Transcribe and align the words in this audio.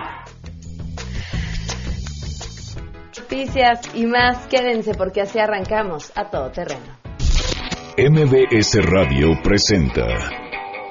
Noticias 3.30 3.94
y 3.94 4.06
más, 4.06 4.46
quédense 4.46 4.94
porque 4.94 5.20
así 5.20 5.38
arrancamos 5.38 6.10
a 6.16 6.30
todo 6.30 6.50
terreno. 6.50 6.96
MBS 7.98 8.82
Radio 8.82 9.38
presenta 9.42 10.06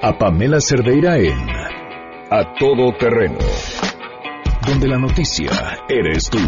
a 0.00 0.16
Pamela 0.16 0.60
Cerdeira 0.60 1.18
en 1.18 1.48
A 2.30 2.54
Todo 2.56 2.96
Terreno, 2.96 3.38
donde 4.68 4.86
la 4.86 4.98
noticia 4.98 5.50
eres 5.88 6.30
tú. 6.30 6.38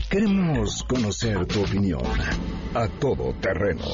Queremos 0.10 0.84
conocer 0.86 1.46
tu 1.46 1.62
opinión. 1.62 2.02
A 2.74 2.88
Todo 3.00 3.32
Terreno. 3.40 3.86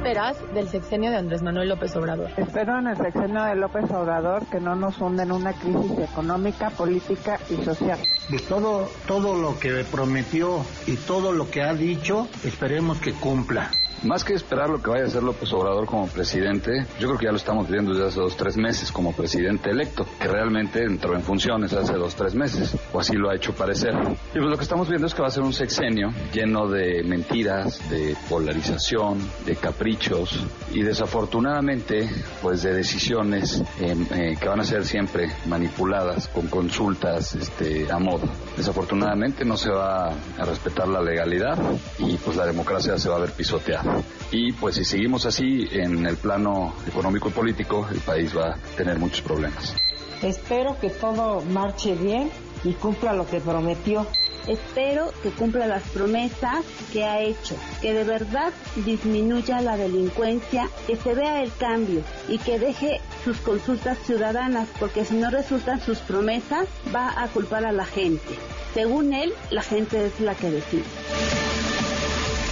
¿Qué 0.00 0.08
esperas 0.08 0.54
del 0.54 0.66
sexenio 0.66 1.10
de 1.10 1.18
Andrés 1.18 1.42
Manuel 1.42 1.68
López 1.68 1.94
Obrador? 1.94 2.30
Espero 2.38 2.78
en 2.78 2.86
el 2.86 2.96
sexenio 2.96 3.42
de 3.44 3.54
López 3.54 3.84
Obrador 3.90 4.46
que 4.46 4.58
no 4.58 4.74
nos 4.74 4.98
hunda 4.98 5.24
en 5.24 5.32
una 5.32 5.52
crisis 5.52 5.98
económica, 5.98 6.70
política 6.70 7.38
y 7.50 7.62
social. 7.62 7.98
De 8.30 8.38
todo, 8.38 8.88
todo 9.06 9.36
lo 9.36 9.58
que 9.58 9.84
prometió 9.84 10.64
y 10.86 10.96
todo 10.96 11.32
lo 11.32 11.50
que 11.50 11.62
ha 11.62 11.74
dicho, 11.74 12.26
esperemos 12.44 12.98
que 12.98 13.12
cumpla. 13.12 13.70
Más 14.02 14.24
que 14.24 14.32
esperar 14.32 14.70
lo 14.70 14.82
que 14.82 14.88
vaya 14.88 15.04
a 15.04 15.06
hacer 15.08 15.22
López 15.22 15.52
Obrador 15.52 15.84
como 15.84 16.06
presidente, 16.06 16.86
yo 16.98 17.08
creo 17.08 17.18
que 17.18 17.26
ya 17.26 17.32
lo 17.32 17.36
estamos 17.36 17.68
viendo 17.68 17.92
desde 17.92 18.06
hace 18.06 18.20
dos 18.20 18.34
tres 18.34 18.56
meses 18.56 18.90
como 18.90 19.12
presidente 19.12 19.70
electo, 19.70 20.06
que 20.18 20.26
realmente 20.26 20.82
entró 20.84 21.14
en 21.14 21.22
funciones 21.22 21.74
hace 21.74 21.92
dos 21.94 22.14
tres 22.14 22.34
meses, 22.34 22.74
o 22.94 23.00
así 23.00 23.14
lo 23.14 23.28
ha 23.28 23.34
hecho 23.34 23.52
parecer. 23.52 23.92
Y 24.34 24.38
pues 24.38 24.50
lo 24.50 24.56
que 24.56 24.62
estamos 24.62 24.88
viendo 24.88 25.06
es 25.06 25.12
que 25.12 25.20
va 25.20 25.28
a 25.28 25.30
ser 25.30 25.42
un 25.42 25.52
sexenio 25.52 26.08
lleno 26.32 26.66
de 26.66 27.02
mentiras, 27.02 27.90
de 27.90 28.16
polarización, 28.30 29.18
de 29.44 29.56
caprichos 29.56 30.46
y 30.72 30.82
desafortunadamente 30.82 32.08
pues 32.40 32.62
de 32.62 32.72
decisiones 32.72 33.62
eh, 33.80 33.94
eh, 34.12 34.36
que 34.40 34.48
van 34.48 34.60
a 34.60 34.64
ser 34.64 34.86
siempre 34.86 35.30
manipuladas 35.46 36.28
con 36.28 36.46
consultas 36.46 37.34
este, 37.34 37.92
a 37.92 37.98
modo. 37.98 38.26
Desafortunadamente 38.56 39.44
no 39.44 39.58
se 39.58 39.70
va 39.70 40.08
a 40.08 40.44
respetar 40.46 40.88
la 40.88 41.02
legalidad 41.02 41.58
y 41.98 42.16
pues 42.16 42.36
la 42.36 42.46
democracia 42.46 42.98
se 42.98 43.10
va 43.10 43.16
a 43.16 43.20
ver 43.20 43.32
pisoteada. 43.32 43.89
Y 44.32 44.52
pues 44.52 44.76
si 44.76 44.84
seguimos 44.84 45.26
así 45.26 45.68
en 45.72 46.06
el 46.06 46.16
plano 46.16 46.74
económico 46.86 47.28
y 47.28 47.32
político, 47.32 47.86
el 47.90 48.00
país 48.00 48.36
va 48.36 48.54
a 48.54 48.56
tener 48.76 48.98
muchos 48.98 49.22
problemas. 49.22 49.74
Espero 50.22 50.78
que 50.78 50.90
todo 50.90 51.40
marche 51.40 51.94
bien 51.94 52.30
y 52.62 52.74
cumpla 52.74 53.12
lo 53.12 53.26
que 53.26 53.40
prometió. 53.40 54.06
Espero 54.46 55.12
que 55.22 55.30
cumpla 55.30 55.66
las 55.66 55.82
promesas 55.90 56.64
que 56.92 57.04
ha 57.04 57.20
hecho, 57.20 57.56
que 57.82 57.92
de 57.92 58.04
verdad 58.04 58.52
disminuya 58.84 59.60
la 59.60 59.76
delincuencia, 59.76 60.68
que 60.86 60.96
se 60.96 61.14
vea 61.14 61.42
el 61.42 61.52
cambio 61.54 62.02
y 62.28 62.38
que 62.38 62.58
deje 62.58 63.00
sus 63.24 63.36
consultas 63.38 63.98
ciudadanas, 63.98 64.68
porque 64.78 65.04
si 65.04 65.14
no 65.14 65.30
resultan 65.30 65.80
sus 65.80 65.98
promesas, 65.98 66.66
va 66.94 67.22
a 67.22 67.28
culpar 67.28 67.66
a 67.66 67.72
la 67.72 67.84
gente. 67.84 68.34
Según 68.72 69.12
él, 69.12 69.32
la 69.50 69.62
gente 69.62 70.06
es 70.06 70.20
la 70.20 70.34
que 70.34 70.50
decide. 70.50 70.84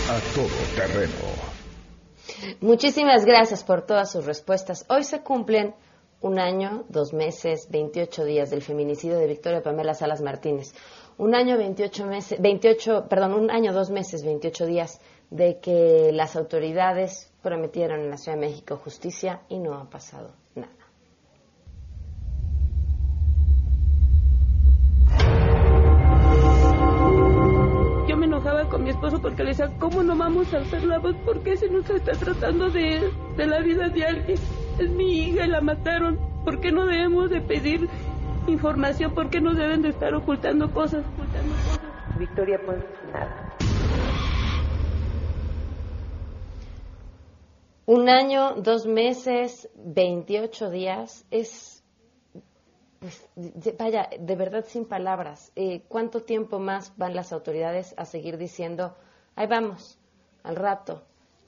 A 0.08 0.18
Todo 0.34 0.48
Terreno. 0.74 1.12
Muchísimas 2.62 3.26
gracias 3.26 3.62
por 3.62 3.84
todas 3.84 4.10
sus 4.10 4.24
respuestas. 4.24 4.86
Hoy 4.88 5.04
se 5.04 5.20
cumplen 5.20 5.74
un 6.22 6.38
año, 6.38 6.86
dos 6.88 7.12
meses, 7.12 7.68
28 7.70 8.24
días 8.24 8.48
del 8.48 8.62
feminicidio 8.62 9.18
de 9.18 9.26
Victoria 9.26 9.62
Pamela 9.62 9.92
Salas 9.92 10.22
Martínez. 10.22 10.72
Un 11.18 11.34
año, 11.34 11.58
28 11.58 12.06
meses, 12.06 12.40
28, 12.40 13.06
perdón, 13.06 13.34
un 13.34 13.50
año, 13.50 13.74
dos 13.74 13.90
meses, 13.90 14.24
28 14.24 14.64
días 14.64 14.98
de 15.28 15.58
que 15.60 16.10
las 16.14 16.36
autoridades 16.36 17.30
prometieron 17.42 18.00
en 18.00 18.08
la 18.08 18.16
Ciudad 18.16 18.38
de 18.38 18.46
México 18.46 18.80
justicia 18.82 19.42
y 19.50 19.58
no 19.58 19.74
ha 19.74 19.90
pasado 19.90 20.30
nada. 20.54 20.77
Con 28.68 28.84
mi 28.84 28.90
esposo 28.90 29.20
porque 29.20 29.42
le 29.42 29.50
decía, 29.50 29.70
¿cómo 29.78 30.02
no 30.02 30.16
vamos 30.16 30.52
a 30.54 30.58
hacer 30.58 30.84
la 30.84 30.98
voz? 30.98 31.16
¿Por 31.24 31.42
qué 31.42 31.56
se 31.56 31.68
nos 31.68 31.88
está 31.88 32.12
tratando 32.12 32.70
de, 32.70 33.10
de 33.36 33.46
la 33.46 33.60
vida 33.60 33.88
de 33.88 34.04
alguien? 34.04 34.38
Es 34.78 34.90
mi 34.90 35.28
hija 35.28 35.46
y 35.46 35.48
la 35.48 35.60
mataron. 35.60 36.18
¿Por 36.44 36.60
qué 36.60 36.70
no 36.72 36.86
debemos 36.86 37.30
de 37.30 37.40
pedir 37.40 37.88
información, 38.50 39.14
¿por 39.14 39.30
qué 39.30 39.40
nos 39.40 39.56
deben 39.56 39.82
de 39.82 39.90
estar 39.90 40.14
ocultando 40.14 40.72
cosas? 40.72 41.04
Ocultando 41.14 41.54
cosas? 41.54 42.18
Victoria, 42.18 42.60
pues 42.64 42.78
nada. 43.12 43.54
Un 47.86 48.08
año, 48.08 48.56
dos 48.56 48.86
meses, 48.86 49.68
28 49.74 50.70
días 50.70 51.24
es, 51.30 51.67
pues, 53.00 53.26
vaya, 53.78 54.08
de 54.18 54.36
verdad 54.36 54.64
sin 54.66 54.84
palabras. 54.84 55.52
Eh, 55.56 55.82
¿Cuánto 55.88 56.22
tiempo 56.22 56.58
más 56.58 56.92
van 56.96 57.14
las 57.14 57.32
autoridades 57.32 57.94
a 57.96 58.04
seguir 58.04 58.38
diciendo, 58.38 58.96
ahí 59.36 59.46
vamos, 59.46 59.98
al 60.42 60.56
rato? 60.56 61.02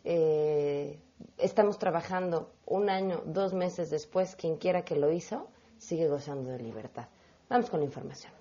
Eh, 0.04 0.98
estamos 1.38 1.78
trabajando 1.78 2.52
un 2.66 2.88
año, 2.88 3.22
dos 3.26 3.52
meses 3.52 3.90
después, 3.90 4.36
quien 4.36 4.56
quiera 4.56 4.84
que 4.84 4.96
lo 4.96 5.10
hizo, 5.10 5.48
sigue 5.78 6.08
gozando 6.08 6.50
de 6.50 6.60
libertad. 6.60 7.08
Vamos 7.48 7.68
con 7.68 7.80
la 7.80 7.86
información. 7.86 8.39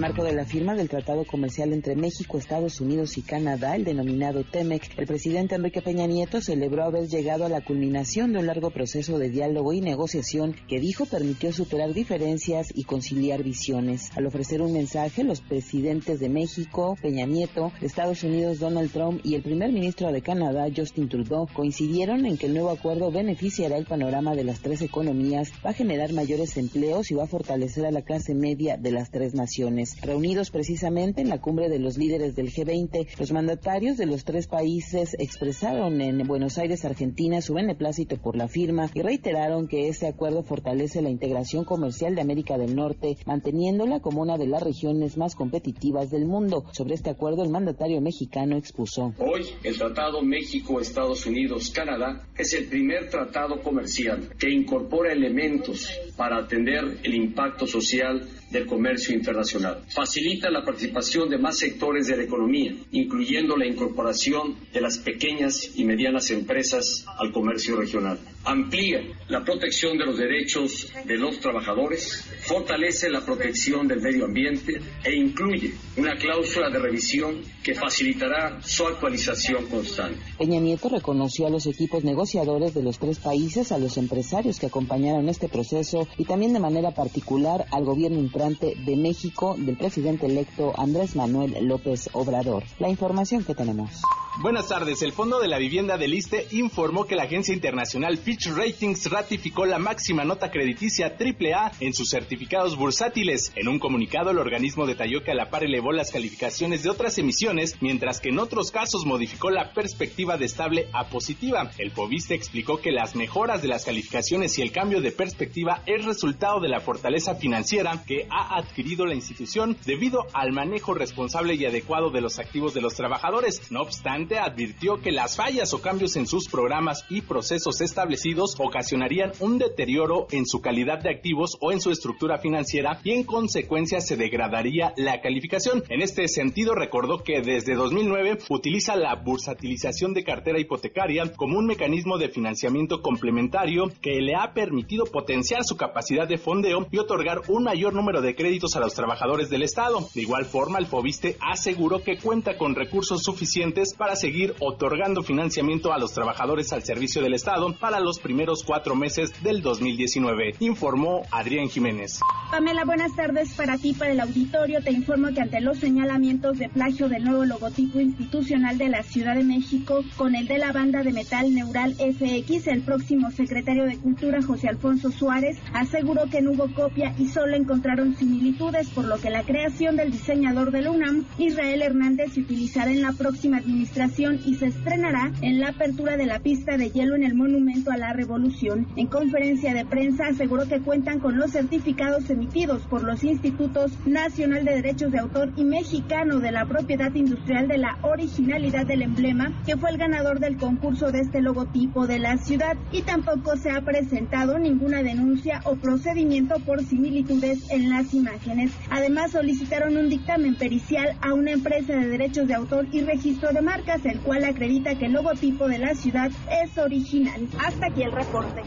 Marco 0.00 0.24
de 0.24 0.32
la 0.32 0.46
firma 0.46 0.74
del 0.74 0.88
Tratado 0.88 1.26
Comercial 1.26 1.74
entre 1.74 1.94
México, 1.94 2.38
Estados 2.38 2.80
Unidos 2.80 3.18
y 3.18 3.22
Canadá, 3.22 3.76
el 3.76 3.84
denominado 3.84 4.44
TEMEC, 4.44 4.98
el 4.98 5.06
presidente 5.06 5.56
Enrique 5.56 5.82
Peña 5.82 6.06
Nieto 6.06 6.40
celebró 6.40 6.84
haber 6.84 7.06
llegado 7.06 7.44
a 7.44 7.50
la 7.50 7.60
culminación 7.60 8.32
de 8.32 8.38
un 8.38 8.46
largo 8.46 8.70
proceso 8.70 9.18
de 9.18 9.28
diálogo 9.28 9.74
y 9.74 9.82
negociación 9.82 10.56
que 10.68 10.80
dijo 10.80 11.04
permitió 11.04 11.52
superar 11.52 11.92
diferencias 11.92 12.68
y 12.74 12.84
conciliar 12.84 13.42
visiones. 13.42 14.10
Al 14.16 14.26
ofrecer 14.26 14.62
un 14.62 14.72
mensaje, 14.72 15.22
los 15.22 15.42
presidentes 15.42 16.18
de 16.18 16.30
México, 16.30 16.96
Peña 17.02 17.26
Nieto, 17.26 17.70
de 17.78 17.86
Estados 17.86 18.24
Unidos, 18.24 18.58
Donald 18.58 18.90
Trump 18.90 19.20
y 19.22 19.34
el 19.34 19.42
primer 19.42 19.70
ministro 19.70 20.10
de 20.10 20.22
Canadá, 20.22 20.68
Justin 20.74 21.10
Trudeau, 21.10 21.46
coincidieron 21.52 22.24
en 22.24 22.38
que 22.38 22.46
el 22.46 22.54
nuevo 22.54 22.70
acuerdo 22.70 23.10
beneficiará 23.10 23.76
el 23.76 23.84
panorama 23.84 24.34
de 24.34 24.44
las 24.44 24.60
tres 24.60 24.80
economías, 24.80 25.52
va 25.64 25.70
a 25.70 25.74
generar 25.74 26.14
mayores 26.14 26.56
empleos 26.56 27.10
y 27.10 27.14
va 27.14 27.24
a 27.24 27.28
fortalecer 27.28 27.84
a 27.84 27.90
la 27.90 28.00
clase 28.00 28.34
media 28.34 28.78
de 28.78 28.92
las 28.92 29.10
tres 29.10 29.34
naciones. 29.34 29.89
Reunidos 30.00 30.50
precisamente 30.50 31.20
en 31.20 31.28
la 31.28 31.40
cumbre 31.40 31.68
de 31.68 31.78
los 31.78 31.98
líderes 31.98 32.36
del 32.36 32.50
G20, 32.50 33.18
los 33.18 33.32
mandatarios 33.32 33.96
de 33.96 34.06
los 34.06 34.24
tres 34.24 34.46
países 34.46 35.16
expresaron 35.18 36.00
en 36.00 36.26
Buenos 36.26 36.58
Aires, 36.58 36.84
Argentina, 36.84 37.40
su 37.40 37.54
beneplácito 37.54 38.16
por 38.16 38.36
la 38.36 38.48
firma 38.48 38.90
y 38.94 39.02
reiteraron 39.02 39.68
que 39.68 39.88
este 39.88 40.06
acuerdo 40.06 40.42
fortalece 40.42 41.02
la 41.02 41.10
integración 41.10 41.64
comercial 41.64 42.14
de 42.14 42.20
América 42.20 42.58
del 42.58 42.74
Norte, 42.74 43.16
manteniéndola 43.26 44.00
como 44.00 44.22
una 44.22 44.38
de 44.38 44.46
las 44.46 44.62
regiones 44.62 45.16
más 45.16 45.34
competitivas 45.34 46.10
del 46.10 46.26
mundo. 46.26 46.64
Sobre 46.72 46.94
este 46.94 47.10
acuerdo, 47.10 47.42
el 47.42 47.50
mandatario 47.50 48.00
mexicano 48.00 48.56
expuso. 48.56 49.14
Hoy, 49.18 49.46
el 49.62 49.76
Tratado 49.76 50.22
México-Estados 50.22 51.26
Unidos-Canadá 51.26 52.26
es 52.36 52.52
el 52.54 52.66
primer 52.66 53.08
tratado 53.10 53.62
comercial 53.62 54.28
que 54.38 54.50
incorpora 54.50 55.12
elementos 55.12 55.90
para 56.16 56.38
atender 56.38 56.98
el 57.02 57.14
impacto 57.14 57.66
social 57.66 58.28
del 58.50 58.66
comercio 58.66 59.14
internacional. 59.14 59.79
Facilita 59.88 60.50
la 60.50 60.64
participación 60.64 61.28
de 61.28 61.38
más 61.38 61.58
sectores 61.58 62.06
de 62.06 62.16
la 62.16 62.24
economía, 62.24 62.74
incluyendo 62.92 63.56
la 63.56 63.66
incorporación 63.66 64.56
de 64.72 64.80
las 64.80 64.98
pequeñas 64.98 65.70
y 65.74 65.84
medianas 65.84 66.30
empresas 66.30 67.04
al 67.18 67.32
comercio 67.32 67.76
regional. 67.76 68.18
Amplía 68.44 69.02
la 69.28 69.44
protección 69.44 69.98
de 69.98 70.06
los 70.06 70.16
derechos 70.16 70.90
de 71.04 71.16
los 71.18 71.38
trabajadores, 71.40 72.26
fortalece 72.40 73.10
la 73.10 73.24
protección 73.24 73.86
del 73.86 74.00
medio 74.00 74.24
ambiente 74.24 74.80
e 75.04 75.14
incluye 75.14 75.74
una 75.96 76.16
cláusula 76.16 76.70
de 76.70 76.78
revisión 76.78 77.42
que 77.62 77.74
facilitará 77.74 78.60
su 78.62 78.86
actualización 78.86 79.66
constante. 79.66 80.18
Peña 80.38 80.58
Nieto 80.58 80.88
reconoció 80.88 81.46
a 81.46 81.50
los 81.50 81.66
equipos 81.66 82.02
negociadores 82.02 82.72
de 82.74 82.82
los 82.82 82.98
tres 82.98 83.18
países, 83.18 83.72
a 83.72 83.78
los 83.78 83.98
empresarios 83.98 84.58
que 84.58 84.66
acompañaron 84.66 85.28
este 85.28 85.48
proceso 85.48 86.08
y 86.16 86.24
también 86.24 86.52
de 86.52 86.60
manera 86.60 86.92
particular 86.92 87.66
al 87.70 87.84
gobierno 87.84 88.20
de 88.30 88.96
México 88.96 89.54
del 89.58 89.76
presidente 89.76 90.26
electo 90.26 90.72
Andrés 90.78 91.16
Manuel 91.16 91.54
López 91.66 92.08
Obrador. 92.12 92.64
La 92.78 92.88
información 92.88 93.44
que 93.44 93.54
tenemos. 93.54 94.02
Buenas 94.42 94.68
tardes. 94.68 95.02
El 95.02 95.12
Fondo 95.12 95.38
de 95.40 95.48
la 95.48 95.58
Vivienda 95.58 95.98
del 95.98 96.14
ISTE 96.14 96.46
informó 96.52 97.04
que 97.04 97.16
la 97.16 97.24
agencia 97.24 97.52
internacional 97.52 98.16
Fitch 98.30 98.46
Ratings 98.52 99.10
ratificó 99.10 99.66
la 99.66 99.80
máxima 99.80 100.22
nota 100.22 100.52
crediticia 100.52 101.16
AAA 101.18 101.72
en 101.80 101.92
sus 101.92 102.10
certificados 102.10 102.76
bursátiles. 102.76 103.50
En 103.56 103.66
un 103.66 103.80
comunicado, 103.80 104.30
el 104.30 104.38
organismo 104.38 104.86
detalló 104.86 105.24
que 105.24 105.32
a 105.32 105.34
la 105.34 105.50
par 105.50 105.64
elevó 105.64 105.90
las 105.90 106.12
calificaciones 106.12 106.84
de 106.84 106.90
otras 106.90 107.18
emisiones, 107.18 107.78
mientras 107.80 108.20
que 108.20 108.28
en 108.28 108.38
otros 108.38 108.70
casos 108.70 109.04
modificó 109.04 109.50
la 109.50 109.72
perspectiva 109.72 110.36
de 110.36 110.44
estable 110.44 110.86
a 110.92 111.08
positiva. 111.08 111.72
El 111.76 111.90
FOBISTE 111.90 112.36
explicó 112.36 112.76
que 112.76 112.92
las 112.92 113.16
mejoras 113.16 113.62
de 113.62 113.68
las 113.68 113.84
calificaciones 113.84 114.56
y 114.58 114.62
el 114.62 114.70
cambio 114.70 115.00
de 115.00 115.10
perspectiva 115.10 115.82
es 115.86 116.04
resultado 116.04 116.60
de 116.60 116.68
la 116.68 116.78
fortaleza 116.78 117.34
financiera 117.34 118.04
que 118.06 118.28
ha 118.30 118.56
adquirido 118.58 119.06
la 119.06 119.16
institución 119.16 119.76
debido 119.84 120.28
al 120.34 120.52
manejo 120.52 120.94
responsable 120.94 121.56
y 121.56 121.66
adecuado 121.66 122.10
de 122.10 122.20
los 122.20 122.38
activos 122.38 122.74
de 122.74 122.80
los 122.80 122.94
trabajadores. 122.94 123.72
No 123.72 123.80
obstante, 123.80 124.38
advirtió 124.38 125.00
que 125.00 125.10
las 125.10 125.34
fallas 125.34 125.74
o 125.74 125.82
cambios 125.82 126.14
en 126.14 126.28
sus 126.28 126.48
programas 126.48 127.04
y 127.10 127.22
procesos 127.22 127.80
establecidos 127.80 128.19
ocasionarían 128.58 129.32
un 129.40 129.58
deterioro 129.58 130.26
en 130.30 130.46
su 130.46 130.60
calidad 130.60 131.00
de 131.02 131.10
activos 131.10 131.56
o 131.60 131.72
en 131.72 131.80
su 131.80 131.90
estructura 131.90 132.38
financiera 132.38 133.00
y 133.02 133.12
en 133.12 133.24
consecuencia 133.24 134.00
se 134.00 134.16
degradaría 134.16 134.92
la 134.96 135.20
calificación. 135.20 135.82
En 135.88 136.02
este 136.02 136.28
sentido, 136.28 136.74
recordó 136.74 137.22
que 137.22 137.40
desde 137.40 137.74
2009 137.74 138.38
utiliza 138.50 138.96
la 138.96 139.14
bursatilización 139.14 140.12
de 140.12 140.24
cartera 140.24 140.60
hipotecaria 140.60 141.32
como 141.34 141.58
un 141.58 141.66
mecanismo 141.66 142.18
de 142.18 142.28
financiamiento 142.28 143.00
complementario 143.02 143.90
que 144.00 144.20
le 144.20 144.34
ha 144.34 144.52
permitido 144.52 145.04
potenciar 145.06 145.64
su 145.64 145.76
capacidad 145.76 146.28
de 146.28 146.38
fondeo 146.38 146.86
y 146.90 146.98
otorgar 146.98 147.40
un 147.48 147.64
mayor 147.64 147.94
número 147.94 148.20
de 148.20 148.34
créditos 148.34 148.76
a 148.76 148.80
los 148.80 148.94
trabajadores 148.94 149.48
del 149.50 149.62
Estado. 149.62 150.08
De 150.14 150.22
igual 150.22 150.44
forma, 150.44 150.78
el 150.78 150.86
FOBISTE 150.86 151.36
aseguró 151.40 152.02
que 152.02 152.18
cuenta 152.18 152.56
con 152.58 152.74
recursos 152.74 153.22
suficientes 153.22 153.94
para 153.94 154.16
seguir 154.16 154.54
otorgando 154.60 155.22
financiamiento 155.22 155.92
a 155.92 155.98
los 155.98 156.12
trabajadores 156.12 156.72
al 156.72 156.82
servicio 156.82 157.22
del 157.22 157.34
Estado 157.34 157.72
para 157.78 158.00
los 158.00 158.09
primeros 158.18 158.62
cuatro 158.64 158.94
meses 158.94 159.32
del 159.42 159.62
2019, 159.62 160.56
informó 160.60 161.22
Adrián 161.30 161.68
Jiménez. 161.68 162.20
Pamela, 162.50 162.84
buenas 162.84 163.14
tardes 163.14 163.54
para 163.54 163.78
ti, 163.78 163.92
para 163.92 164.12
el 164.12 164.20
auditorio. 164.20 164.82
Te 164.82 164.90
informo 164.90 165.28
que 165.32 165.40
ante 165.40 165.60
los 165.60 165.78
señalamientos 165.78 166.58
de 166.58 166.68
plagio 166.68 167.08
del 167.08 167.24
nuevo 167.24 167.44
logotipo 167.44 168.00
institucional 168.00 168.76
de 168.76 168.88
la 168.88 169.02
Ciudad 169.02 169.36
de 169.36 169.44
México 169.44 170.02
con 170.16 170.34
el 170.34 170.48
de 170.48 170.58
la 170.58 170.72
banda 170.72 171.02
de 171.02 171.12
metal 171.12 171.54
Neural 171.54 171.94
FX, 171.94 172.66
el 172.66 172.82
próximo 172.82 173.30
secretario 173.30 173.84
de 173.84 173.98
Cultura, 173.98 174.42
José 174.42 174.68
Alfonso 174.68 175.10
Suárez, 175.10 175.58
aseguró 175.72 176.28
que 176.28 176.40
no 176.40 176.52
hubo 176.52 176.72
copia 176.74 177.14
y 177.18 177.28
solo 177.28 177.54
encontraron 177.54 178.16
similitudes, 178.16 178.88
por 178.90 179.04
lo 179.04 179.18
que 179.18 179.30
la 179.30 179.44
creación 179.44 179.96
del 179.96 180.10
diseñador 180.10 180.72
de 180.72 180.82
la 180.82 180.90
UNAM, 180.90 181.26
Israel 181.38 181.82
Hernández, 181.82 182.32
se 182.32 182.40
utilizará 182.40 182.90
en 182.90 183.02
la 183.02 183.12
próxima 183.12 183.58
administración 183.58 184.40
y 184.44 184.56
se 184.56 184.66
estrenará 184.66 185.30
en 185.42 185.60
la 185.60 185.68
apertura 185.68 186.16
de 186.16 186.26
la 186.26 186.40
pista 186.40 186.76
de 186.76 186.90
hielo 186.90 187.14
en 187.14 187.24
el 187.24 187.34
Monumento 187.34 187.90
a 187.90 187.96
la 188.00 188.12
Revolución. 188.12 188.86
En 188.96 189.06
conferencia 189.06 189.74
de 189.74 189.84
prensa 189.84 190.26
aseguró 190.26 190.66
que 190.66 190.80
cuentan 190.80 191.20
con 191.20 191.38
los 191.38 191.52
certificados 191.52 192.28
emitidos 192.30 192.82
por 192.82 193.04
los 193.04 193.22
Institutos 193.22 193.92
Nacional 194.06 194.64
de 194.64 194.74
Derechos 194.76 195.12
de 195.12 195.18
Autor 195.18 195.52
y 195.56 195.64
Mexicano 195.64 196.40
de 196.40 196.50
la 196.50 196.66
Propiedad 196.66 197.14
Industrial 197.14 197.68
de 197.68 197.78
la 197.78 197.98
Originalidad 198.02 198.86
del 198.86 199.02
Emblema, 199.02 199.52
que 199.64 199.76
fue 199.76 199.90
el 199.90 199.98
ganador 199.98 200.40
del 200.40 200.56
concurso 200.56 201.12
de 201.12 201.20
este 201.20 201.40
logotipo 201.40 202.06
de 202.06 202.18
la 202.18 202.38
ciudad, 202.38 202.76
y 202.90 203.02
tampoco 203.02 203.56
se 203.56 203.70
ha 203.70 203.82
presentado 203.82 204.58
ninguna 204.58 205.02
denuncia 205.02 205.60
o 205.64 205.76
procedimiento 205.76 206.56
por 206.60 206.82
similitudes 206.82 207.70
en 207.70 207.90
las 207.90 208.14
imágenes. 208.14 208.72
Además, 208.90 209.32
solicitaron 209.32 209.96
un 209.96 210.08
dictamen 210.08 210.56
pericial 210.56 211.16
a 211.20 211.34
una 211.34 211.52
empresa 211.52 211.94
de 211.94 212.08
derechos 212.08 212.48
de 212.48 212.54
autor 212.54 212.86
y 212.92 213.02
registro 213.02 213.52
de 213.52 213.62
marcas, 213.62 214.04
el 214.04 214.20
cual 214.20 214.44
acredita 214.44 214.96
que 214.98 215.06
el 215.06 215.12
logotipo 215.12 215.68
de 215.68 215.78
la 215.78 215.94
ciudad 215.94 216.30
es 216.62 216.76
original. 216.78 217.48
Hasta 217.58 217.89
aquí 217.90 218.02
el 218.02 218.12
reporte. 218.12 218.62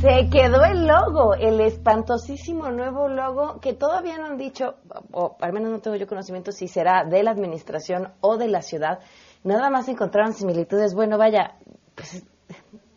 Se 0.00 0.28
quedó 0.30 0.62
el 0.64 0.86
logo, 0.86 1.34
el 1.34 1.60
espantosísimo 1.60 2.70
nuevo 2.70 3.08
logo 3.08 3.60
que 3.60 3.72
todavía 3.72 4.18
no 4.18 4.26
han 4.26 4.36
dicho, 4.36 4.76
o 5.10 5.36
al 5.40 5.52
menos 5.52 5.70
no 5.70 5.80
tengo 5.80 5.96
yo 5.96 6.06
conocimiento 6.06 6.52
si 6.52 6.68
será 6.68 7.04
de 7.04 7.22
la 7.22 7.30
administración 7.30 8.12
o 8.20 8.36
de 8.36 8.48
la 8.48 8.62
ciudad. 8.62 9.00
Nada 9.42 9.70
más 9.70 9.88
encontraron 9.88 10.34
similitudes. 10.34 10.94
Bueno, 10.94 11.18
vaya, 11.18 11.56
pues 11.94 12.24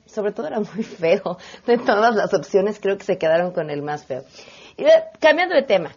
sobre 0.05 0.33
todo 0.33 0.47
era 0.47 0.59
muy 0.59 0.83
feo. 0.83 1.37
De 1.65 1.77
todas 1.77 2.15
las 2.15 2.33
opciones 2.33 2.79
creo 2.79 2.97
que 2.97 3.05
se 3.05 3.17
quedaron 3.17 3.53
con 3.53 3.69
el 3.69 3.81
más 3.81 4.05
feo. 4.05 4.23
Y, 4.77 4.85
cambiando 5.19 5.55
de 5.55 5.63
tema, 5.63 5.91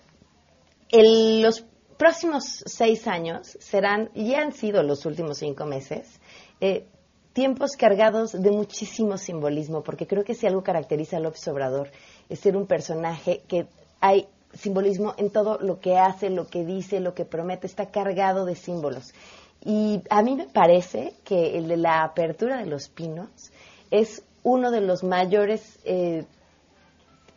los 0.92 1.66
próximos 2.02 2.64
seis 2.66 3.06
años 3.06 3.56
serán, 3.60 4.10
y 4.12 4.34
han 4.34 4.50
sido 4.50 4.82
los 4.82 5.06
últimos 5.06 5.38
cinco 5.38 5.66
meses, 5.66 6.18
eh, 6.60 6.84
tiempos 7.32 7.76
cargados 7.78 8.32
de 8.32 8.50
muchísimo 8.50 9.16
simbolismo, 9.18 9.84
porque 9.84 10.08
creo 10.08 10.24
que 10.24 10.34
si 10.34 10.48
algo 10.48 10.64
caracteriza 10.64 11.18
a 11.18 11.20
López 11.20 11.46
Obrador 11.46 11.92
es 12.28 12.40
ser 12.40 12.56
un 12.56 12.66
personaje 12.66 13.42
que 13.46 13.68
hay 14.00 14.26
simbolismo 14.52 15.14
en 15.16 15.30
todo 15.30 15.58
lo 15.60 15.78
que 15.78 15.96
hace, 15.96 16.28
lo 16.28 16.48
que 16.48 16.64
dice, 16.64 16.98
lo 16.98 17.14
que 17.14 17.24
promete, 17.24 17.68
está 17.68 17.86
cargado 17.92 18.46
de 18.46 18.56
símbolos. 18.56 19.14
Y 19.64 20.02
a 20.10 20.22
mí 20.22 20.34
me 20.34 20.48
parece 20.48 21.14
que 21.22 21.56
el 21.56 21.68
de 21.68 21.76
la 21.76 22.02
apertura 22.02 22.56
de 22.56 22.66
los 22.66 22.88
pinos 22.88 23.28
es 23.92 24.24
uno 24.42 24.72
de 24.72 24.80
los 24.80 25.04
mayores 25.04 25.78
eh, 25.84 26.24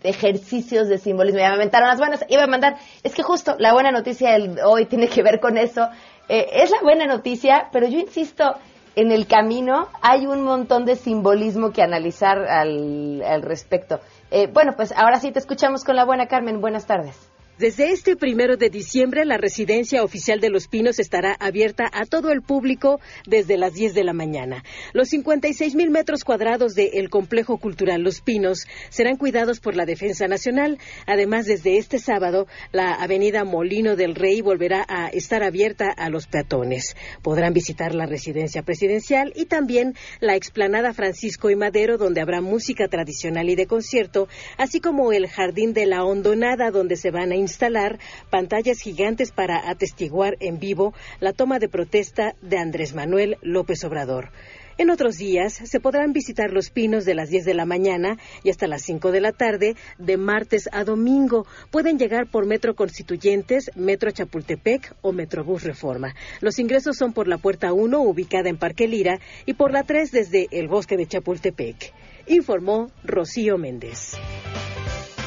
ejercicios 0.06 0.88
de 0.88 0.98
simbolismo. 0.98 1.40
Ya 1.40 1.50
me 1.50 1.56
aventaron 1.56 1.88
las 1.88 2.00
buenas, 2.00 2.26
iba 2.30 2.44
a 2.44 2.48
mandar, 2.48 2.78
es 3.04 3.14
que 3.14 3.24
justo 3.24 3.56
la 3.60 3.74
buena 3.74 3.92
noticia 3.92 4.32
del 4.32 4.60
hoy 4.64 4.86
tiene 4.86 5.08
que 5.08 5.24
ver 5.24 5.40
con 5.40 5.58
eso. 5.58 5.88
Eh, 6.30 6.48
es 6.54 6.72
la 6.72 6.82
buena 6.82 7.06
noticia, 7.06 7.70
pero 7.72 7.88
yo 7.88 8.00
insisto, 8.00 8.56
en 8.96 9.12
el 9.12 9.28
camino 9.28 9.90
hay 10.02 10.26
un 10.26 10.44
montón 10.44 10.86
de 10.86 10.96
simbolismo 10.96 11.72
que 11.72 11.82
analizar 11.82 12.40
al, 12.40 13.22
al 13.22 13.42
respecto. 13.42 14.00
Eh, 14.32 14.48
bueno, 14.48 14.74
pues 14.76 14.92
ahora 14.94 15.20
sí 15.20 15.32
te 15.32 15.40
escuchamos 15.40 15.84
con 15.84 15.96
la 15.96 16.06
buena 16.06 16.28
Carmen. 16.28 16.62
Buenas 16.62 16.86
tardes. 16.86 17.35
Desde 17.58 17.92
este 17.92 18.18
primero 18.18 18.58
de 18.58 18.70
diciembre, 18.70 19.24
la 19.24 19.38
residencia 19.38 20.04
oficial 20.04 20.42
de 20.42 20.50
Los 20.50 20.68
Pinos 20.68 21.00
estará 21.00 21.38
abierta 21.40 21.90
a 21.94 22.06
todo 22.06 22.34
el 22.34 22.42
público 22.42 23.00
desde 23.28 23.58
las 23.58 23.74
10 23.74 23.94
de 23.94 24.04
la 24.04 24.12
mañana. 24.12 24.66
Los 24.92 25.08
56 25.08 25.74
mil 25.74 25.90
metros 25.90 26.26
cuadrados 26.26 26.76
del 26.76 27.10
complejo 27.10 27.58
cultural 27.58 28.02
Los 28.02 28.20
Pinos 28.20 28.68
serán 28.90 29.16
cuidados 29.16 29.62
por 29.62 29.78
la 29.78 29.86
Defensa 29.86 30.28
Nacional. 30.28 30.80
Además, 31.08 31.46
desde 31.46 31.78
este 31.78 31.98
sábado, 31.98 32.46
la 32.74 32.94
avenida 32.94 33.46
Molino 33.46 33.96
del 33.96 34.16
Rey 34.16 34.42
volverá 34.42 34.86
a 34.90 35.08
estar 35.08 35.42
abierta 35.42 35.94
a 35.96 36.10
los 36.10 36.28
peatones. 36.28 36.98
Podrán 37.22 37.54
visitar 37.54 37.96
la 37.96 38.06
residencia 38.06 38.64
presidencial 38.64 39.32
y 39.34 39.46
también 39.46 39.96
la 40.20 40.36
explanada 40.36 40.94
Francisco 40.94 41.50
y 41.50 41.56
Madero, 41.56 41.98
donde 41.98 42.20
habrá 42.20 42.42
música 42.42 42.90
tradicional 42.90 43.50
y 43.50 43.56
de 43.56 43.66
concierto, 43.66 44.28
así 44.58 44.82
como 44.82 45.14
el 45.14 45.30
Jardín 45.30 45.72
de 45.72 45.86
la 45.86 46.04
Hondonada, 46.04 46.70
donde 46.70 46.98
se 46.98 47.12
van 47.12 47.32
a 47.32 47.45
instalar 47.46 48.00
pantallas 48.30 48.80
gigantes 48.80 49.32
para 49.32 49.70
atestiguar 49.70 50.36
en 50.40 50.60
vivo 50.60 50.94
la 51.20 51.34
toma 51.34 51.60
de 51.60 51.70
protesta 51.70 52.36
de 52.42 52.58
Andrés 52.58 52.94
Manuel 52.94 53.38
López 53.42 53.84
Obrador. 53.84 54.32
En 54.78 54.90
otros 54.90 55.16
días 55.16 55.54
se 55.54 55.80
podrán 55.80 56.12
visitar 56.12 56.52
los 56.52 56.70
pinos 56.70 57.06
de 57.06 57.16
las 57.16 57.30
10 57.30 57.46
de 57.46 57.54
la 57.54 57.66
mañana 57.66 58.18
y 58.44 58.50
hasta 58.50 58.68
las 58.68 58.82
5 58.82 59.14
de 59.14 59.22
la 59.22 59.32
tarde, 59.32 59.76
de 60.00 60.18
martes 60.18 60.68
a 60.74 60.84
domingo. 60.84 61.46
Pueden 61.72 61.98
llegar 61.98 62.28
por 62.30 62.46
Metro 62.46 62.76
Constituyentes, 62.76 63.72
Metro 63.76 64.12
Chapultepec 64.12 64.94
o 65.02 65.14
Metrobús 65.14 65.64
Reforma. 65.64 66.14
Los 66.42 66.60
ingresos 66.60 66.98
son 66.98 67.14
por 67.14 67.30
la 67.30 67.38
puerta 67.38 67.72
1, 67.72 68.02
ubicada 68.02 68.50
en 68.50 68.58
Parque 68.58 68.90
Lira, 68.90 69.20
y 69.46 69.54
por 69.54 69.72
la 69.72 69.84
3 69.84 70.12
desde 70.12 70.48
el 70.52 70.68
bosque 70.68 70.98
de 70.98 71.08
Chapultepec. 71.08 71.94
Informó 72.28 72.92
Rocío 73.06 73.58
Méndez. 73.58 74.18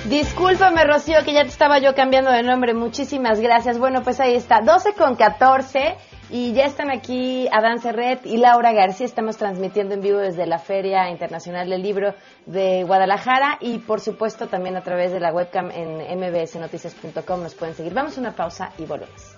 Discúlpame, 0.04 0.84
Rocío, 0.84 1.24
que 1.24 1.32
ya 1.32 1.42
te 1.42 1.48
estaba 1.48 1.78
yo 1.80 1.94
cambiando 1.94 2.30
de 2.30 2.42
nombre. 2.42 2.72
Muchísimas 2.72 3.40
gracias. 3.40 3.78
Bueno, 3.78 4.02
pues 4.02 4.20
ahí 4.20 4.34
está, 4.34 4.60
12 4.60 4.94
con 4.94 5.16
14. 5.16 5.96
Y 6.30 6.52
ya 6.52 6.64
están 6.64 6.90
aquí 6.90 7.48
Adán 7.50 7.80
Serret 7.80 8.26
y 8.26 8.36
Laura 8.36 8.72
García. 8.72 9.06
Estamos 9.06 9.38
transmitiendo 9.38 9.94
en 9.94 10.02
vivo 10.02 10.18
desde 10.18 10.46
la 10.46 10.58
Feria 10.58 11.08
Internacional 11.10 11.70
del 11.70 11.82
Libro 11.82 12.14
de 12.44 12.84
Guadalajara 12.84 13.56
y, 13.60 13.78
por 13.78 14.00
supuesto, 14.00 14.46
también 14.46 14.76
a 14.76 14.82
través 14.82 15.10
de 15.10 15.20
la 15.20 15.32
webcam 15.32 15.70
en 15.70 16.20
mbsnoticias.com 16.20 17.42
nos 17.42 17.54
pueden 17.54 17.74
seguir. 17.74 17.94
Vamos 17.94 18.18
a 18.18 18.20
una 18.20 18.32
pausa 18.32 18.72
y 18.76 18.84
volvemos. 18.84 19.37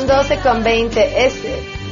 canción, 0.00 0.06
12 0.06 0.38
con 0.40 0.62
20. 0.62 1.26
Es 1.26 1.34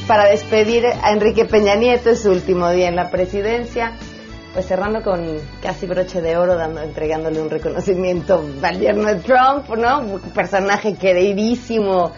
para 0.07 0.27
despedir 0.29 0.87
a 0.87 1.13
Enrique 1.13 1.45
Peña 1.45 1.75
Nieto, 1.75 2.11
es 2.11 2.23
su 2.23 2.31
último 2.31 2.71
día 2.71 2.89
en 2.89 2.97
la 2.97 3.11
presidencia. 3.11 3.93
Pues 4.53 4.67
cerrando 4.67 5.03
con 5.03 5.39
casi 5.63 5.87
broche 5.87 6.21
de 6.21 6.37
oro, 6.37 6.57
dando, 6.57 6.81
entregándole 6.81 7.41
un 7.41 7.51
reconocimiento 7.51 8.45
al 8.63 8.81
yerno 8.81 9.09
de 9.09 9.17
Trump, 9.17 9.69
¿no? 9.77 10.01
Un 10.01 10.21
personaje 10.35 10.95
queridísimo, 10.95 12.13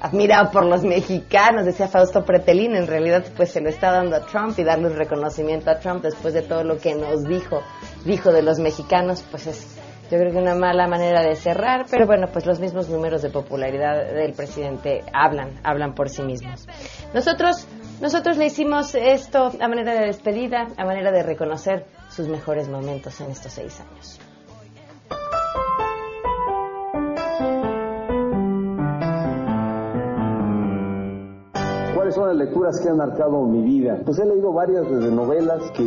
admirado 0.00 0.50
por 0.50 0.66
los 0.66 0.82
mexicanos, 0.82 1.64
decía 1.64 1.86
Fausto 1.86 2.24
Pretelín, 2.24 2.74
en 2.74 2.88
realidad 2.88 3.24
pues 3.36 3.52
se 3.52 3.60
lo 3.60 3.68
está 3.68 3.92
dando 3.92 4.16
a 4.16 4.26
Trump 4.26 4.58
y 4.58 4.64
darle 4.64 4.88
un 4.88 4.96
reconocimiento 4.96 5.70
a 5.70 5.78
Trump 5.78 6.02
después 6.02 6.34
de 6.34 6.42
todo 6.42 6.64
lo 6.64 6.76
que 6.78 6.96
nos 6.96 7.22
dijo, 7.22 7.62
dijo 8.04 8.32
de 8.32 8.42
los 8.42 8.58
mexicanos, 8.58 9.24
pues 9.30 9.46
es 9.46 9.71
yo 10.12 10.18
creo 10.18 10.30
que 10.30 10.38
una 10.38 10.54
mala 10.54 10.86
manera 10.88 11.22
de 11.22 11.34
cerrar, 11.36 11.86
pero 11.90 12.06
bueno, 12.06 12.26
pues 12.30 12.44
los 12.44 12.60
mismos 12.60 12.90
números 12.90 13.22
de 13.22 13.30
popularidad 13.30 14.12
del 14.12 14.34
presidente 14.34 15.02
hablan, 15.10 15.54
hablan 15.64 15.94
por 15.94 16.10
sí 16.10 16.20
mismos. 16.20 16.68
Nosotros, 17.14 17.66
nosotros 18.02 18.36
le 18.36 18.44
hicimos 18.44 18.94
esto 18.94 19.50
a 19.58 19.68
manera 19.68 19.94
de 19.94 20.04
despedida, 20.08 20.66
a 20.76 20.84
manera 20.84 21.12
de 21.12 21.22
reconocer 21.22 21.86
sus 22.10 22.28
mejores 22.28 22.68
momentos 22.68 23.18
en 23.22 23.30
estos 23.30 23.52
seis 23.52 23.80
años. 23.80 24.20
¿Cuáles 31.94 32.14
son 32.14 32.28
las 32.28 32.36
lecturas 32.36 32.78
que 32.82 32.88
han 32.90 32.98
marcado 32.98 33.46
mi 33.46 33.62
vida? 33.62 33.98
Pues 34.04 34.18
he 34.18 34.26
leído 34.26 34.52
varias 34.52 34.84
desde 34.90 35.10
novelas 35.10 35.70
que 35.70 35.82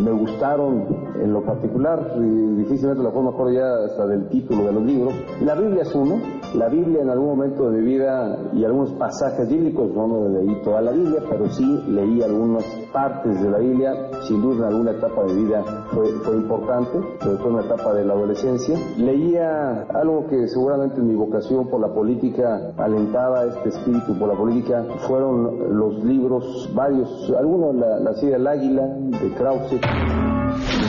me 0.00 0.10
gustaron 0.10 1.05
en 1.22 1.32
lo 1.32 1.44
particular, 1.44 2.14
y 2.16 2.56
difícilmente 2.56 3.02
la 3.02 3.10
puedo 3.10 3.30
mejor 3.30 3.52
ya 3.52 3.84
hasta 3.84 4.06
del 4.06 4.28
título 4.28 4.64
de 4.64 4.72
los 4.72 4.82
libros. 4.84 5.14
La 5.42 5.54
Biblia 5.54 5.82
es 5.82 5.94
uno, 5.94 6.16
la 6.54 6.68
Biblia 6.68 7.02
en 7.02 7.10
algún 7.10 7.28
momento 7.28 7.70
de 7.70 7.80
mi 7.80 7.86
vida 7.86 8.38
y 8.52 8.64
algunos 8.64 8.92
pasajes 8.94 9.48
bíblicos, 9.48 9.90
no 9.94 10.28
leí 10.28 10.62
toda 10.62 10.80
la 10.80 10.92
Biblia, 10.92 11.20
pero 11.28 11.46
sí 11.48 11.64
leí 11.88 12.22
algunas 12.22 12.64
partes 12.96 13.42
de 13.42 13.50
la 13.50 13.58
Biblia, 13.58 13.92
sin 14.26 14.40
duda 14.40 14.68
en 14.68 14.72
alguna 14.72 14.92
etapa 14.92 15.22
de 15.24 15.34
vida 15.34 15.62
fue, 15.92 16.08
fue 16.24 16.36
importante, 16.36 16.98
sobre 17.20 17.36
todo 17.36 17.48
en 17.50 17.56
la 17.56 17.62
etapa 17.74 17.92
de 17.92 18.04
la 18.06 18.14
adolescencia. 18.14 18.74
Leía 18.96 19.82
algo 19.94 20.26
que 20.28 20.48
seguramente 20.48 21.02
mi 21.02 21.14
vocación 21.14 21.68
por 21.68 21.82
la 21.82 21.92
política 21.92 22.72
alentaba 22.78 23.44
este 23.44 23.68
espíritu 23.68 24.18
por 24.18 24.28
la 24.28 24.34
política, 24.34 24.82
fueron 25.06 25.76
los 25.78 26.02
libros, 26.04 26.70
varios, 26.74 27.30
algunos, 27.38 27.74
la, 27.74 27.98
la 27.98 28.14
serie 28.14 28.36
El 28.36 28.46
Águila 28.46 28.86
de 28.86 29.30
Krause. 29.36 29.78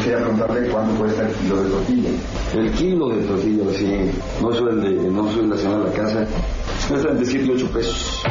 Quería 0.01 0.19
preguntarle 0.19 0.69
cuándo 0.71 0.93
puede 0.95 1.11
estar 1.11 1.25
el 1.25 1.35
kilo 1.35 1.61
de 1.61 1.69
tortilla. 1.69 2.09
El 2.55 2.71
kilo 2.71 3.09
de 3.09 3.23
tortilla, 3.23 3.63
sí. 3.73 4.11
No 4.41 4.53
soy 4.53 4.69
el 4.69 4.81
de, 4.81 5.11
no 5.11 5.27
soy 5.27 5.47
la 5.47 5.57
de 6.89 6.97
la 6.97 7.03
casa. 7.03 7.07
Cuesta 7.07 7.09
entre 7.09 7.25
7 7.25 7.45
y 7.45 7.49
8 7.49 7.73
pesos. 7.73 8.23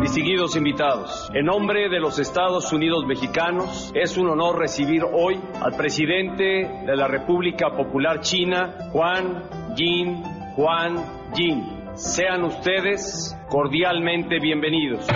Distinguidos 0.00 0.56
invitados, 0.56 1.30
en 1.34 1.44
nombre 1.44 1.90
de 1.90 2.00
los 2.00 2.18
Estados 2.18 2.72
Unidos 2.72 3.04
mexicanos, 3.06 3.92
es 3.94 4.16
un 4.16 4.28
honor 4.28 4.58
recibir 4.58 5.02
hoy 5.04 5.38
al 5.60 5.76
presidente 5.76 6.84
de 6.86 6.96
la 6.96 7.06
República 7.06 7.70
Popular 7.76 8.20
China, 8.20 8.88
Juan 8.92 9.42
Jin 9.76 10.22
Juan 10.56 10.96
Jin. 11.34 11.64
Sean 11.94 12.44
ustedes 12.44 13.36
cordialmente 13.48 14.38
bienvenidos. 14.40 15.06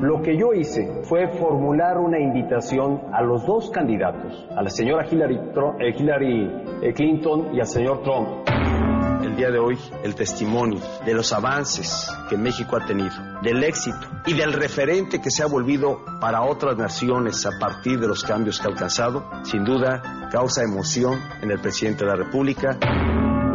Lo 0.00 0.20
que 0.22 0.36
yo 0.36 0.52
hice 0.52 1.02
fue 1.04 1.28
formular 1.28 1.98
una 1.98 2.18
invitación 2.18 3.02
a 3.12 3.22
los 3.22 3.46
dos 3.46 3.70
candidatos, 3.70 4.46
a 4.56 4.62
la 4.62 4.70
señora 4.70 5.06
Hillary, 5.10 5.36
eh, 5.80 5.94
Hillary, 5.96 6.50
eh, 6.82 6.92
Clinton 6.92 7.54
y 7.54 7.60
al 7.60 7.66
señor 7.66 8.02
Trump. 8.02 8.63
El 9.34 9.38
día 9.38 9.50
de 9.50 9.58
hoy 9.58 9.76
el 10.04 10.14
testimonio 10.14 10.80
de 11.04 11.12
los 11.12 11.32
avances 11.32 12.08
que 12.30 12.36
México 12.36 12.76
ha 12.76 12.86
tenido, 12.86 13.14
del 13.42 13.64
éxito 13.64 14.06
y 14.26 14.34
del 14.34 14.52
referente 14.52 15.20
que 15.20 15.28
se 15.28 15.42
ha 15.42 15.46
volvido 15.46 16.04
para 16.20 16.42
otras 16.42 16.76
naciones 16.76 17.44
a 17.44 17.58
partir 17.58 17.98
de 17.98 18.06
los 18.06 18.22
cambios 18.22 18.60
que 18.60 18.68
ha 18.68 18.70
alcanzado, 18.70 19.24
sin 19.42 19.64
duda 19.64 20.28
causa 20.30 20.62
emoción 20.62 21.20
en 21.42 21.50
el 21.50 21.58
presidente 21.58 22.04
de 22.04 22.10
la 22.10 22.16
República. 22.16 22.78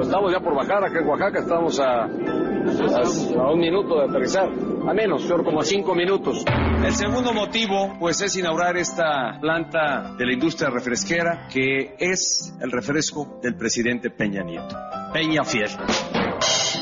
Estamos 0.01 0.33
ya 0.33 0.41
por 0.41 0.53
bajar 0.53 0.83
acá 0.83 0.99
en 0.99 1.07
Oaxaca, 1.07 1.39
estamos 1.39 1.79
a, 1.79 2.03
a, 2.03 3.41
a 3.41 3.51
un 3.51 3.59
minuto 3.59 3.99
de 3.99 4.09
aterrizar, 4.09 4.49
a 4.89 4.93
menos, 4.93 5.23
peor 5.23 5.43
como 5.43 5.61
cinco 5.61 5.93
minutos. 5.93 6.43
El 6.83 6.93
segundo 6.93 7.31
motivo, 7.31 7.95
pues, 7.99 8.21
es 8.21 8.35
inaugurar 8.37 8.75
esta 8.75 9.37
planta 9.39 10.15
de 10.17 10.25
la 10.25 10.33
industria 10.33 10.71
refresquera, 10.71 11.47
que 11.47 11.95
es 11.99 12.55
el 12.59 12.71
refresco 12.71 13.39
del 13.41 13.55
presidente 13.55 14.09
Peña 14.09 14.41
Nieto. 14.41 14.75
Peña 15.13 15.43
Fiel. 15.43 15.69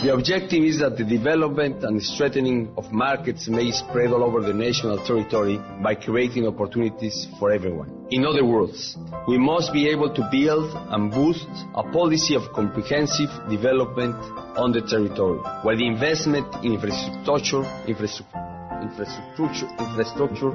The 0.03 0.13
objective 0.13 0.63
is 0.63 0.77
that 0.77 0.95
the 0.95 1.03
development 1.03 1.83
and 1.83 2.01
strengthening 2.01 2.71
of 2.77 2.91
markets 2.91 3.47
may 3.47 3.71
spread 3.71 4.11
all 4.13 4.23
over 4.23 4.41
the 4.41 4.53
national 4.53 5.03
territory 5.03 5.59
by 5.81 5.95
creating 5.95 6.45
opportunities 6.45 7.27
for 7.39 7.51
everyone. 7.51 8.05
In 8.11 8.23
other 8.23 8.45
words, 8.45 8.95
we 9.27 9.39
must 9.39 9.73
be 9.73 9.89
able 9.89 10.13
to 10.13 10.29
build 10.31 10.69
and 10.93 11.09
boost 11.09 11.47
a 11.73 11.81
policy 11.81 12.35
of 12.35 12.53
comprehensive 12.53 13.29
development 13.49 14.13
on 14.55 14.71
the 14.71 14.81
territory, 14.81 15.39
where 15.63 15.75
the 15.75 15.87
investment 15.87 16.45
in 16.63 16.73
infrastructure, 16.73 17.65
infrastructure, 17.87 18.37
infrastructure, 18.83 19.67
infrastructure 19.79 20.51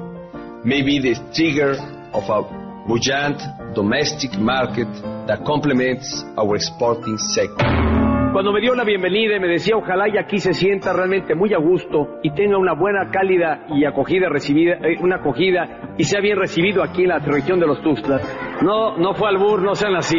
may 0.63 0.81
be 0.81 0.99
the 0.99 1.19
trigger 1.35 1.75
of 2.15 2.23
a 2.31 2.87
buoyant 2.87 3.43
domestic 3.75 4.39
market 4.39 4.87
that 5.27 5.43
complements 5.45 6.23
our 6.37 6.55
exporting 6.55 7.17
sector. 7.17 8.02
Cuando 8.33 8.51
me 8.51 8.61
dio 8.61 8.73
la 8.73 8.83
bienvenida 8.83 9.35
y 9.35 9.39
me 9.39 9.47
decía 9.47 9.77
ojalá 9.77 10.09
y 10.09 10.17
aquí 10.17 10.39
se 10.39 10.55
sienta 10.55 10.91
realmente 10.91 11.35
muy 11.35 11.53
a 11.53 11.59
gusto 11.59 12.17
y 12.23 12.31
tenga 12.33 12.57
una 12.57 12.73
buena, 12.73 13.11
cálida 13.11 13.67
y 13.69 13.85
acogida 13.85 14.27
recibida, 14.27 14.73
eh, 14.77 14.97
una 14.99 15.17
acogida 15.17 15.93
y 15.99 16.03
sea 16.03 16.19
bien 16.19 16.39
recibido 16.39 16.81
aquí 16.81 17.03
en 17.03 17.09
la 17.09 17.19
región 17.19 17.59
de 17.59 17.67
los 17.67 17.79
Tuxtlas. 17.83 18.23
No, 18.63 18.97
no 18.97 19.13
fue 19.13 19.29
albur, 19.29 19.61
no 19.61 19.75
sean 19.75 19.95
así. 19.95 20.17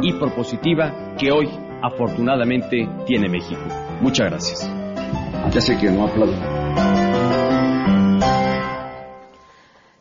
Y 0.00 0.12
por 0.12 0.32
positiva 0.32 1.16
que 1.18 1.32
hoy 1.32 1.48
afortunadamente 1.82 2.88
tiene 3.04 3.28
México. 3.28 3.62
Muchas 4.00 4.30
gracias. 4.30 4.72
Ya 5.50 5.60
sé 5.60 5.76
que 5.76 5.90
no 5.90 6.06
aplaudo. 6.06 6.36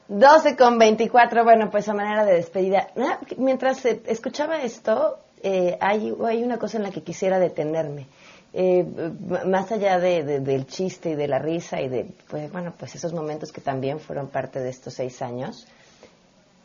12 0.08 0.56
con 0.56 0.78
24, 0.78 1.44
bueno, 1.44 1.70
pues 1.72 1.90
a 1.90 1.96
manera 1.96 2.26
de 2.26 2.36
despedida. 2.36 2.90
Mientras 3.38 3.84
escuchaba 3.86 4.58
esto, 4.58 5.18
eh, 5.44 5.78
hay, 5.80 6.12
una 6.12 6.58
cosa 6.58 6.78
en 6.78 6.84
la 6.84 6.92
que 6.92 7.04
quisiera 7.04 7.40
detenerme. 7.40 8.08
Eh, 8.54 8.86
más 9.46 9.72
allá 9.72 10.00
de- 10.00 10.40
del 10.40 10.66
chiste 10.66 11.12
y 11.12 11.16
de 11.16 11.28
la 11.28 11.38
risa 11.38 11.82
y 11.82 11.90
de, 11.90 12.08
pues, 12.30 12.52
bueno, 12.52 12.74
pues 12.78 12.96
esos 12.96 13.14
momentos 13.14 13.52
que 13.52 13.62
también 13.62 14.00
fueron 14.00 14.28
parte 14.30 14.60
de 14.60 14.70
estos 14.70 14.94
seis 14.96 15.22
años, 15.22 15.68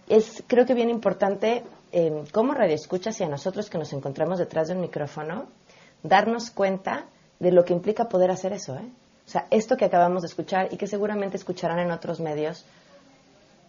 es 0.09 0.43
creo 0.47 0.65
que 0.65 0.75
bien 0.75 0.91
importante 0.91 1.65
eh, 1.93 2.25
como 2.33 2.55
radioescuchas 2.55 3.21
y 3.21 3.25
a 3.25 3.29
nosotros 3.29 3.69
que 3.69 3.79
nos 3.79 3.93
encontramos 3.93 4.39
detrás 4.39 4.69
de 4.69 4.75
un 4.75 4.81
micrófono, 4.81 5.47
darnos 6.03 6.51
cuenta 6.51 7.07
de 7.39 7.53
lo 7.53 7.65
que 7.65 7.75
implica 7.75 8.09
poder 8.09 8.31
hacer 8.31 8.53
eso. 8.53 8.77
¿eh? 8.77 8.89
O 9.27 9.31
sea, 9.31 9.47
esto 9.51 9.77
que 9.77 9.85
acabamos 9.85 10.23
de 10.23 10.29
escuchar 10.29 10.69
y 10.73 10.77
que 10.77 10.87
seguramente 10.87 11.37
escucharán 11.37 11.79
en 11.79 11.91
otros 11.91 12.21
medios, 12.21 12.65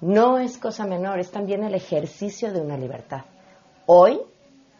no 0.02 0.40
es 0.40 0.58
cosa 0.58 0.86
menor, 0.86 1.20
es 1.20 1.32
también 1.32 1.64
el 1.64 1.76
ejercicio 1.76 2.52
de 2.52 2.62
una 2.62 2.78
libertad. 2.78 3.22
Hoy, 3.86 4.20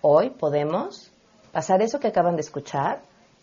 hoy 0.06 0.32
podemos 0.32 1.12
pasar 1.54 1.82
eso 1.82 2.00
que 2.00 2.10
acaban 2.10 2.36
de 2.36 2.42
escuchar 2.42 3.02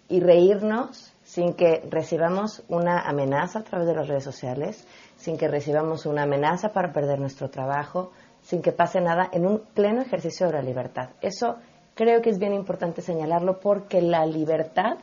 y 0.09 0.21
reírnos 0.21 1.13
sin 1.23 1.55
que 1.55 1.83
recibamos 1.89 2.63
una 2.69 3.01
amenaza 3.01 3.61
a 3.61 3.65
través 3.65 3.87
de 3.87 3.95
las 3.95 4.09
redes 4.09 4.25
sociales, 4.25 4.87
sin 5.17 5.39
que 5.39 5.49
recibamos 5.49 6.05
una 6.05 6.25
amenaza 6.25 6.69
para 6.73 6.93
perder 6.93 7.19
nuestro 7.19 7.49
trabajo, 7.49 8.11
sin 8.43 8.61
que 8.61 8.73
pase 8.73 9.01
nada 9.01 9.31
en 9.33 9.47
un 9.47 9.61
pleno 9.73 10.03
ejercicio 10.03 10.47
de 10.47 10.53
la 10.53 10.63
libertad. 10.63 11.11
Eso 11.23 11.57
creo 11.95 12.21
que 12.21 12.29
es 12.29 12.39
bien 12.39 12.53
importante 12.53 13.01
señalarlo 13.01 13.59
porque 13.59 14.03
la 14.03 14.27
libertad 14.27 14.99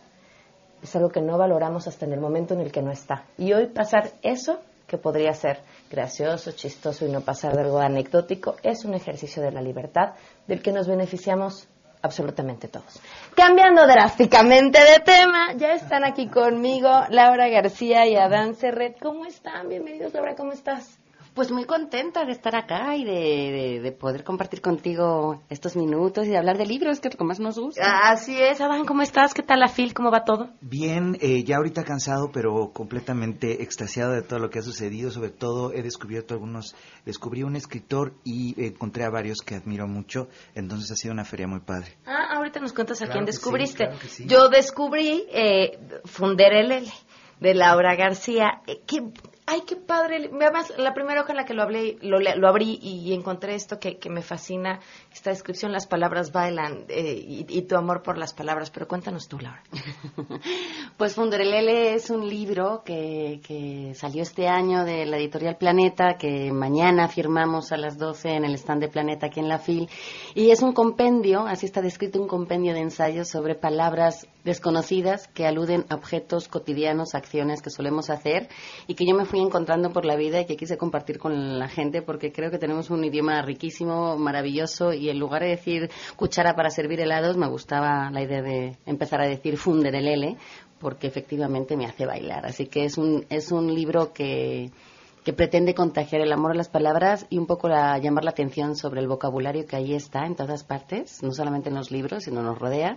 es 0.84 0.96
algo 0.96 1.10
que 1.10 1.22
no 1.22 1.40
valoramos 1.40 1.88
hasta 1.88 2.06
en 2.06 2.14
el 2.14 2.20
momento 2.20 2.54
en 2.54 2.60
el 2.60 2.72
que 2.72 2.84
no 2.84 2.92
está. 2.92 3.24
Y 3.38 3.54
hoy 3.54 3.68
pasar 3.68 4.12
eso, 4.22 4.60
que 4.88 4.98
podría 4.98 5.34
ser 5.34 5.60
gracioso, 5.92 6.52
chistoso 6.54 7.06
y 7.06 7.12
no 7.12 7.22
pasar 7.22 7.54
de 7.54 7.62
algo 7.62 7.80
anecdótico, 7.80 8.56
es 8.64 8.86
un 8.86 8.94
ejercicio 8.94 9.44
de 9.44 9.52
la 9.52 9.62
libertad 9.62 10.14
del 10.48 10.62
que 10.62 10.72
nos 10.72 10.88
beneficiamos 10.88 11.68
absolutamente 12.02 12.68
todos. 12.68 13.02
Cambiando 13.36 13.86
drásticamente 13.86 14.80
de 14.80 15.00
tema, 15.00 15.54
ya 15.56 15.74
están 15.74 16.04
aquí 16.04 16.28
conmigo 16.28 16.90
Laura 17.10 17.50
García 17.50 18.08
y 18.08 18.16
Adán 18.16 18.56
Serret. 18.56 18.98
¿Cómo 19.00 19.26
están? 19.26 19.68
Bienvenidos, 19.68 20.14
Laura, 20.14 20.36
¿cómo 20.36 20.54
estás? 20.54 20.98
Pues 21.38 21.52
muy 21.52 21.66
contenta 21.66 22.26
de 22.26 22.32
estar 22.32 22.56
acá 22.56 22.96
y 22.96 23.04
de, 23.06 23.12
de- 23.14 23.80
de 23.80 23.92
poder 23.92 24.24
compartir 24.24 24.60
contigo 24.60 25.44
estos 25.50 25.76
minutos 25.76 26.26
y 26.26 26.30
de 26.32 26.38
hablar 26.38 26.58
de 26.58 26.66
libros, 26.66 27.00
que 27.00 27.10
es 27.10 27.14
lo 27.14 27.20
que 27.20 27.24
más 27.26 27.40
nos 27.40 27.60
gusta. 27.60 28.10
Así 28.10 28.36
es, 28.42 28.60
Adán, 28.60 28.86
¿cómo 28.86 29.04
estás? 29.04 29.36
¿Qué 29.36 29.44
tal 29.44 29.60
la 29.60 29.68
FIL? 29.68 29.94
¿Cómo 29.94 30.10
va 30.10 30.24
todo? 30.26 30.50
Bien, 30.62 31.16
eh, 31.22 31.44
ya 31.44 31.58
ahorita 31.58 31.84
cansado, 31.84 32.32
pero 32.34 32.72
completamente 32.74 33.62
extasiado 33.62 34.14
de 34.14 34.24
todo 34.24 34.40
lo 34.40 34.50
que 34.50 34.58
ha 34.58 34.64
sucedido. 34.64 35.12
Sobre 35.12 35.30
todo 35.30 35.72
he 35.74 35.84
descubierto 35.84 36.34
algunos, 36.34 36.76
descubrí 37.06 37.44
un 37.44 37.56
escritor 37.56 38.16
y 38.24 38.60
encontré 38.66 39.04
a 39.04 39.12
varios 39.12 39.38
que 39.46 39.54
admiro 39.54 39.88
mucho. 39.88 40.30
Entonces 40.56 40.90
ha 40.92 40.96
sido 40.96 41.14
una 41.14 41.24
feria 41.24 41.46
muy 41.46 41.60
padre. 41.60 41.98
Ah, 42.08 42.36
ahorita 42.38 42.60
nos 42.60 42.74
cuentas 42.74 43.00
a 43.04 43.06
Claro 43.06 43.14
quién 43.14 43.26
que 43.28 43.32
sí, 43.34 43.38
descubriste. 43.38 43.84
claro 43.86 44.00
que 44.00 44.08
sí. 44.08 44.26
Yo 44.26 44.50
descubrí 44.50 45.24
eh, 45.32 45.78
Funderelele 46.06 46.92
de 47.40 47.54
Laura 47.54 47.96
García. 47.96 48.62
Eh, 48.66 48.82
qué, 48.88 49.04
ay, 49.48 49.62
qué 49.66 49.78
padre. 49.78 50.30
Además, 50.32 50.74
la 50.78 50.94
primera 50.94 51.22
hoja 51.22 51.32
en 51.32 51.38
la 51.38 51.46
que 51.46 51.54
lo 51.54 51.64
hablé, 51.64 51.98
lo, 52.02 52.20
lo 52.20 52.48
abrí 52.48 52.78
y, 52.82 53.14
encontré 53.14 53.56
esto 53.56 53.80
que, 53.80 53.98
que 53.98 54.10
me 54.10 54.22
fascina, 54.22 54.80
esta 55.12 55.32
descripción, 55.32 55.72
las 55.72 55.88
palabras 55.88 56.32
bailan 56.32 56.86
eh, 56.90 57.14
y, 57.18 57.46
y 57.48 57.62
tu 57.64 57.76
amor 57.78 58.04
por 58.04 58.18
las 58.18 58.34
palabras. 58.34 58.70
Pero 58.70 58.88
cuéntanos 58.88 59.28
tú, 59.28 59.40
Laura. 59.40 59.64
Pues 60.98 61.14
Funderelele 61.14 61.94
es 61.94 62.10
un 62.10 62.28
libro 62.28 62.82
que, 62.84 63.40
que 63.46 63.94
salió 63.94 64.24
este 64.24 64.48
año 64.48 64.84
de 64.84 65.06
la 65.06 65.18
editorial 65.18 65.56
Planeta, 65.56 66.18
que 66.18 66.52
mañana 66.52 67.08
firmamos 67.08 67.72
a 67.72 67.78
las 67.78 67.98
12 67.98 68.30
en 68.30 68.46
el 68.46 68.56
stand 68.56 68.82
de 68.82 68.90
Planeta 68.90 69.28
aquí 69.28 69.40
en 69.40 69.48
la 69.48 69.60
FIL. 69.60 69.90
Y 70.34 70.50
es 70.50 70.62
un 70.62 70.74
compendio, 70.74 71.46
así 71.46 71.68
está 71.68 71.82
descrito, 71.82 72.20
un 72.20 72.28
compendio 72.28 72.74
de 72.74 72.80
ensayos 72.80 73.30
sobre 73.30 73.56
palabras 73.56 74.28
desconocidas 74.48 75.28
que 75.28 75.46
aluden 75.46 75.86
a 75.90 75.96
objetos 75.96 76.48
cotidianos, 76.48 77.14
acciones 77.14 77.62
que 77.62 77.70
solemos 77.70 78.10
hacer 78.10 78.50
y 78.88 78.96
que 78.96 79.06
yo 79.06 79.14
me 79.16 79.26
fui 79.26 79.40
encontrando 79.40 79.92
por 79.92 80.06
la 80.06 80.16
vida 80.16 80.42
y 80.42 80.46
que 80.46 80.58
quise 80.58 80.78
compartir 80.78 81.20
con 81.20 81.60
la 81.60 81.68
gente 81.70 82.02
porque 82.02 82.32
creo 82.32 82.50
que 82.50 82.58
tenemos 82.58 82.90
un 82.90 83.04
idioma 83.04 83.42
riquísimo, 83.44 84.18
maravilloso 84.18 84.94
y 84.94 85.10
en 85.10 85.20
lugar 85.20 85.44
de 85.44 85.50
decir 85.50 85.92
cuchara 86.16 86.56
para 86.56 86.72
servir 86.72 87.00
helados 87.02 87.38
me 87.38 87.48
gustaba 87.48 88.10
la 88.12 88.24
idea 88.24 88.42
de 88.42 88.78
empezar 88.88 89.22
a 89.22 89.28
decir 89.28 89.58
funderelele 89.58 90.38
porque 90.80 91.08
efectivamente 91.08 91.76
me 91.76 91.86
hace 91.86 92.06
bailar. 92.06 92.46
Así 92.46 92.68
que 92.68 92.86
es 92.86 92.98
un, 92.98 93.26
es 93.30 93.52
un 93.52 93.74
libro 93.74 94.14
que, 94.14 94.72
que 95.24 95.34
pretende 95.34 95.74
contagiar 95.74 96.22
el 96.22 96.32
amor 96.32 96.52
a 96.52 96.56
las 96.56 96.70
palabras 96.70 97.26
y 97.30 97.38
un 97.38 97.48
poco 97.48 97.68
la- 97.68 97.98
llamar 97.98 98.24
la 98.24 98.30
atención 98.32 98.76
sobre 98.76 99.02
el 99.02 99.08
vocabulario 99.08 99.66
que 99.66 99.76
ahí 99.76 99.94
está 99.96 100.26
en 100.26 100.36
todas 100.36 100.64
partes, 100.64 101.22
no 101.24 101.32
solamente 101.34 101.70
en 101.70 101.76
los 101.76 101.90
libros, 101.92 102.24
sino 102.26 102.44
nos 102.44 102.60
rodea 102.60 102.96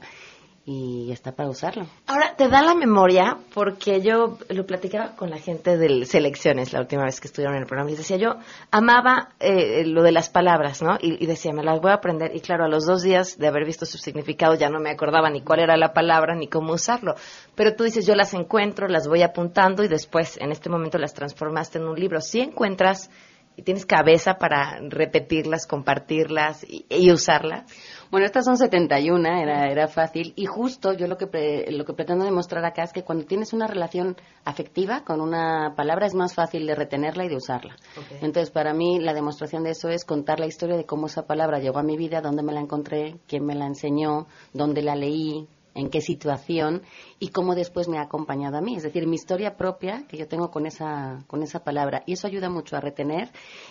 y 0.72 1.10
está 1.10 1.32
para 1.32 1.48
usarlo. 1.48 1.84
Ahora, 2.06 2.36
te 2.36 2.48
da 2.48 2.62
la 2.62 2.76
memoria, 2.76 3.38
porque 3.52 4.00
yo 4.02 4.38
lo 4.50 4.66
platicaba 4.66 5.16
con 5.16 5.28
la 5.28 5.38
gente 5.38 5.76
de 5.76 6.06
selecciones 6.06 6.72
la 6.72 6.78
última 6.78 7.02
vez 7.02 7.20
que 7.20 7.26
estuvieron 7.26 7.56
en 7.56 7.62
el 7.62 7.66
programa. 7.66 7.90
y 7.90 7.96
decía, 7.96 8.18
yo 8.18 8.36
amaba 8.70 9.30
eh, 9.40 9.84
lo 9.84 10.04
de 10.04 10.12
las 10.12 10.30
palabras, 10.30 10.80
¿no? 10.80 10.96
Y, 11.00 11.26
decía, 11.26 11.52
me 11.52 11.64
las 11.64 11.80
voy 11.80 11.90
a 11.90 11.94
aprender. 11.94 12.36
Y 12.36 12.40
claro, 12.40 12.66
a 12.66 12.68
los 12.68 12.86
dos 12.86 13.02
días 13.02 13.36
de 13.36 13.48
haber 13.48 13.64
visto 13.64 13.84
su 13.84 13.98
significado 13.98 14.54
ya 14.54 14.68
no 14.68 14.78
me 14.78 14.90
acordaba 14.90 15.28
ni 15.28 15.40
cuál 15.40 15.58
era 15.58 15.76
la 15.76 15.92
palabra 15.92 16.36
ni 16.36 16.46
cómo 16.46 16.74
usarlo. 16.74 17.16
Pero 17.56 17.74
tú 17.74 17.82
dices, 17.82 18.06
yo 18.06 18.14
las 18.14 18.32
encuentro, 18.32 18.86
las 18.86 19.08
voy 19.08 19.22
apuntando 19.22 19.82
y 19.82 19.88
después, 19.88 20.38
en 20.40 20.52
este 20.52 20.70
momento, 20.70 20.98
las 20.98 21.14
transformaste 21.14 21.78
en 21.78 21.88
un 21.88 21.98
libro. 21.98 22.20
Si 22.20 22.38
encuentras 22.38 23.10
y 23.56 23.62
tienes 23.62 23.86
cabeza 23.86 24.34
para 24.34 24.78
repetirlas, 24.88 25.66
compartirlas 25.66 26.64
y 26.64 27.10
usarlas. 27.10 27.64
Bueno, 28.10 28.26
estas 28.26 28.44
son 28.44 28.56
71, 28.56 29.28
era, 29.40 29.70
era 29.70 29.86
fácil. 29.86 30.32
Y 30.34 30.44
justo 30.46 30.92
yo 30.94 31.06
lo 31.06 31.16
que, 31.16 31.28
pre- 31.28 31.70
lo 31.70 31.84
que 31.84 31.92
pretendo 31.92 32.24
demostrar 32.24 32.64
acá 32.64 32.82
es 32.82 32.92
que 32.92 33.04
cuando 33.04 33.24
tienes 33.24 33.52
una 33.52 33.68
relación 33.68 34.16
afectiva 34.44 35.04
con 35.04 35.20
una 35.20 35.74
palabra 35.76 36.06
es 36.06 36.14
más 36.14 36.34
fácil 36.34 36.66
de 36.66 36.74
retenerla 36.74 37.24
y 37.24 37.28
de 37.28 37.36
usarla. 37.36 37.76
Entonces, 38.20 38.50
para 38.50 38.74
mí, 38.74 38.98
la 38.98 39.14
demostración 39.14 39.62
de 39.62 39.70
eso 39.70 39.88
es 39.88 40.04
contar 40.04 40.40
la 40.40 40.46
historia 40.46 40.76
de 40.76 40.86
cómo 40.86 41.06
esa 41.06 41.26
palabra 41.26 41.60
llegó 41.60 41.78
a 41.78 41.84
mi 41.84 41.96
vida, 41.96 42.20
dónde 42.20 42.42
me 42.42 42.52
la 42.52 42.60
encontré, 42.60 43.16
quién 43.28 43.44
me 43.46 43.54
la 43.54 43.66
enseñó, 43.66 44.26
dónde 44.52 44.82
la 44.82 44.96
leí, 44.96 45.46
en 45.74 45.90
qué 45.90 46.00
situación 46.00 46.82
y 47.18 47.28
cómo 47.28 47.54
después 47.54 47.88
me 47.88 47.98
ha 47.98 48.02
acompañado 48.02 48.58
a 48.58 48.60
mí. 48.60 48.76
Es 48.76 48.82
decir, 48.82 49.06
mi 49.06 49.14
historia 49.14 49.56
propia 49.56 50.04
que 50.08 50.16
yo 50.16 50.26
tengo 50.26 50.50
con 50.50 50.66
esa, 50.66 51.24
con 51.26 51.42
esa 51.42 51.62
palabra. 51.62 52.02
Y 52.06 52.14
eso 52.14 52.26
ayuda 52.26 52.48
mucho 52.48 52.76
a 52.76 52.80
retener 52.80 53.30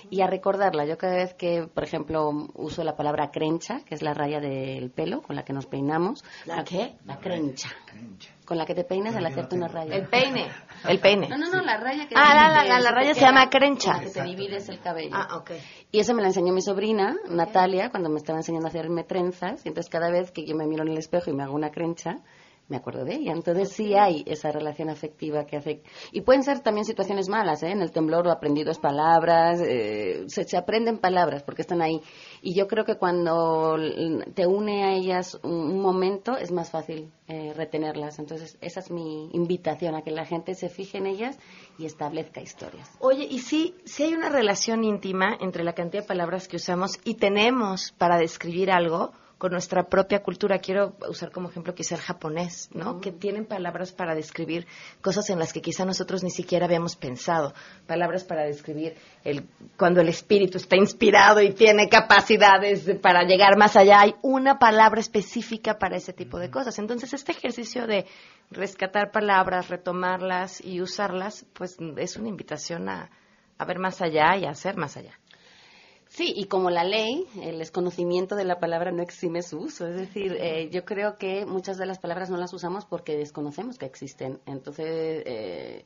y 0.09 0.21
a 0.21 0.27
recordarla. 0.27 0.85
Yo 0.85 0.97
cada 0.97 1.15
vez 1.15 1.33
que, 1.33 1.67
por 1.67 1.83
ejemplo, 1.83 2.29
uso 2.55 2.83
la 2.83 2.95
palabra 2.95 3.31
crencha, 3.31 3.81
que 3.85 3.95
es 3.95 4.01
la 4.01 4.13
raya 4.13 4.39
del 4.39 4.91
pelo 4.91 5.21
con 5.21 5.35
la 5.35 5.43
que 5.43 5.53
nos 5.53 5.65
peinamos. 5.65 6.23
¿La 6.45 6.63
qué? 6.63 6.95
La 7.05 7.17
crencha. 7.17 7.69
Con 8.49 8.57
la 8.57 8.65
que 8.65 8.73
te 8.73 8.83
peinas 8.83 9.15
al 9.15 9.23
hacerte 9.27 9.55
una 9.55 9.67
raya. 9.67 9.95
El 9.95 10.07
peine. 10.07 10.47
El 10.87 10.99
peine. 10.99 11.29
No, 11.29 11.37
no, 11.37 11.51
no, 11.51 11.61
la 11.61 11.77
raya 11.77 12.07
que 12.07 12.15
Ah, 12.17 12.33
la- 12.33 12.49
la- 12.49 12.63
divide, 12.63 12.81
la- 12.81 12.91
raya 12.91 13.13
se 13.13 13.21
llama 13.21 13.47
crencha. 13.47 13.93
la 13.93 13.99
que 13.99 14.09
te 14.09 14.23
divides 14.23 14.67
el 14.69 14.79
cabello. 14.79 15.11
Ah, 15.13 15.37
ok. 15.37 15.51
Y 15.91 15.99
eso 15.99 16.15
me 16.15 16.23
la 16.23 16.29
enseñó 16.29 16.51
mi 16.51 16.63
sobrina, 16.63 17.15
Natalia, 17.29 17.91
cuando 17.91 18.09
me 18.09 18.17
estaba 18.17 18.39
enseñando 18.39 18.65
a 18.67 18.69
hacerme 18.69 19.03
trenzas. 19.03 19.63
Y 19.65 19.69
entonces 19.69 19.87
cada 19.91 20.09
vez 20.09 20.31
que 20.31 20.45
yo 20.47 20.55
me 20.55 20.65
miro 20.65 20.81
en 20.81 20.89
el 20.89 20.97
espejo 20.97 21.29
y 21.29 21.33
me 21.33 21.43
hago 21.43 21.53
una 21.53 21.69
crencha, 21.69 22.17
me 22.69 22.77
acuerdo 22.77 23.03
de 23.03 23.15
ella. 23.15 23.33
Entonces 23.33 23.71
sí 23.71 23.95
hay 23.95 24.23
esa 24.25 24.51
relación 24.51 24.89
afectiva 24.89 25.45
que 25.45 25.57
hace... 25.57 25.81
Y 26.11 26.21
pueden 26.21 26.43
ser 26.43 26.61
también 26.61 26.85
situaciones 26.85 27.27
malas, 27.27 27.63
¿eh? 27.63 27.71
En 27.71 27.81
el 27.81 27.91
temblor 27.91 28.27
he 28.27 28.31
aprendido 28.31 28.67
dos 28.67 28.79
palabras, 28.79 29.59
eh, 29.61 30.23
se, 30.27 30.43
se 30.43 30.57
aprenden 30.57 30.99
palabras 30.99 31.43
porque 31.43 31.63
están 31.63 31.81
ahí. 31.81 32.01
Y 32.41 32.53
yo 32.53 32.67
creo 32.67 32.85
que 32.85 32.95
cuando 32.95 33.75
te 34.33 34.45
une 34.45 34.83
a 34.83 34.93
ellas 34.93 35.39
un, 35.43 35.51
un 35.51 35.81
momento 35.81 36.37
es 36.37 36.51
más 36.51 36.71
fácil 36.71 37.11
eh, 37.27 37.53
retenerlas. 37.53 38.19
Entonces 38.19 38.57
esa 38.61 38.79
es 38.79 38.91
mi 38.91 39.29
invitación 39.33 39.95
a 39.95 40.01
que 40.01 40.11
la 40.11 40.25
gente 40.25 40.53
se 40.53 40.69
fije 40.69 40.99
en 40.99 41.07
ellas 41.07 41.39
y 41.77 41.85
establezca 41.85 42.41
historias. 42.41 42.89
Oye, 42.99 43.27
y 43.29 43.39
sí, 43.39 43.75
sí 43.85 44.03
hay 44.03 44.13
una 44.13 44.29
relación 44.29 44.83
íntima 44.83 45.35
entre 45.39 45.63
la 45.63 45.73
cantidad 45.73 46.03
de 46.03 46.07
palabras 46.07 46.47
que 46.47 46.57
usamos 46.57 46.99
y 47.03 47.15
tenemos 47.15 47.91
para 47.97 48.17
describir 48.17 48.71
algo 48.71 49.11
con 49.39 49.51
nuestra 49.53 49.83
propia 49.89 50.21
cultura. 50.21 50.59
Quiero 50.59 50.95
usar 51.09 51.31
como 51.31 51.49
ejemplo 51.49 51.73
quizá 51.73 51.95
el 51.95 52.01
japonés, 52.01 52.69
¿no? 52.73 52.99
Que 53.01 53.11
tienen 53.11 53.45
palabras 53.45 53.91
para 53.93 54.13
describir 54.13 54.67
cosas 55.01 55.29
en 55.31 55.39
las 55.39 55.51
que 55.53 55.61
quizá 55.61 55.85
nosotros 55.85 56.23
ni 56.23 56.29
siquiera 56.29 56.65
habíamos 56.65 56.95
pensado. 56.95 57.53
Palabras 57.87 58.23
para 58.25 58.43
describir 58.43 58.95
el, 59.23 59.47
cuando 59.77 60.01
el 60.01 60.09
espíritu 60.09 60.57
está 60.57 60.75
inspirado 60.75 61.41
y 61.41 61.53
tiene 61.53 61.89
capacidades 61.89 62.85
de- 62.85 62.95
para 62.95 63.23
llegar 63.23 63.57
más 63.57 63.75
allá. 63.75 64.01
Hay 64.01 64.13
una 64.21 64.59
palabra 64.59 64.99
específica 64.99 65.79
para 65.79 65.95
ese 65.97 66.13
tipo 66.13 66.37
de 66.37 66.51
cosas. 66.51 66.77
Entonces, 66.77 67.13
este 67.13 67.31
ejercicio 67.31 67.87
de 67.87 68.05
rescatar 68.51 69.09
palabras, 69.11 69.69
retomarlas 69.69 70.63
y 70.63 70.81
usarlas, 70.81 71.45
pues 71.53 71.77
es 71.97 72.17
una 72.17 72.27
invitación 72.27 72.89
a, 72.89 73.09
a 73.57 73.65
ver 73.65 73.79
más 73.79 74.01
allá 74.01 74.35
y 74.37 74.43
a 74.45 74.49
hacer 74.51 74.75
más 74.75 74.97
allá. 74.97 75.17
Sí, 76.19 76.33
y 76.35 76.47
como 76.47 76.69
la 76.69 76.83
ley, 76.83 77.25
el 77.41 77.59
desconocimiento 77.59 78.35
de 78.35 78.43
la 78.43 78.59
palabra 78.59 78.91
no 78.91 79.01
exime 79.01 79.41
su 79.41 79.57
uso. 79.57 79.87
Es 79.87 79.95
decir, 79.95 80.35
eh, 80.37 80.69
yo 80.69 80.83
creo 80.83 81.17
que 81.17 81.45
muchas 81.45 81.77
de 81.77 81.85
las 81.85 81.97
palabras 81.97 82.29
no 82.29 82.35
las 82.35 82.51
usamos 82.51 82.85
porque 82.85 83.15
desconocemos 83.15 83.77
que 83.77 83.85
existen. 83.85 84.41
Entonces, 84.45 85.23
eh, 85.25 85.85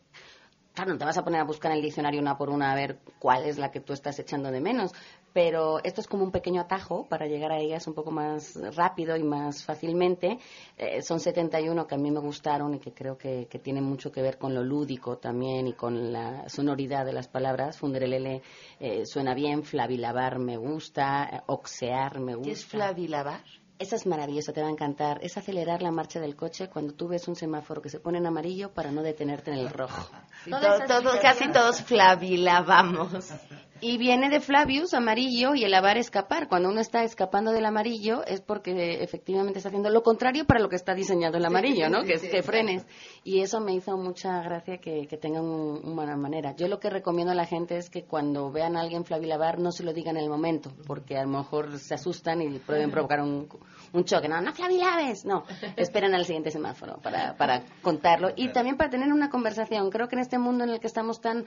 claro, 0.74 0.93
no 0.93 0.98
te 0.98 1.06
vas 1.06 1.19
a 1.19 1.24
poner 1.24 1.39
a 1.39 1.43
buscar 1.43 1.69
en 1.69 1.78
el 1.78 1.84
diccionario 1.84 2.19
una 2.19 2.36
por 2.36 2.50
una 2.50 2.72
a 2.72 2.76
ver 2.76 2.98
cuál 3.19 3.46
es 3.46 3.60
la 3.60 3.69
que 3.69 3.80
tú 3.80 3.93
estás 3.93 4.17
echando 4.17 4.50
de 4.50 4.60
menos. 4.60 4.93
Pero 5.34 5.80
esto 5.84 6.00
es 6.00 6.08
como 6.08 6.24
un 6.24 6.32
pequeño 6.32 6.62
atajo 6.62 7.08
para 7.10 7.26
llegar 7.26 7.52
a 7.52 7.58
ellas 7.58 7.88
un 7.88 7.96
poco 7.96 8.12
más 8.12 8.56
rápido 8.76 9.17
y 9.17 9.24
más 9.24 9.63
fácilmente. 9.65 10.38
Eh, 10.78 11.02
son 11.02 11.19
71 11.19 11.88
que 11.88 11.96
a 11.96 11.98
mí 11.98 12.12
me 12.12 12.19
gustaron 12.19 12.76
y 12.76 12.80
que 12.80 12.93
creo 12.93 13.17
que, 13.17 13.48
que 13.50 13.58
tienen 13.58 13.84
mucho 13.84 14.12
que 14.12 14.22
ver 14.22 14.38
con 14.38 14.54
lo 14.54 14.63
lúdico 14.63 15.17
también 15.17 15.65
y 15.67 15.74
con 15.74 16.13
la 16.13 16.48
sonoridad 16.50 17.04
de 17.06 17.13
las 17.13 17.28
palabras. 17.28 17.78
Funderelele 17.80 18.43
eh, 18.80 19.06
suena 19.08 19.34
bien, 19.34 19.63
flavilabar 19.63 20.38
me 20.38 20.56
gusta, 20.58 21.24
eh, 21.32 21.41
oxear 21.48 22.19
me 22.19 22.36
gusta. 22.36 22.46
¿Qué 22.48 22.52
es 22.54 22.65
flavilabar? 22.65 23.41
Esa 23.80 23.96
es 23.96 24.06
maravillosa, 24.06 24.54
te 24.54 24.62
va 24.62 24.67
a 24.67 24.72
encantar. 24.72 25.19
Es 25.24 25.36
acelerar 25.36 25.82
la 25.82 25.89
marcha 25.91 26.19
del 26.19 26.36
coche 26.36 26.69
cuando 26.69 26.93
tú 26.93 27.08
ves 27.08 27.28
un 27.28 27.36
semáforo 27.36 27.82
que 27.82 27.89
se 27.89 28.00
pone 28.00 28.19
en 28.19 28.28
amarillo 28.28 28.72
para 28.72 28.91
no 28.91 29.02
detenerte 29.02 29.50
en 29.52 29.58
el 29.58 29.69
rojo. 29.72 30.10
Todo- 30.48 30.62
todo- 30.88 31.19
casi 31.22 31.52
todos 31.52 31.82
flavilabamos. 31.82 33.34
Y 33.86 33.98
viene 33.98 34.30
de 34.30 34.39
Flavius, 34.39 34.93
amarillo, 34.93 35.56
y 35.56 35.65
el 35.65 35.72
lavar 35.72 35.98
escapar. 35.98 36.48
Cuando 36.48 36.69
uno 36.69 36.80
está 36.80 37.04
escapando 37.04 37.52
del 37.52 37.65
amarillo 37.65 38.24
es 38.26 38.39
porque 38.39 39.04
efectivamente 39.04 39.60
está 39.60 39.67
haciendo 39.67 39.89
lo 39.89 40.04
contrario 40.04 40.46
para 40.46 40.62
lo 40.62 40.69
que 40.69 40.78
está 40.78 40.93
diseñado 40.96 41.38
el 41.38 41.43
amarillo, 41.43 41.89
¿no? 41.89 42.04
Que 42.04 42.13
es 42.13 42.22
que 42.22 42.41
frenes. 42.43 42.86
Y 43.26 43.41
eso 43.41 43.60
me 43.60 43.74
hizo 43.74 43.98
mucha 43.98 44.41
gracia 44.41 44.78
que, 44.78 45.06
que 45.08 45.17
tengan 45.17 45.43
un- 45.43 45.82
una 45.84 45.96
buena 45.96 46.15
manera. 46.15 46.56
Yo 46.56 46.69
lo 46.69 46.80
que 46.80 46.89
recomiendo 46.89 47.34
a 47.34 47.36
la 47.36 47.46
gente 47.46 47.76
es 47.78 47.89
que 47.89 48.06
cuando 48.06 48.52
vean 48.52 48.78
a 48.78 48.82
alguien 48.82 49.04
flavilabar 49.04 49.60
no 49.60 49.74
se 49.74 49.84
lo 49.84 49.91
digan 49.91 50.15
en 50.15 50.24
el 50.24 50.30
momento, 50.30 50.72
porque 50.88 51.17
a 51.17 51.24
lo 51.24 51.30
mejor 51.39 51.78
se 51.78 51.93
asustan 51.96 52.41
y 52.41 52.60
pueden 52.60 52.89
provocar 52.89 53.19
un, 53.22 53.50
un 53.91 54.04
choque. 54.06 54.30
No, 54.30 54.39
no 54.39 54.54
flavilabes. 54.54 55.26
No, 55.26 55.43
esperan 55.76 56.15
al 56.15 56.24
siguiente 56.24 56.52
semáforo 56.52 57.00
para, 57.04 57.36
para 57.36 57.63
contarlo. 57.82 58.30
Y 58.38 58.48
también 58.54 58.78
para 58.78 58.89
tener 58.89 59.12
una 59.12 59.30
conversación. 59.30 59.89
Creo 59.89 60.08
que 60.08 60.15
en 60.15 60.22
este 60.22 60.38
mundo 60.39 60.63
en 60.63 60.69
el 60.69 60.80
que 60.80 60.88
estamos 60.88 61.19
tan 61.19 61.43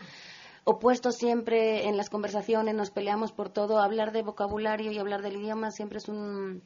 opuestos 0.67 1.15
siempre 1.15 1.87
en 1.87 1.97
las 1.97 2.11
conversaciones, 2.11 2.75
nos 2.75 2.91
peleamos 2.91 3.31
por 3.31 3.49
todo, 3.51 3.79
hablar 3.79 4.11
de 4.13 4.23
vocabulario 4.23 4.91
y 4.91 4.99
hablar 4.99 5.23
del 5.23 5.37
idioma 5.37 5.71
siempre 5.71 5.99
es 5.99 6.09
un, 6.09 6.61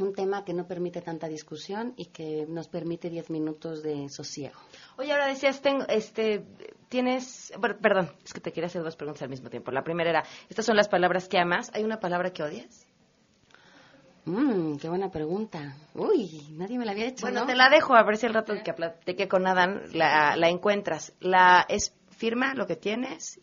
un 0.00 0.12
tema 0.12 0.44
que 0.44 0.52
no 0.52 0.66
permite 0.66 1.00
tanta 1.00 1.28
discusión 1.28 1.94
y 1.96 2.06
que 2.06 2.46
nos 2.48 2.66
permite 2.66 3.10
diez 3.10 3.30
minutos 3.30 3.84
de 3.84 4.08
sosiego. 4.08 4.58
Oye, 4.98 5.12
ahora 5.12 5.28
decías, 5.28 5.62
tengo, 5.62 5.84
este, 5.88 6.44
tienes, 6.88 7.52
perdón, 7.80 8.10
es 8.24 8.32
que 8.32 8.40
te 8.40 8.50
quería 8.50 8.66
hacer 8.66 8.82
dos 8.82 8.96
preguntas 8.96 9.22
al 9.22 9.28
mismo 9.28 9.48
tiempo. 9.50 9.70
La 9.70 9.84
primera 9.84 10.10
era, 10.10 10.24
estas 10.48 10.66
son 10.66 10.74
las 10.74 10.88
palabras 10.88 11.28
que 11.28 11.38
amas. 11.38 11.70
¿Hay 11.74 11.84
una 11.84 12.00
palabra 12.00 12.32
que 12.32 12.42
odias? 12.42 12.88
Mmm, 14.24 14.78
qué 14.78 14.88
buena 14.88 15.12
pregunta. 15.12 15.76
Uy, 15.94 16.48
nadie 16.52 16.76
me 16.76 16.86
la 16.86 16.90
había 16.90 17.06
hecho, 17.06 17.24
Bueno, 17.26 17.42
¿no? 17.42 17.46
te 17.46 17.54
la 17.54 17.68
dejo, 17.68 17.94
a 17.94 18.02
ver 18.02 18.16
si 18.16 18.26
el 18.26 18.34
rato 18.34 18.52
que 18.64 18.72
platiqué 18.72 19.28
con 19.28 19.46
Adán 19.46 19.82
la, 19.92 20.34
la 20.36 20.48
encuentras. 20.48 21.12
La 21.20 21.64
es 21.68 21.94
firma 22.14 22.54
lo 22.54 22.66
que 22.66 22.76
tienes. 22.76 23.40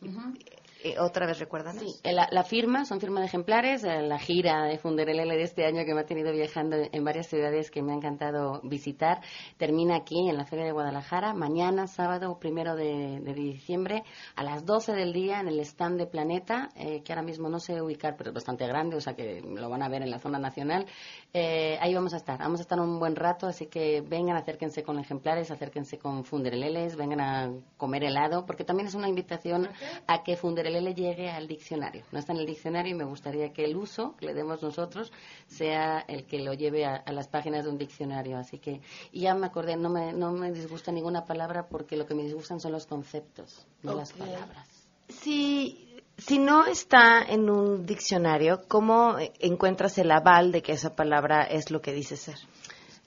Eh, 0.84 0.96
otra 1.00 1.28
vez 1.28 1.38
recuérdanos. 1.38 1.84
Sí, 1.84 2.00
eh, 2.04 2.12
la, 2.12 2.28
la 2.32 2.44
firma, 2.44 2.86
son 2.86 3.00
firma 3.00 3.20
de 3.20 3.28
ejemplares, 3.28 3.84
eh, 3.84 4.02
la 4.02 4.18
gira 4.18 4.66
de 4.66 4.80
Funderelele 4.80 5.36
de 5.36 5.44
este 5.44 5.66
año 5.66 5.86
que 5.86 5.94
me 5.94 6.02
ha 6.02 6.06
tenido 6.06 6.32
viajando 6.32 6.76
en 6.92 7.04
varias 7.04 7.28
ciudades 7.28 7.70
que 7.70 7.84
me 7.84 7.92
ha 7.92 7.96
encantado 7.96 8.62
visitar, 8.64 9.22
termina 9.58 9.98
aquí 9.98 10.28
en 10.28 10.38
la 10.38 10.46
Feria 10.46 10.66
de 10.66 10.72
Guadalajara, 10.72 11.36
mañana, 11.36 11.86
sábado 11.86 12.40
primero 12.40 12.76
de, 12.76 13.20
de 13.20 13.34
diciembre, 13.34 14.04
a 14.36 14.44
las 14.44 14.66
12 14.66 14.94
del 14.94 15.14
día 15.14 15.40
en 15.40 15.50
el 15.50 15.60
stand 15.60 16.00
de 16.00 16.08
Planeta, 16.08 16.70
eh, 16.76 17.04
que 17.04 17.14
ahora 17.14 17.24
mismo 17.24 17.48
no 17.48 17.60
sé 17.60 17.80
ubicar, 17.80 18.16
pero 18.18 18.32
es 18.32 18.34
bastante 18.34 18.66
grande, 18.66 18.96
o 18.96 19.02
sea 19.02 19.14
que 19.14 19.40
lo 19.42 19.70
van 19.70 19.84
a 19.84 19.90
ver 19.90 20.02
en 20.02 20.10
la 20.10 20.18
zona 20.18 20.40
nacional. 20.40 20.88
Eh, 21.34 21.78
ahí 21.80 21.94
vamos 21.94 22.14
a 22.14 22.18
estar, 22.18 22.38
vamos 22.40 22.60
a 22.60 22.64
estar 22.64 22.78
un 22.80 23.00
buen 23.00 23.16
rato, 23.16 23.48
así 23.48 23.68
que 23.68 24.02
vengan, 24.02 24.36
acérquense 24.36 24.84
con 24.84 25.00
ejemplares, 25.00 25.50
acérquense 25.50 25.98
con 25.98 26.26
Fundereleles, 26.26 26.98
vengan 26.98 27.22
a 27.22 27.52
comer 27.78 28.04
helado, 28.04 28.46
porque 28.46 28.66
también 28.66 28.88
es 28.88 28.96
una 28.96 29.08
invitación 29.08 29.70
a 30.08 30.24
que 30.24 30.36
Funderelele 30.36 30.94
llegue 30.94 31.30
al 31.30 31.48
diccionario. 31.48 32.04
No 32.12 32.20
está 32.20 32.34
en 32.34 32.40
el 32.40 32.46
diccionario 32.46 32.92
y 32.92 32.98
me 32.98 33.06
gustaría 33.06 33.54
que 33.54 33.64
el 33.64 33.78
uso 33.78 34.16
que 34.18 34.26
le 34.26 34.34
demos 34.34 34.62
nosotros 34.62 35.14
sea 35.48 36.00
el 36.00 36.26
que 36.26 36.40
lo 36.40 36.54
lleve 36.54 36.86
a, 36.86 36.96
a 36.96 37.14
las 37.14 37.30
páginas 37.30 37.64
de 37.64 37.70
un 37.70 37.78
diccionario. 37.78 38.38
Así 38.38 38.60
que, 38.60 38.82
y 39.14 39.22
ya 39.22 39.34
me 39.34 39.46
acordé, 39.46 39.78
no 39.78 39.90
me, 39.90 40.12
no 40.12 40.34
me 40.34 40.52
disgusta 40.52 40.92
ninguna 40.92 41.26
palabra 41.26 41.70
porque 41.70 41.96
lo 41.96 42.06
que 42.06 42.14
me 42.14 42.24
disgustan 42.24 42.60
son 42.60 42.74
los 42.74 42.86
conceptos, 42.88 43.66
no 43.84 43.94
las 43.94 44.12
palabras. 44.12 44.68
Si, 45.08 45.91
si 46.26 46.38
no 46.38 46.66
está 46.66 47.24
en 47.24 47.50
un 47.50 47.86
diccionario, 47.86 48.62
¿cómo 48.68 49.16
encuentras 49.40 49.98
el 49.98 50.12
aval 50.12 50.52
de 50.52 50.62
que 50.62 50.74
esa 50.74 50.96
palabra 50.96 51.44
es 51.44 51.72
lo 51.72 51.82
que 51.82 51.94
dice 51.94 52.16
ser? 52.16 52.36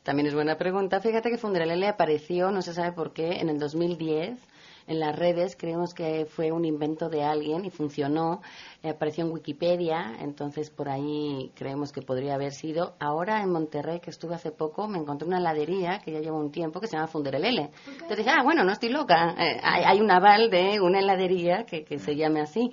También 0.03 0.27
es 0.27 0.35
buena 0.35 0.57
pregunta. 0.57 1.00
Fíjate 1.00 1.31
que 1.31 1.38
Funderelele 1.38 1.88
apareció, 1.88 2.50
no 2.50 2.61
se 2.61 2.74
sabe 2.74 2.92
por 2.92 3.12
qué, 3.12 3.40
en 3.40 3.48
el 3.48 3.59
2010 3.59 4.38
en 4.87 5.00
las 5.00 5.16
redes. 5.16 5.57
Creemos 5.57 5.94
que 5.94 6.27
fue 6.27 6.53
un 6.53 6.64
invento 6.64 7.09
de 7.09 7.22
alguien 7.22 7.64
y 7.64 7.70
funcionó. 7.70 8.42
Eh, 8.83 8.90
apareció 8.90 9.24
en 9.24 9.33
Wikipedia, 9.33 10.16
entonces 10.20 10.70
por 10.70 10.88
ahí 10.88 11.50
creemos 11.55 11.92
que 11.92 12.03
podría 12.03 12.35
haber 12.35 12.53
sido. 12.53 12.94
Ahora 12.98 13.42
en 13.42 13.50
Monterrey, 13.50 14.00
que 14.00 14.11
estuve 14.11 14.35
hace 14.35 14.50
poco, 14.50 14.88
me 14.88 14.98
encontré 14.98 15.27
una 15.27 15.38
heladería 15.38 16.00
que 16.00 16.12
ya 16.12 16.20
lleva 16.20 16.37
un 16.37 16.50
tiempo 16.50 16.81
que 16.81 16.87
se 16.87 16.96
llama 16.96 17.09
Funderelele. 17.09 17.70
Entonces 17.87 18.18
dije, 18.18 18.31
ah, 18.31 18.42
bueno, 18.42 18.64
no 18.64 18.72
estoy 18.72 18.90
loca. 18.90 19.35
Eh, 19.38 19.61
hay, 19.62 19.85
hay 19.85 20.00
un 20.00 20.11
aval 20.11 20.50
de 20.50 20.81
una 20.81 21.00
heladería 21.00 21.64
que, 21.64 21.85
que 21.85 21.98
se 21.98 22.16
llame 22.16 22.40
así. 22.40 22.70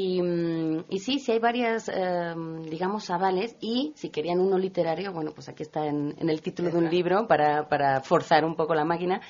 Y, 0.00 0.22
mm, 0.22 0.84
y 0.90 1.00
sí, 1.00 1.18
sí 1.18 1.32
hay 1.32 1.40
varias, 1.40 1.88
eh, 1.88 2.32
digamos, 2.70 3.10
avales. 3.10 3.56
Y 3.60 3.92
si 3.96 4.10
querían 4.10 4.38
uno 4.38 4.56
literario, 4.56 5.12
bueno, 5.12 5.32
pues 5.34 5.48
aquí 5.48 5.64
está 5.64 5.86
en, 5.86 6.14
en 6.20 6.30
el 6.30 6.40
título 6.40 6.70
de 6.70 6.78
un 6.78 6.88
libro 6.88 7.26
para, 7.26 7.68
para 7.68 8.00
forzar 8.00 8.44
un 8.44 8.54
poco 8.54 8.76
la 8.76 8.84
máquina. 8.84 9.20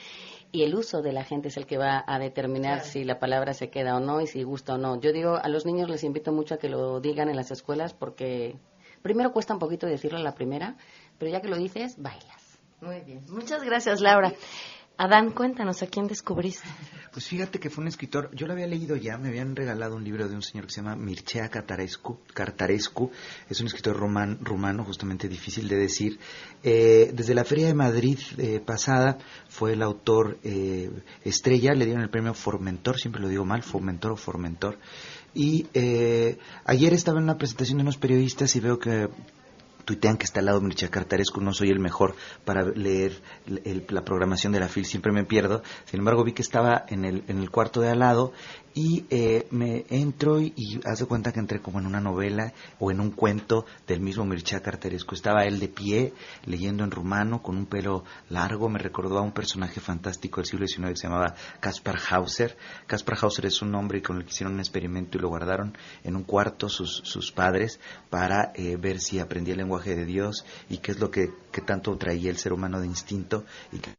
Y 0.52 0.64
el 0.64 0.74
uso 0.74 1.00
de 1.00 1.14
la 1.14 1.24
gente 1.24 1.48
es 1.48 1.56
el 1.56 1.64
que 1.64 1.78
va 1.78 2.04
a 2.06 2.18
determinar 2.18 2.80
si 2.82 3.02
la 3.04 3.18
palabra 3.18 3.54
se 3.54 3.70
queda 3.70 3.96
o 3.96 4.00
no 4.00 4.20
y 4.20 4.26
si 4.26 4.42
gusta 4.42 4.74
o 4.74 4.78
no. 4.78 5.00
Yo 5.00 5.10
digo, 5.10 5.36
a 5.36 5.48
los 5.48 5.64
niños 5.64 5.88
les 5.88 6.04
invito 6.04 6.32
mucho 6.32 6.56
a 6.56 6.58
que 6.58 6.68
lo 6.68 7.00
digan 7.00 7.30
en 7.30 7.36
las 7.36 7.50
escuelas 7.50 7.94
porque 7.94 8.58
primero 9.00 9.32
cuesta 9.32 9.54
un 9.54 9.60
poquito 9.60 9.86
decirlo 9.86 10.18
a 10.18 10.22
la 10.22 10.34
primera, 10.34 10.76
pero 11.16 11.30
ya 11.30 11.40
que 11.40 11.48
lo 11.48 11.56
dices, 11.56 11.96
bailas. 11.96 12.60
Muy 12.82 13.00
bien. 13.00 13.24
Muchas 13.30 13.64
gracias, 13.64 14.02
Laura. 14.02 14.34
Adán, 15.00 15.30
cuéntanos, 15.30 15.80
¿a 15.84 15.86
quién 15.86 16.08
descubriste? 16.08 16.68
Pues 17.12 17.24
fíjate 17.28 17.60
que 17.60 17.70
fue 17.70 17.82
un 17.82 17.88
escritor, 17.88 18.30
yo 18.34 18.48
lo 18.48 18.52
había 18.52 18.66
leído 18.66 18.96
ya, 18.96 19.16
me 19.16 19.28
habían 19.28 19.54
regalado 19.54 19.94
un 19.94 20.02
libro 20.02 20.28
de 20.28 20.34
un 20.34 20.42
señor 20.42 20.66
que 20.66 20.72
se 20.72 20.80
llama 20.82 20.96
Mircea 20.96 21.48
Cartarescu, 21.48 23.10
es 23.48 23.60
un 23.60 23.68
escritor 23.68 23.96
roman- 23.96 24.38
rumano, 24.40 24.82
justamente 24.84 25.28
difícil 25.28 25.68
de 25.68 25.76
decir. 25.76 26.18
Eh, 26.64 27.12
desde 27.14 27.34
la 27.36 27.44
Feria 27.44 27.68
de 27.68 27.74
Madrid 27.74 28.18
eh, 28.38 28.58
pasada 28.58 29.18
fue 29.48 29.74
el 29.74 29.82
autor 29.82 30.36
eh, 30.42 30.90
estrella, 31.22 31.74
le 31.74 31.84
dieron 31.84 32.02
el 32.02 32.10
premio 32.10 32.34
Formentor, 32.34 32.98
siempre 32.98 33.22
lo 33.22 33.28
digo 33.28 33.44
mal, 33.44 33.62
Formentor 33.62 34.12
o 34.12 34.16
Formentor. 34.16 34.78
Y 35.32 35.68
eh, 35.74 36.38
ayer 36.64 36.92
estaba 36.92 37.18
en 37.18 37.24
una 37.24 37.38
presentación 37.38 37.78
de 37.78 37.82
unos 37.82 37.98
periodistas 37.98 38.56
y 38.56 38.60
veo 38.60 38.80
que 38.80 39.08
tuitean 39.88 40.18
que 40.18 40.24
está 40.26 40.40
al 40.40 40.46
lado 40.46 40.60
Mircea 40.60 40.90
Cartarescu, 40.90 41.40
no 41.40 41.54
soy 41.54 41.70
el 41.70 41.78
mejor 41.80 42.14
para 42.44 42.62
leer 42.62 43.22
el- 43.46 43.86
la 43.88 44.04
programación 44.04 44.52
de 44.52 44.60
la 44.60 44.68
FIL, 44.68 44.84
siempre 44.84 45.12
me 45.12 45.24
pierdo. 45.24 45.62
Sin 45.86 46.00
embargo, 46.00 46.24
vi 46.24 46.32
que 46.34 46.42
estaba 46.42 46.84
en 46.88 47.06
el 47.06 47.50
cuarto 47.50 47.80
de 47.80 47.88
al 47.88 48.00
lado 48.00 48.34
y 48.78 49.04
eh, 49.10 49.48
me 49.50 49.84
entro 49.90 50.40
y, 50.40 50.52
y 50.54 50.78
haz 50.84 51.00
de 51.00 51.06
cuenta 51.06 51.32
que 51.32 51.40
entré 51.40 51.60
como 51.60 51.80
en 51.80 51.86
una 51.86 52.00
novela 52.00 52.52
o 52.78 52.92
en 52.92 53.00
un 53.00 53.10
cuento 53.10 53.66
del 53.88 54.00
mismo 54.00 54.24
Mircea 54.24 54.60
Carterescu. 54.60 55.16
Estaba 55.16 55.42
él 55.42 55.58
de 55.58 55.66
pie, 55.66 56.14
leyendo 56.44 56.84
en 56.84 56.92
rumano, 56.92 57.42
con 57.42 57.56
un 57.56 57.66
pelo 57.66 58.04
largo, 58.28 58.68
me 58.68 58.78
recordó 58.78 59.18
a 59.18 59.22
un 59.22 59.32
personaje 59.32 59.80
fantástico 59.80 60.40
del 60.40 60.46
siglo 60.46 60.66
XIX 60.68 60.90
que 60.90 60.96
se 60.96 61.08
llamaba 61.08 61.34
Caspar 61.58 61.98
Hauser. 62.08 62.56
Caspar 62.86 63.18
Hauser 63.20 63.46
es 63.46 63.62
un 63.62 63.74
hombre 63.74 64.00
con 64.00 64.18
el 64.18 64.22
que 64.22 64.30
hicieron 64.30 64.54
un 64.54 64.60
experimento 64.60 65.18
y 65.18 65.22
lo 65.22 65.28
guardaron 65.28 65.76
en 66.04 66.14
un 66.14 66.22
cuarto 66.22 66.68
sus, 66.68 67.02
sus 67.02 67.32
padres 67.32 67.80
para 68.10 68.52
eh, 68.54 68.76
ver 68.76 69.00
si 69.00 69.18
aprendía 69.18 69.54
el 69.54 69.58
lenguaje 69.58 69.96
de 69.96 70.04
Dios 70.04 70.44
y 70.70 70.78
qué 70.78 70.92
es 70.92 71.00
lo 71.00 71.10
que, 71.10 71.32
que 71.50 71.62
tanto 71.62 71.96
traía 71.98 72.30
el 72.30 72.38
ser 72.38 72.52
humano 72.52 72.80
de 72.80 72.86
instinto 72.86 73.44
y 73.72 73.80
que 73.80 73.90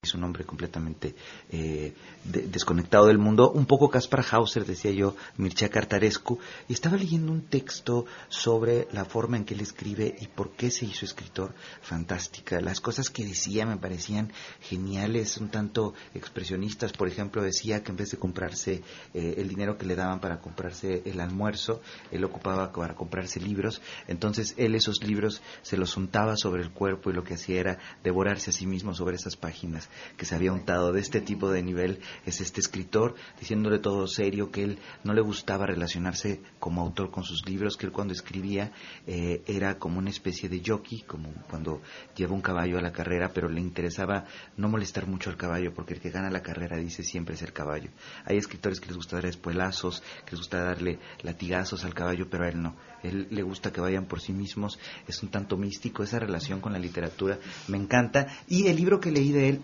es 0.00 0.14
un 0.14 0.22
hombre 0.22 0.44
completamente 0.44 1.16
eh, 1.50 1.92
de- 2.22 2.42
desconectado 2.46 3.06
del 3.06 3.18
mundo, 3.18 3.50
un 3.50 3.66
poco 3.66 3.90
Caspar 3.90 4.24
Hauser, 4.30 4.64
decía 4.64 4.92
yo, 4.92 5.16
Mircea 5.38 5.70
Cartarescu, 5.70 6.38
y 6.68 6.72
estaba 6.72 6.96
leyendo 6.96 7.32
un 7.32 7.42
texto 7.42 8.06
sobre 8.28 8.86
la 8.92 9.04
forma 9.04 9.36
en 9.38 9.44
que 9.44 9.54
él 9.54 9.60
escribe 9.60 10.14
y 10.20 10.28
por 10.28 10.52
qué 10.52 10.70
se 10.70 10.84
hizo 10.84 11.04
escritor 11.04 11.52
fantástica. 11.82 12.60
Las 12.60 12.80
cosas 12.80 13.10
que 13.10 13.24
decía 13.26 13.66
me 13.66 13.76
parecían 13.76 14.32
geniales, 14.60 15.36
un 15.38 15.48
tanto 15.48 15.94
expresionistas. 16.14 16.92
Por 16.92 17.08
ejemplo, 17.08 17.42
decía 17.42 17.82
que 17.82 17.90
en 17.90 17.96
vez 17.96 18.12
de 18.12 18.18
comprarse 18.18 18.84
eh, 19.14 19.34
el 19.38 19.48
dinero 19.48 19.78
que 19.78 19.86
le 19.86 19.96
daban 19.96 20.20
para 20.20 20.40
comprarse 20.40 21.02
el 21.06 21.18
almuerzo, 21.18 21.82
él 22.12 22.22
ocupaba 22.22 22.70
para 22.72 22.94
comprarse 22.94 23.40
libros. 23.40 23.82
Entonces 24.06 24.54
él 24.58 24.76
esos 24.76 25.02
libros 25.02 25.42
se 25.62 25.76
los 25.76 25.96
untaba 25.96 26.36
sobre 26.36 26.62
el 26.62 26.70
cuerpo 26.70 27.10
y 27.10 27.14
lo 27.14 27.24
que 27.24 27.34
hacía 27.34 27.58
era 27.58 27.78
devorarse 28.04 28.50
a 28.50 28.52
sí 28.52 28.64
mismo 28.64 28.94
sobre 28.94 29.16
esas 29.16 29.34
páginas 29.34 29.87
que 30.16 30.24
se 30.24 30.34
había 30.34 30.52
untado. 30.52 30.92
De 30.92 31.00
este 31.00 31.20
tipo 31.20 31.50
de 31.50 31.62
nivel 31.62 32.00
es 32.26 32.40
este 32.40 32.60
escritor, 32.60 33.14
diciéndole 33.38 33.78
todo 33.78 34.06
serio 34.06 34.50
que 34.50 34.64
él 34.64 34.78
no 35.04 35.12
le 35.12 35.20
gustaba 35.20 35.66
relacionarse 35.66 36.40
como 36.58 36.82
autor 36.82 37.10
con 37.10 37.24
sus 37.24 37.46
libros, 37.46 37.76
que 37.76 37.86
él 37.86 37.92
cuando 37.92 38.12
escribía 38.12 38.72
eh, 39.06 39.42
era 39.46 39.78
como 39.78 39.98
una 39.98 40.10
especie 40.10 40.48
de 40.48 40.62
jockey, 40.64 41.02
como 41.02 41.32
cuando 41.48 41.82
lleva 42.16 42.34
un 42.34 42.40
caballo 42.40 42.78
a 42.78 42.82
la 42.82 42.92
carrera, 42.92 43.32
pero 43.32 43.48
le 43.48 43.60
interesaba 43.60 44.24
no 44.56 44.68
molestar 44.68 45.06
mucho 45.06 45.30
al 45.30 45.36
caballo, 45.36 45.72
porque 45.74 45.94
el 45.94 46.00
que 46.00 46.10
gana 46.10 46.30
la 46.30 46.42
carrera 46.42 46.76
dice 46.76 47.02
siempre 47.02 47.34
es 47.34 47.42
el 47.42 47.52
caballo. 47.52 47.90
Hay 48.24 48.36
escritores 48.36 48.80
que 48.80 48.88
les 48.88 48.96
gusta 48.96 49.16
dar 49.16 49.26
espuelazos, 49.26 50.02
que 50.24 50.32
les 50.32 50.40
gusta 50.40 50.62
darle 50.62 50.98
latigazos 51.22 51.84
al 51.84 51.94
caballo, 51.94 52.28
pero 52.30 52.44
a 52.44 52.48
él 52.48 52.62
no. 52.62 52.76
Él 53.02 53.28
le 53.30 53.42
gusta 53.42 53.72
que 53.72 53.80
vayan 53.80 54.06
por 54.06 54.20
sí 54.20 54.32
mismos, 54.32 54.78
es 55.06 55.22
un 55.22 55.30
tanto 55.30 55.56
místico, 55.56 56.02
esa 56.02 56.18
relación 56.18 56.60
con 56.60 56.72
la 56.72 56.78
literatura 56.78 57.38
me 57.68 57.76
encanta. 57.76 58.26
Y 58.48 58.66
el 58.66 58.76
libro 58.76 59.00
que 59.00 59.10
leí 59.10 59.32
de 59.32 59.48
él 59.48 59.62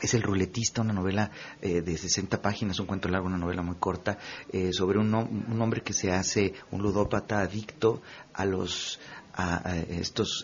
es 0.00 0.14
El 0.14 0.22
Ruletista, 0.22 0.82
una 0.82 0.92
novela 0.92 1.30
eh, 1.60 1.82
de 1.82 1.96
60 1.96 2.40
páginas, 2.40 2.78
un 2.80 2.86
cuento 2.86 3.08
largo, 3.08 3.26
una 3.26 3.38
novela 3.38 3.62
muy 3.62 3.76
corta, 3.76 4.18
eh, 4.52 4.72
sobre 4.72 4.98
un, 4.98 5.14
un 5.14 5.62
hombre 5.62 5.82
que 5.82 5.92
se 5.92 6.12
hace 6.12 6.54
un 6.70 6.82
ludópata 6.82 7.40
adicto 7.40 8.02
a 8.32 8.44
los 8.44 8.98
a, 9.32 9.62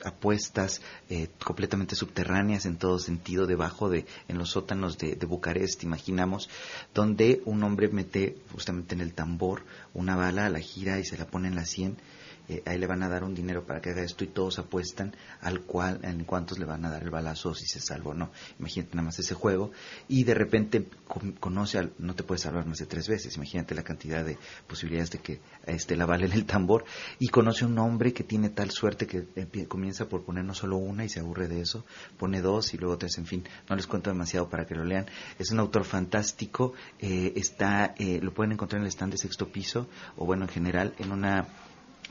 apuestas 0.05 0.81
eh, 1.11 1.29
completamente 1.45 1.97
subterráneas 1.97 2.67
en 2.67 2.77
todo 2.77 2.99
sentido 2.99 3.47
debajo 3.47 3.89
de 3.89 4.07
en 4.29 4.39
los 4.39 4.51
sótanos 4.51 4.97
de, 4.99 5.17
de 5.17 5.27
Bucarest 5.27 5.83
imaginamos 5.83 6.49
donde 6.95 7.43
un 7.45 7.63
hombre 7.65 7.89
mete 7.89 8.39
justamente 8.53 8.95
en 8.95 9.01
el 9.01 9.13
tambor 9.13 9.65
una 9.93 10.17
bala 10.17 10.47
a 10.47 10.51
la 10.51 10.61
gira 10.61 10.99
y 10.99 11.05
se 11.05 11.19
la 11.19 11.27
pone 11.27 11.49
en 11.49 11.57
la 11.57 11.67
sien 11.67 11.97
eh, 12.49 12.63
ahí 12.67 12.79
le 12.79 12.87
van 12.87 13.03
a 13.03 13.09
dar 13.09 13.25
un 13.25 13.35
dinero 13.35 13.65
para 13.67 13.81
que 13.81 13.91
haga 13.91 14.03
esto 14.03 14.25
y 14.25 14.29
todos 14.29 14.59
apuestan 14.59 15.15
al 15.41 15.63
cual 15.63 16.01
en 16.03 16.25
cuántos 16.25 16.59
le 16.59 16.65
van 16.65 16.85
a 16.85 16.91
dar 16.91 17.03
el 17.03 17.11
balazo 17.11 17.55
si 17.55 17.67
se 17.67 17.81
salva 17.81 18.11
o 18.11 18.15
no. 18.15 18.31
Imagínate 18.59 18.95
nada 18.97 19.07
más 19.07 19.19
ese 19.19 19.35
juego 19.35 19.71
y 20.09 20.25
de 20.25 20.35
repente 20.35 20.89
con- 21.07 21.33
conoce 21.33 21.79
al, 21.79 21.93
no 21.99 22.15
te 22.15 22.23
puedes 22.23 22.43
salvar 22.43 22.67
más 22.67 22.79
de 22.79 22.87
tres 22.87 23.09
veces. 23.09 23.37
Imagínate 23.37 23.75
la 23.75 23.83
cantidad 23.83 24.25
de 24.25 24.39
posibilidades 24.67 25.11
de 25.11 25.19
que 25.19 25.41
este 25.67 25.97
la 25.97 26.07
bala 26.07 26.27
en 26.27 26.33
el 26.33 26.45
tambor 26.47 26.85
y 27.19 27.29
conoce 27.29 27.65
un 27.65 27.79
hombre 27.79 28.13
que 28.13 28.25
tiene 28.25 28.49
tal 28.51 28.71
suerte 28.71 29.07
que 29.07 29.27
empie- 29.35 29.67
comienza 29.69 30.09
por 30.09 30.25
poner 30.25 30.45
no 30.45 30.55
solo 30.55 30.77
una 30.77 31.05
y 31.05 31.09
se 31.09 31.21
aburre 31.21 31.49
de 31.49 31.61
eso, 31.61 31.85
pone 32.19 32.41
dos 32.41 32.75
y 32.75 32.79
luego 32.79 32.97
tres, 32.99 33.19
en 33.19 33.27
fin, 33.27 33.45
no 33.69 33.77
les 33.77 33.87
cuento 33.87 34.11
demasiado 34.11 34.49
para 34.49 34.67
que 34.67 34.75
lo 34.75 34.85
lean. 34.85 35.07
Es 35.39 35.51
un 35.51 35.59
autor 35.61 35.85
fantástico, 35.85 36.73
eh, 37.01 37.33
está 37.37 37.95
eh, 37.99 38.21
lo 38.23 38.33
pueden 38.33 38.53
encontrar 38.53 38.81
en 38.81 38.85
el 38.87 38.93
stand 38.93 39.13
de 39.13 39.19
sexto 39.19 39.49
piso 39.49 39.89
o 40.17 40.25
bueno 40.27 40.45
en 40.45 40.49
general 40.51 40.95
en 40.99 41.13
una 41.13 41.47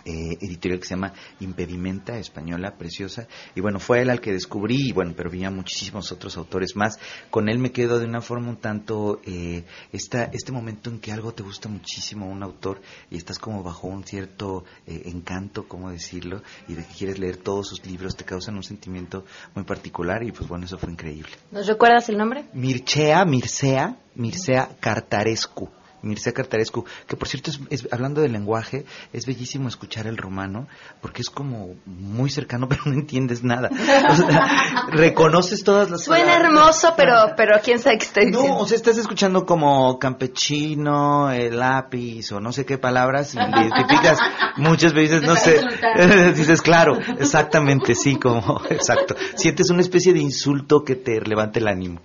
eh, 0.05 0.37
editorial 0.39 0.79
que 0.79 0.85
se 0.85 0.93
llama 0.95 1.13
Impedimenta, 1.39 2.17
española, 2.17 2.75
preciosa. 2.77 3.27
Y 3.55 3.61
bueno, 3.61 3.79
fue 3.79 4.01
él 4.01 4.09
al 4.09 4.21
que 4.21 4.31
descubrí, 4.31 4.89
y 4.89 4.91
bueno, 4.91 5.13
pero 5.17 5.29
vi 5.29 5.43
a 5.43 5.49
muchísimos 5.49 6.11
otros 6.11 6.37
autores 6.37 6.75
más. 6.75 6.99
Con 7.29 7.49
él 7.49 7.57
me 7.57 7.71
quedo 7.71 7.99
de 7.99 8.05
una 8.05 8.21
forma 8.21 8.49
un 8.49 8.57
tanto, 8.57 9.19
eh, 9.25 9.63
esta, 9.91 10.25
este 10.25 10.51
momento 10.51 10.89
en 10.89 10.99
que 10.99 11.11
algo 11.11 11.33
te 11.33 11.43
gusta 11.43 11.69
muchísimo, 11.69 12.27
un 12.27 12.43
autor, 12.43 12.81
y 13.09 13.17
estás 13.17 13.39
como 13.39 13.63
bajo 13.63 13.87
un 13.87 14.03
cierto 14.03 14.63
eh, 14.85 15.03
encanto, 15.05 15.67
¿cómo 15.67 15.89
decirlo? 15.89 16.41
Y 16.67 16.75
de 16.75 16.85
que 16.85 16.93
quieres 16.93 17.19
leer 17.19 17.37
todos 17.37 17.67
sus 17.69 17.85
libros, 17.85 18.15
te 18.15 18.25
causan 18.25 18.55
un 18.55 18.63
sentimiento 18.63 19.25
muy 19.55 19.63
particular, 19.63 20.23
y 20.23 20.31
pues 20.31 20.47
bueno, 20.47 20.65
eso 20.65 20.77
fue 20.77 20.91
increíble. 20.91 21.31
¿Nos 21.51 21.67
recuerdas 21.67 22.09
el 22.09 22.17
nombre? 22.17 22.45
Mircea, 22.53 23.25
Mircea, 23.25 23.97
Mircea 24.15 24.69
Cartarescu. 24.79 25.69
Mircea 26.05 26.33
Cartarescu, 26.33 26.85
que 27.07 27.15
por 27.17 27.27
cierto, 27.27 27.51
es, 27.51 27.59
es- 27.69 27.87
hablando 27.91 28.21
del 28.21 28.31
lenguaje, 28.31 28.85
es 29.11 29.25
bellísimo 29.25 29.67
escuchar 29.67 30.07
el 30.07 30.17
romano, 30.17 30.67
porque 31.01 31.21
es 31.21 31.29
como 31.29 31.75
muy 31.85 32.29
cercano, 32.29 32.67
pero 32.69 32.81
no 32.85 32.93
entiendes 32.93 33.43
nada. 33.43 33.69
O 34.09 34.15
sea, 34.15 34.47
reconoces 34.91 35.63
todas 35.63 35.89
las 35.89 36.03
Suena 36.03 36.25
palabras. 36.25 36.47
hermoso, 36.49 36.93
pero, 36.95 37.13
pero 37.35 37.59
quién 37.63 37.79
sabe 37.79 37.97
qué 37.97 38.05
estoy 38.05 38.25
diciendo. 38.27 38.49
No, 38.55 38.59
o 38.59 38.67
sea, 38.67 38.75
estás 38.77 38.97
escuchando 38.97 39.45
como 39.45 39.99
campechino, 39.99 41.31
el 41.31 41.59
lápiz 41.59 42.31
o 42.31 42.39
no 42.39 42.51
sé 42.51 42.65
qué 42.65 42.77
palabras 42.77 43.33
y 43.35 43.37
identificas 43.37 44.19
muchas 44.57 44.93
veces, 44.93 45.21
no 45.23 45.35
sé, 45.35 45.61
dices, 46.35 46.61
claro, 46.61 46.97
exactamente, 47.19 47.95
sí, 47.95 48.17
como, 48.17 48.61
exacto. 48.69 49.15
Sientes 49.35 49.69
una 49.69 49.81
especie 49.81 50.13
de 50.13 50.19
insulto 50.19 50.83
que 50.83 50.95
te 50.95 51.19
levanta 51.21 51.59
el 51.59 51.67
ánimo. 51.67 52.01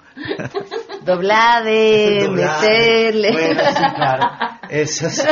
Doblade, 1.05 2.29
meterle. 2.29 3.33
Bueno, 3.33 3.61
sí, 3.71 3.85
claro. 3.95 4.31
Eso 4.71 5.09
es- 5.09 5.25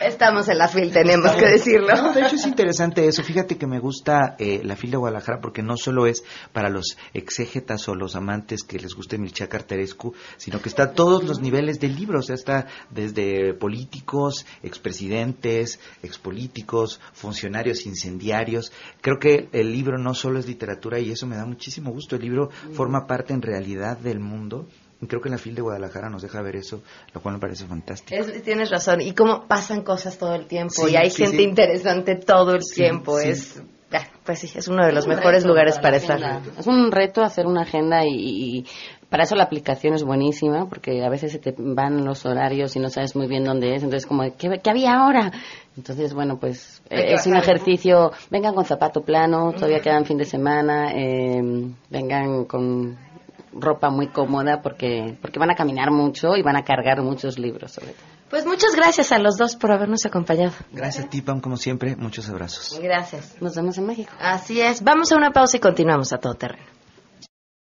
Estamos 0.00 0.48
en 0.48 0.58
la 0.58 0.68
fil, 0.68 0.92
tenemos 0.92 1.32
que 1.32 1.46
decirlo. 1.46 1.88
No, 1.96 2.12
de 2.12 2.20
hecho 2.22 2.36
es 2.36 2.46
interesante 2.46 3.04
eso. 3.08 3.24
Fíjate 3.24 3.58
que 3.58 3.66
me 3.66 3.80
gusta 3.80 4.36
eh, 4.38 4.60
la 4.62 4.76
fila 4.76 4.92
de 4.92 4.96
Guadalajara 4.98 5.40
porque 5.40 5.60
no 5.60 5.76
solo 5.76 6.06
es 6.06 6.22
para 6.52 6.68
los 6.68 6.96
exégetas 7.12 7.88
o 7.88 7.96
los 7.96 8.14
amantes 8.14 8.62
que 8.62 8.78
les 8.78 8.94
guste 8.94 9.18
Mircea 9.18 9.48
Carterescu, 9.48 10.14
sino 10.36 10.62
que 10.62 10.68
está 10.68 10.84
a 10.84 10.92
todos 10.92 11.24
los 11.24 11.40
niveles 11.40 11.80
del 11.80 11.96
libro. 11.96 12.20
O 12.20 12.22
sea, 12.22 12.36
está 12.36 12.66
desde 12.90 13.54
políticos, 13.54 14.46
expresidentes, 14.62 15.80
expolíticos, 16.04 17.00
funcionarios 17.12 17.86
incendiarios. 17.86 18.72
Creo 19.00 19.18
que 19.18 19.48
el 19.52 19.72
libro 19.72 19.98
no 19.98 20.14
solo 20.14 20.38
es 20.38 20.46
literatura 20.46 21.00
y 21.00 21.10
eso 21.10 21.26
me 21.26 21.34
da 21.36 21.44
muchísimo 21.44 21.90
gusto. 21.90 22.14
El 22.14 22.22
libro 22.22 22.50
forma 22.74 23.06
parte 23.08 23.32
en 23.32 23.42
realidad 23.42 23.98
del 23.98 24.20
mundo. 24.20 24.68
Y 25.02 25.06
creo 25.06 25.20
que 25.20 25.30
la 25.30 25.38
FIL 25.38 25.54
de 25.54 25.62
Guadalajara 25.62 26.10
nos 26.10 26.22
deja 26.22 26.42
ver 26.42 26.56
eso, 26.56 26.82
lo 27.14 27.20
cual 27.22 27.36
me 27.36 27.40
parece 27.40 27.64
fantástico. 27.66 28.20
Es- 28.20 28.42
tienes 28.42 28.70
razón. 28.70 29.00
Y 29.00 29.12
cómo 29.14 29.46
pasan 29.46 29.82
cosas 29.82 30.18
todo 30.18 30.34
el 30.34 30.46
tiempo. 30.46 30.86
Sí, 30.86 30.92
y 30.92 30.96
hay 30.96 31.10
sí, 31.10 31.22
gente 31.22 31.38
sí. 31.38 31.42
interesante 31.44 32.16
todo 32.16 32.54
el 32.54 32.62
tiempo. 32.74 33.18
sí. 33.18 33.28
Es, 33.30 33.62
ah, 33.92 34.06
pues 34.24 34.40
sí, 34.40 34.50
es 34.54 34.68
uno 34.68 34.84
de 34.84 34.92
los 34.92 35.06
mejores 35.06 35.44
lugares 35.46 35.76
para 35.76 35.92
la 35.92 35.96
estar. 35.96 36.42
Es 36.58 36.66
un 36.66 36.92
reto 36.92 37.22
hacer 37.22 37.46
una 37.46 37.62
agenda 37.62 38.04
y, 38.04 38.10
y 38.58 38.66
para 39.08 39.24
eso 39.24 39.34
la 39.36 39.44
aplicación 39.44 39.94
es 39.94 40.04
buenísima 40.04 40.68
porque 40.68 41.02
a 41.02 41.08
veces 41.08 41.32
se 41.32 41.38
te 41.38 41.54
van 41.56 42.04
los 42.04 42.24
horarios 42.26 42.76
y 42.76 42.78
no 42.78 42.90
sabes 42.90 43.16
muy 43.16 43.26
bien 43.26 43.42
dónde 43.42 43.74
es. 43.74 43.82
Entonces, 43.82 44.06
como, 44.06 44.22
¿qué, 44.36 44.60
qué 44.62 44.70
había 44.70 44.92
ahora? 45.00 45.32
Entonces, 45.78 46.12
bueno, 46.12 46.38
pues 46.38 46.82
eh, 46.90 47.14
es 47.14 47.26
un 47.26 47.36
ejercicio. 47.36 48.12
Vengan 48.30 48.54
con 48.54 48.66
zapato 48.66 49.00
plano, 49.02 49.52
todavía 49.54 49.80
quedan 49.80 50.04
fin 50.04 50.18
de 50.18 50.26
semana. 50.26 50.92
eh, 50.94 51.40
vengan 51.88 52.44
con 52.44 52.96
ropa 53.52 53.90
muy 53.90 54.08
cómoda 54.08 54.62
porque 54.62 55.18
porque 55.20 55.38
van 55.38 55.50
a 55.50 55.54
caminar 55.54 55.90
mucho 55.90 56.36
y 56.36 56.42
van 56.42 56.56
a 56.56 56.64
cargar 56.64 57.02
muchos 57.02 57.38
libros 57.38 57.72
sobre 57.72 57.92
todo. 57.92 58.20
Pues 58.30 58.46
muchas 58.46 58.76
gracias 58.76 59.10
a 59.10 59.18
los 59.18 59.36
dos 59.36 59.56
por 59.56 59.72
habernos 59.72 60.06
acompañado. 60.06 60.52
Gracias 60.72 61.06
a 61.06 61.10
ti, 61.10 61.20
Pam, 61.20 61.40
como 61.40 61.56
siempre. 61.56 61.96
Muchos 61.96 62.28
abrazos. 62.28 62.78
Gracias. 62.80 63.34
Nos 63.40 63.56
vemos 63.56 63.76
en 63.78 63.86
México. 63.86 64.12
Así 64.20 64.60
es. 64.60 64.84
Vamos 64.84 65.10
a 65.10 65.16
una 65.16 65.32
pausa 65.32 65.56
y 65.56 65.60
continuamos 65.60 66.12
a 66.12 66.18
todo 66.18 66.34
terreno. 66.34 66.62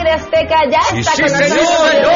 Azteca 0.00 0.56
ya 0.70 0.80
Sí, 0.90 1.00
está 1.00 1.12
sí, 1.12 1.22
con 1.22 1.32
nosotros. 1.32 2.12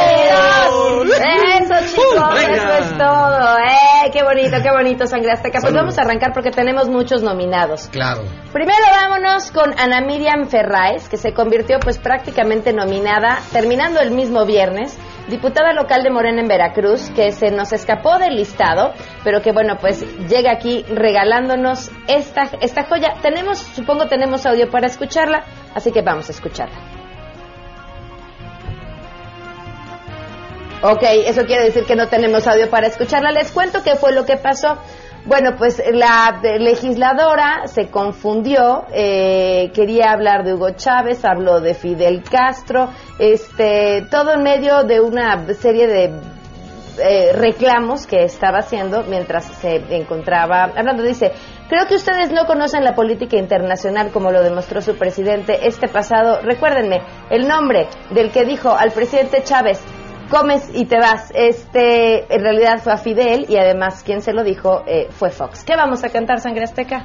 Eso, 1.61 1.75
chicos, 1.91 2.17
Uh, 2.17 2.37
eso 2.37 2.73
es 2.79 2.99
todo. 2.99 3.59
¡Eh! 3.59 4.11
Qué 4.13 4.23
bonito, 4.23 4.57
qué 4.63 4.71
bonito, 4.71 5.07
Sangre 5.07 5.33
Azteca. 5.33 5.59
Pues 5.61 5.65
Salud. 5.73 5.77
vamos 5.79 5.99
a 5.99 6.03
arrancar 6.03 6.33
porque 6.33 6.51
tenemos 6.51 6.89
muchos 6.89 7.23
nominados. 7.23 7.89
Claro. 7.89 8.23
Primero 8.53 8.79
vámonos 8.91 9.51
con 9.51 9.79
Ana 9.79 10.01
Miriam 10.01 10.47
Ferráez, 10.49 11.09
que 11.09 11.17
se 11.17 11.33
convirtió 11.33 11.79
pues 11.81 11.99
prácticamente 11.99 12.73
nominada, 12.73 13.41
terminando 13.53 14.01
el 14.01 14.11
mismo 14.13 14.45
viernes, 14.47 14.97
diputada 15.29 15.73
local 15.73 16.03
de 16.03 16.11
Morena 16.11 16.41
en 16.43 16.49
Veracruz, 16.49 17.11
que 17.15 17.33
se 17.33 17.51
nos 17.51 17.73
escapó 17.73 18.19
del 18.19 18.37
listado, 18.37 18.93
pero 19.25 19.43
que 19.43 19.53
bueno, 19.53 19.77
pues 19.81 20.01
llega 20.29 20.53
aquí 20.53 20.85
regalándonos 20.89 21.91
esta, 22.09 22.49
esta 22.61 22.85
joya. 22.85 23.15
Tenemos, 23.23 23.59
supongo 23.59 24.07
tenemos 24.07 24.47
audio 24.47 24.71
para 24.71 24.87
escucharla, 24.87 25.45
así 25.75 25.91
que 25.93 26.03
vamos 26.03 26.29
a 26.29 26.33
escucharla. 26.33 26.96
Ok, 30.83 31.03
eso 31.03 31.45
quiere 31.47 31.65
decir 31.65 31.85
que 31.85 31.97
no 31.97 32.09
tenemos 32.09 32.47
audio 32.47 32.69
para 32.69 32.87
escucharla. 32.87 33.31
Les 33.31 33.51
cuento 33.51 33.83
qué 33.83 33.97
fue 33.97 34.13
lo 34.13 34.25
que 34.25 34.37
pasó. 34.37 34.79
Bueno, 35.25 35.57
pues 35.57 35.83
la 35.93 36.41
legisladora 36.61 37.67
se 37.67 37.89
confundió, 37.89 38.85
eh, 38.93 39.73
quería 39.75 40.13
hablar 40.13 40.45
de 40.45 40.55
Hugo 40.55 40.71
Chávez, 40.71 41.25
habló 41.25 41.61
de 41.61 41.75
Fidel 41.75 42.23
Castro, 42.23 42.91
este, 43.19 44.07
todo 44.09 44.35
en 44.35 44.45
medio 44.45 44.85
de 44.85 45.01
una 45.01 45.45
serie 45.55 45.89
de 45.89 46.13
eh, 46.99 47.33
reclamos 47.35 48.07
que 48.07 48.23
estaba 48.23 48.59
haciendo 48.59 49.03
mientras 49.03 49.45
se 49.45 49.83
encontraba 49.97 50.63
hablando. 50.65 51.03
Dice, 51.03 51.33
creo 51.69 51.87
que 51.87 51.97
ustedes 51.97 52.31
no 52.31 52.47
conocen 52.47 52.85
la 52.85 52.95
política 52.95 53.37
internacional 53.37 54.11
como 54.13 54.31
lo 54.31 54.43
demostró 54.43 54.81
su 54.81 54.97
presidente 54.97 55.67
este 55.67 55.89
pasado. 55.89 56.41
Recuérdenme, 56.41 57.03
el 57.31 57.49
nombre 57.49 57.89
del 58.11 58.31
que 58.31 58.45
dijo 58.45 58.71
al 58.71 58.93
presidente 58.93 59.43
Chávez, 59.43 59.81
comes 60.29 60.71
y 60.75 60.85
te 60.87 60.99
vas, 60.99 61.33
este 61.35 62.33
en 62.35 62.43
realidad 62.43 62.83
fue 62.83 62.93
a 62.93 62.97
Fidel 62.97 63.47
y 63.49 63.57
además 63.57 64.03
quien 64.05 64.21
se 64.21 64.33
lo 64.33 64.45
dijo 64.45 64.83
eh, 64.87 65.09
fue 65.11 65.31
Fox. 65.31 65.65
¿Qué 65.65 65.77
vamos 65.77 66.05
a 66.05 66.09
cantar, 66.09 66.41
Sangre 66.41 66.65
Azteca? 66.65 67.05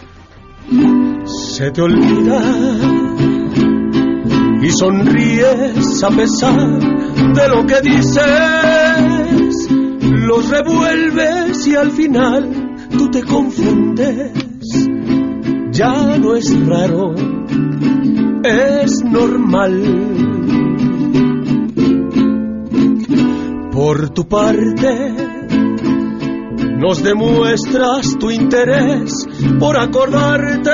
Se 1.25 1.71
te 1.71 1.81
olvida 1.81 2.41
y 4.62 4.69
sonríes 4.69 6.03
a 6.03 6.10
pesar 6.10 6.79
de 7.34 7.47
lo 7.49 7.65
que 7.65 7.81
dices. 7.81 8.21
Los 10.01 10.49
revuelves 10.49 11.67
y 11.67 11.75
al 11.75 11.91
final 11.91 12.88
tú 12.97 13.10
te 13.10 13.23
confundes. 13.23 14.31
Ya 15.71 16.17
no 16.17 16.36
es 16.36 16.67
raro, 16.67 17.15
es 18.43 19.03
normal. 19.03 20.61
Por 23.83 24.11
tu 24.11 24.27
parte, 24.27 25.11
nos 26.77 27.01
demuestras 27.01 28.15
tu 28.19 28.29
interés 28.29 29.27
por 29.59 29.75
acordarte. 29.75 30.69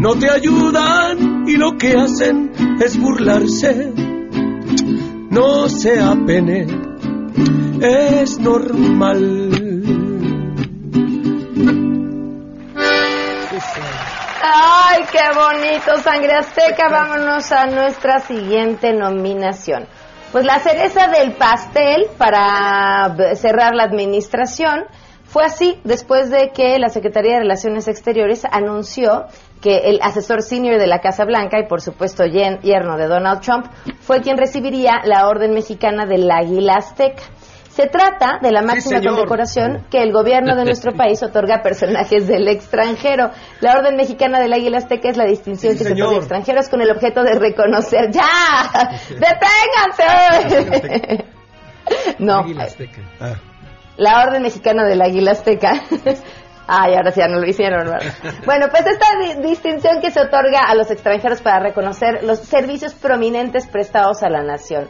No 0.00 0.14
te 0.14 0.30
ayudan 0.30 1.46
y 1.46 1.58
lo 1.58 1.72
que 1.72 1.92
hacen 1.92 2.52
es 2.80 2.98
burlarse. 2.98 3.92
No 5.30 5.68
se 5.68 6.00
apene, 6.00 6.68
es 7.82 8.38
normal. 8.38 9.50
Ay, 14.42 15.02
qué 15.12 15.18
bonito, 15.34 15.98
Sangre 16.02 16.32
Azteca. 16.32 16.88
Vámonos 16.88 17.52
a 17.52 17.66
nuestra 17.66 18.20
siguiente 18.20 18.94
nominación. 18.94 19.86
Pues 20.36 20.44
la 20.44 20.58
cereza 20.58 21.06
del 21.06 21.32
pastel 21.32 22.08
para 22.18 23.08
b- 23.16 23.36
cerrar 23.36 23.74
la 23.74 23.84
administración 23.84 24.84
fue 25.24 25.46
así 25.46 25.80
después 25.82 26.28
de 26.30 26.50
que 26.54 26.78
la 26.78 26.90
Secretaría 26.90 27.36
de 27.36 27.38
Relaciones 27.40 27.88
Exteriores 27.88 28.44
anunció 28.44 29.24
que 29.62 29.88
el 29.88 29.98
asesor 30.02 30.42
senior 30.42 30.78
de 30.78 30.86
la 30.88 31.00
Casa 31.00 31.24
Blanca 31.24 31.58
y 31.58 31.66
por 31.66 31.80
supuesto 31.80 32.26
yerno 32.26 32.98
de 32.98 33.06
Donald 33.06 33.40
Trump 33.40 33.64
fue 34.00 34.20
quien 34.20 34.36
recibiría 34.36 35.00
la 35.04 35.26
Orden 35.26 35.54
Mexicana 35.54 36.04
del 36.04 36.30
Águila 36.30 36.74
Azteca. 36.74 37.22
Se 37.76 37.88
trata 37.88 38.38
de 38.40 38.52
la 38.52 38.62
máxima 38.62 39.02
condecoración 39.02 39.84
que 39.90 40.02
el 40.02 40.10
gobierno 40.10 40.56
de 40.56 40.64
nuestro 40.70 40.94
país 40.94 41.22
otorga 41.22 41.56
a 41.56 41.62
personajes 41.62 42.26
del 42.26 42.48
extranjero. 42.48 43.30
La 43.60 43.76
Orden 43.76 43.96
Mexicana 43.96 44.40
del 44.40 44.54
Águila 44.54 44.78
Azteca 44.78 45.10
es 45.10 45.18
la 45.18 45.26
distinción 45.26 45.74
Sí, 45.74 45.78
que 45.78 45.84
se 45.84 45.90
señor. 45.90 46.06
pone 46.06 46.16
a 46.16 46.20
extranjeros 46.20 46.70
con 46.70 46.80
el 46.80 46.90
objeto 46.90 47.22
de 47.22 47.34
reconocer. 47.34 48.10
¡Ya! 48.10 48.22
¡Deténganse! 49.10 51.24
no, 52.18 52.44
la 53.98 54.24
Orden 54.26 54.42
Mexicana 54.42 54.84
del 54.84 55.00
Águila 55.02 55.32
Azteca. 55.32 55.72
Ay, 56.68 56.94
ahora 56.94 57.12
sí 57.12 57.20
ya 57.20 57.28
no 57.28 57.38
lo 57.38 57.46
hicieron. 57.46 57.84
¿verdad? 57.84 58.00
Bueno, 58.44 58.66
pues 58.70 58.84
esta 58.86 59.06
di- 59.20 59.48
distinción 59.48 60.00
que 60.00 60.10
se 60.10 60.20
otorga 60.20 60.62
a 60.66 60.74
los 60.74 60.90
extranjeros 60.90 61.40
para 61.42 61.60
reconocer 61.60 62.24
los 62.24 62.40
servicios 62.40 62.94
prominentes 62.94 63.66
prestados 63.68 64.22
a 64.22 64.28
la 64.28 64.42
nación. 64.42 64.88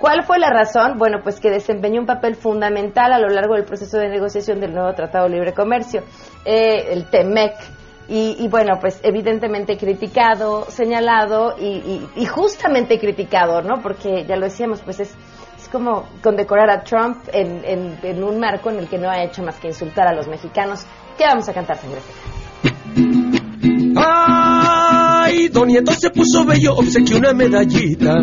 ¿Cuál 0.00 0.24
fue 0.24 0.38
la 0.38 0.48
razón? 0.48 0.96
Bueno, 0.96 1.18
pues 1.22 1.40
que 1.40 1.50
desempeñó 1.50 2.00
un 2.00 2.06
papel 2.06 2.34
fundamental 2.34 3.12
a 3.12 3.18
lo 3.18 3.28
largo 3.28 3.54
del 3.54 3.66
proceso 3.66 3.98
de 3.98 4.08
negociación 4.08 4.58
del 4.58 4.72
nuevo 4.72 4.94
Tratado 4.94 5.26
de 5.26 5.34
Libre 5.34 5.52
Comercio, 5.52 6.02
eh, 6.46 6.88
el 6.90 7.10
TEMEC. 7.10 7.52
Y, 8.12 8.48
bueno, 8.48 8.78
pues 8.80 8.98
evidentemente 9.04 9.76
criticado, 9.76 10.64
señalado 10.68 11.54
y, 11.56 12.26
justamente 12.26 12.98
criticado, 12.98 13.62
¿no? 13.62 13.80
Porque 13.80 14.24
ya 14.26 14.34
lo 14.34 14.46
decíamos, 14.46 14.80
pues 14.80 14.98
es, 14.98 15.14
como 15.70 16.08
condecorar 16.20 16.70
a 16.70 16.82
Trump 16.82 17.18
en 17.32 18.24
un 18.24 18.40
marco 18.40 18.70
en 18.70 18.78
el 18.78 18.88
que 18.88 18.98
no 18.98 19.08
ha 19.08 19.22
hecho 19.22 19.44
más 19.44 19.60
que 19.60 19.68
insultar 19.68 20.08
a 20.08 20.12
los 20.12 20.26
mexicanos. 20.26 20.86
¿Qué 21.16 21.24
vamos 21.24 21.48
a 21.50 21.52
cantar, 21.52 21.76
sangre? 21.76 22.00
Ay, 23.94 25.48
Don 25.48 25.68
Nieto 25.68 25.92
se 25.92 26.10
puso 26.10 26.44
bello, 26.44 26.74
obsequió 26.74 27.18
una 27.18 27.32
medallita. 27.32 28.16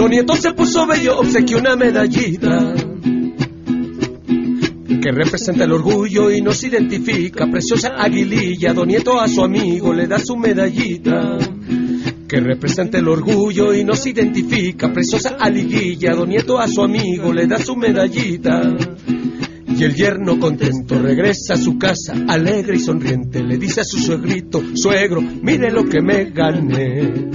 Don 0.00 0.08
Nieto 0.08 0.34
se 0.34 0.54
puso 0.54 0.86
bello, 0.86 1.18
obsequió 1.18 1.58
una 1.58 1.76
medallita. 1.76 2.72
Que 5.02 5.12
representa 5.12 5.64
el 5.64 5.72
orgullo 5.72 6.30
y 6.30 6.40
nos 6.40 6.64
identifica. 6.64 7.46
Preciosa 7.46 7.96
aguililla, 7.98 8.72
Don 8.72 8.88
Nieto 8.88 9.20
a 9.20 9.28
su 9.28 9.44
amigo 9.44 9.92
le 9.92 10.06
da 10.06 10.18
su 10.18 10.38
medallita. 10.38 11.36
Que 12.26 12.40
representa 12.40 12.96
el 12.96 13.08
orgullo 13.08 13.74
y 13.74 13.84
nos 13.84 14.06
identifica. 14.06 14.90
Preciosa 14.90 15.36
aliguilla, 15.38 16.14
Don 16.14 16.30
Nieto 16.30 16.58
a 16.58 16.66
su 16.66 16.80
amigo 16.80 17.34
le 17.34 17.46
da 17.46 17.58
su 17.58 17.76
medallita. 17.76 18.74
Y 19.66 19.84
el 19.84 19.94
yerno 19.94 20.38
contento 20.38 20.98
regresa 20.98 21.54
a 21.54 21.56
su 21.58 21.76
casa, 21.76 22.14
alegre 22.26 22.76
y 22.76 22.80
sonriente. 22.80 23.42
Le 23.42 23.58
dice 23.58 23.82
a 23.82 23.84
su 23.84 23.98
suegrito, 23.98 24.62
suegro, 24.76 25.20
mire 25.20 25.70
lo 25.70 25.84
que 25.84 26.00
me 26.00 26.24
gané, 26.30 27.30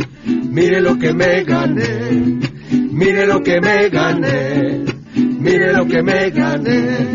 mire 0.49 0.81
lo 0.81 0.97
que 0.97 1.13
me 1.13 1.43
gané, 1.43 2.54
mire 2.95 3.27
lo 3.27 3.41
que 3.41 3.59
me 3.59 3.89
gané, 3.89 4.85
mire 5.13 5.73
lo 5.73 5.85
que 5.85 6.01
me 6.01 6.29
gané. 6.29 7.11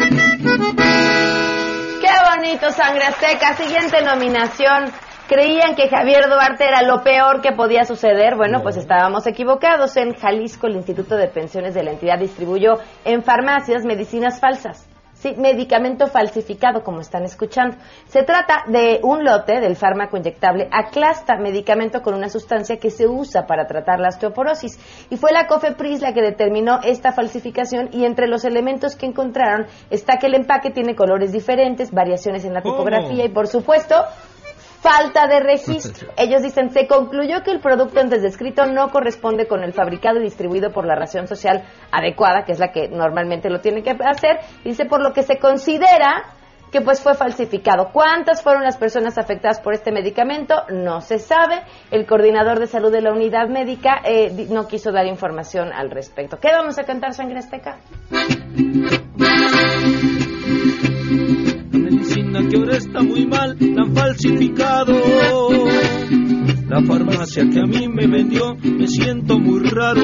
¡Qué 2.00 2.14
bonito, 2.36 2.70
Sangre 2.70 3.04
Azteca! 3.04 3.54
Siguiente 3.54 4.02
nominación. 4.02 4.92
¿Creían 5.26 5.76
que 5.76 5.88
Javier 5.88 6.28
Duarte 6.28 6.66
era 6.66 6.82
lo 6.82 7.02
peor 7.02 7.40
que 7.40 7.52
podía 7.52 7.84
suceder? 7.84 8.36
Bueno, 8.36 8.62
pues 8.62 8.76
estábamos 8.76 9.26
equivocados. 9.26 9.96
En 9.96 10.14
Jalisco, 10.14 10.66
el 10.66 10.76
Instituto 10.76 11.16
de 11.16 11.28
Pensiones 11.28 11.72
de 11.72 11.84
la 11.84 11.92
entidad 11.92 12.18
distribuyó 12.18 12.72
en 13.04 13.22
farmacias 13.22 13.84
medicinas 13.84 14.40
falsas. 14.40 14.89
Sí, 15.20 15.34
medicamento 15.36 16.06
falsificado, 16.06 16.82
como 16.82 17.00
están 17.00 17.24
escuchando. 17.24 17.76
Se 18.06 18.22
trata 18.22 18.64
de 18.68 19.00
un 19.02 19.22
lote 19.22 19.60
del 19.60 19.76
fármaco 19.76 20.16
inyectable 20.16 20.66
Aclasta, 20.72 21.36
medicamento 21.36 22.00
con 22.00 22.14
una 22.14 22.30
sustancia 22.30 22.78
que 22.78 22.88
se 22.88 23.06
usa 23.06 23.46
para 23.46 23.66
tratar 23.66 24.00
la 24.00 24.08
osteoporosis. 24.08 24.78
Y 25.10 25.18
fue 25.18 25.32
la 25.32 25.46
COFEPRIS 25.46 26.00
la 26.00 26.14
que 26.14 26.22
determinó 26.22 26.80
esta 26.82 27.12
falsificación 27.12 27.90
y 27.92 28.06
entre 28.06 28.28
los 28.28 28.46
elementos 28.46 28.96
que 28.96 29.04
encontraron 29.04 29.66
está 29.90 30.16
que 30.16 30.26
el 30.26 30.36
empaque 30.36 30.70
tiene 30.70 30.96
colores 30.96 31.32
diferentes, 31.32 31.90
variaciones 31.90 32.46
en 32.46 32.54
la 32.54 32.62
tipografía 32.62 33.26
y, 33.26 33.28
por 33.28 33.46
supuesto, 33.46 33.96
falta 34.80 35.26
de 35.26 35.40
registro. 35.40 36.10
Ellos 36.16 36.42
dicen, 36.42 36.70
se 36.70 36.86
concluyó 36.86 37.42
que 37.42 37.50
el 37.50 37.60
producto 37.60 38.00
antes 38.00 38.22
descrito 38.22 38.66
no 38.66 38.90
corresponde 38.90 39.46
con 39.46 39.62
el 39.62 39.72
fabricado 39.72 40.20
y 40.20 40.24
distribuido 40.24 40.72
por 40.72 40.86
la 40.86 40.94
ración 40.94 41.26
social 41.28 41.64
adecuada, 41.90 42.44
que 42.44 42.52
es 42.52 42.58
la 42.58 42.72
que 42.72 42.88
normalmente 42.88 43.50
lo 43.50 43.60
tiene 43.60 43.82
que 43.82 43.90
hacer. 43.90 44.40
Dice, 44.64 44.86
por 44.86 45.02
lo 45.02 45.12
que 45.12 45.22
se 45.22 45.38
considera 45.38 46.34
que 46.70 46.80
pues 46.80 47.02
fue 47.02 47.14
falsificado. 47.14 47.90
¿Cuántas 47.92 48.42
fueron 48.42 48.62
las 48.62 48.76
personas 48.76 49.18
afectadas 49.18 49.60
por 49.60 49.74
este 49.74 49.90
medicamento? 49.92 50.54
No 50.70 51.00
se 51.00 51.18
sabe. 51.18 51.62
El 51.90 52.06
coordinador 52.06 52.60
de 52.60 52.66
salud 52.66 52.92
de 52.92 53.00
la 53.00 53.12
unidad 53.12 53.48
médica 53.48 54.00
eh, 54.04 54.46
no 54.50 54.68
quiso 54.68 54.92
dar 54.92 55.06
información 55.06 55.72
al 55.72 55.90
respecto. 55.90 56.38
¿Qué 56.38 56.52
vamos 56.52 56.78
a 56.78 56.84
cantar, 56.84 57.12
Sangre 57.12 57.38
Azteca? 57.38 57.78
Que 62.32 62.56
ahora 62.56 62.76
está 62.76 63.02
muy 63.02 63.26
mal, 63.26 63.56
la 63.58 63.82
han 63.82 63.94
falsificado. 63.94 64.94
La 66.68 66.80
farmacia 66.82 67.44
que 67.50 67.58
a 67.58 67.66
mí 67.66 67.88
me 67.88 68.06
vendió, 68.06 68.54
me 68.54 68.86
siento 68.86 69.38
muy 69.38 69.68
raro. 69.68 70.02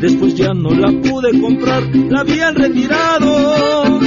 Después 0.00 0.34
ya 0.36 0.54
no 0.54 0.70
la 0.70 0.92
pude 1.00 1.40
comprar, 1.40 1.82
la 1.94 2.20
habían 2.20 2.54
retirado. 2.54 4.00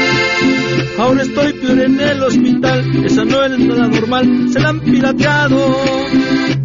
Esa 3.07 3.23
no 3.23 3.41
es 3.43 3.57
nada 3.57 3.87
normal, 3.87 4.49
se 4.51 4.59
la 4.59 4.69
han 4.69 4.81
pirateado. 4.81 5.57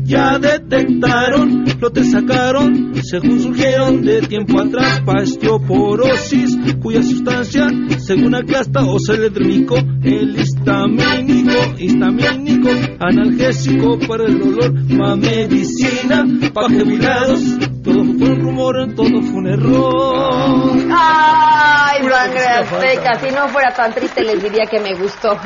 Ya 0.05 0.39
detectaron, 0.39 1.65
lo 1.81 1.91
te 1.91 2.03
sacaron, 2.05 2.93
según 3.03 3.41
surgieron 3.41 4.03
de 4.03 4.21
tiempo 4.23 4.61
atrás, 4.61 5.01
osteoporosis, 5.07 6.59
cuya 6.83 7.03
sustancia, 7.03 7.69
según 7.99 8.35
acá 8.35 8.61
está 8.61 8.85
oseledrónico, 8.85 9.77
el 10.03 10.37
histamínico, 10.39 11.79
histamínico, 11.79 12.71
analgésico 12.99 13.99
para 14.07 14.25
el 14.25 14.39
dolor, 14.39 14.75
pa' 14.99 15.17
medicina, 15.17 16.27
pa' 16.53 16.69
jubilados, 16.69 17.41
todo 17.85 18.05
fue 18.05 18.31
un 18.31 18.41
rumor, 18.41 18.95
todo 18.95 19.23
fue 19.23 19.39
un 19.39 19.47
error. 19.47 20.77
Ay, 20.95 21.73
sangre 22.23 22.47
azteca, 22.47 23.15
si 23.19 23.35
no 23.35 23.49
fuera 23.49 23.75
tan 23.75 23.93
triste 23.93 24.23
les 24.23 24.43
diría 24.43 24.67
que 24.67 24.79
me 24.79 24.95
gustó. 24.95 25.37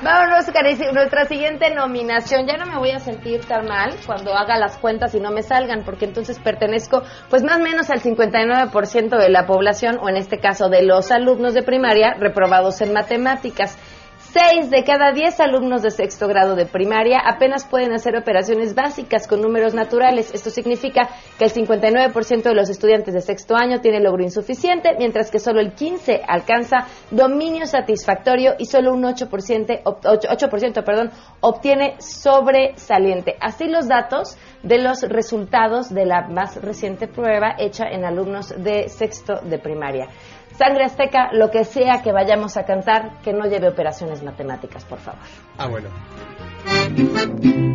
Vámonos, 0.00 0.46
Carici, 0.52 0.84
nuestra 0.92 1.24
siguiente 1.24 1.74
nominación. 1.74 2.46
Ya 2.46 2.56
no 2.56 2.66
me 2.66 2.78
voy 2.78 2.92
a 2.92 3.00
sentir 3.00 3.44
tan 3.44 3.66
mal 3.66 3.96
cuando 4.06 4.32
haga 4.32 4.56
las 4.56 4.78
cuentas 4.78 5.12
y 5.16 5.20
no 5.20 5.32
me 5.32 5.42
salgan, 5.42 5.82
porque 5.84 6.04
entonces 6.04 6.38
pertenezco, 6.38 7.02
pues 7.28 7.42
más 7.42 7.58
o 7.58 7.62
menos 7.62 7.90
al 7.90 8.00
59% 8.00 9.18
de 9.18 9.28
la 9.28 9.44
población, 9.44 9.98
o 10.00 10.08
en 10.08 10.16
este 10.16 10.38
caso 10.38 10.68
de 10.68 10.82
los 10.82 11.10
alumnos 11.10 11.52
de 11.52 11.64
primaria, 11.64 12.14
reprobados 12.16 12.80
en 12.80 12.92
matemáticas. 12.92 13.76
Seis 14.38 14.70
de 14.70 14.84
cada 14.84 15.10
diez 15.10 15.40
alumnos 15.40 15.82
de 15.82 15.90
sexto 15.90 16.28
grado 16.28 16.54
de 16.54 16.64
primaria 16.64 17.18
apenas 17.26 17.64
pueden 17.66 17.92
hacer 17.92 18.16
operaciones 18.16 18.72
básicas 18.72 19.26
con 19.26 19.40
números 19.40 19.74
naturales. 19.74 20.32
Esto 20.32 20.50
significa 20.50 21.08
que 21.36 21.46
el 21.46 21.52
59% 21.52 22.42
de 22.42 22.54
los 22.54 22.70
estudiantes 22.70 23.14
de 23.14 23.20
sexto 23.20 23.56
año 23.56 23.80
tiene 23.80 23.98
logro 24.00 24.22
insuficiente, 24.22 24.90
mientras 24.96 25.32
que 25.32 25.40
solo 25.40 25.60
el 25.60 25.74
15% 25.74 26.22
alcanza 26.28 26.86
dominio 27.10 27.66
satisfactorio 27.66 28.54
y 28.58 28.66
solo 28.66 28.92
un 28.92 29.02
8%, 29.02 29.82
ob- 29.82 30.02
8%, 30.02 30.28
8%, 30.28 30.84
perdón, 30.84 31.10
obtiene 31.40 31.96
sobresaliente. 31.98 33.34
Así 33.40 33.64
los 33.66 33.88
datos 33.88 34.36
de 34.62 34.78
los 34.78 35.02
resultados 35.02 35.92
de 35.92 36.06
la 36.06 36.28
más 36.28 36.62
reciente 36.62 37.08
prueba 37.08 37.56
hecha 37.58 37.88
en 37.88 38.04
alumnos 38.04 38.54
de 38.56 38.88
sexto 38.88 39.40
de 39.40 39.58
primaria. 39.58 40.06
Sangre 40.58 40.86
Azteca, 40.86 41.30
lo 41.32 41.52
que 41.52 41.62
sea 41.64 42.02
que 42.02 42.10
vayamos 42.10 42.56
a 42.56 42.64
cantar, 42.64 43.20
que 43.22 43.32
no 43.32 43.46
lleve 43.46 43.68
operaciones 43.68 44.24
matemáticas, 44.24 44.84
por 44.84 44.98
favor. 44.98 45.20
Ah, 45.56 45.68
bueno. 45.68 45.88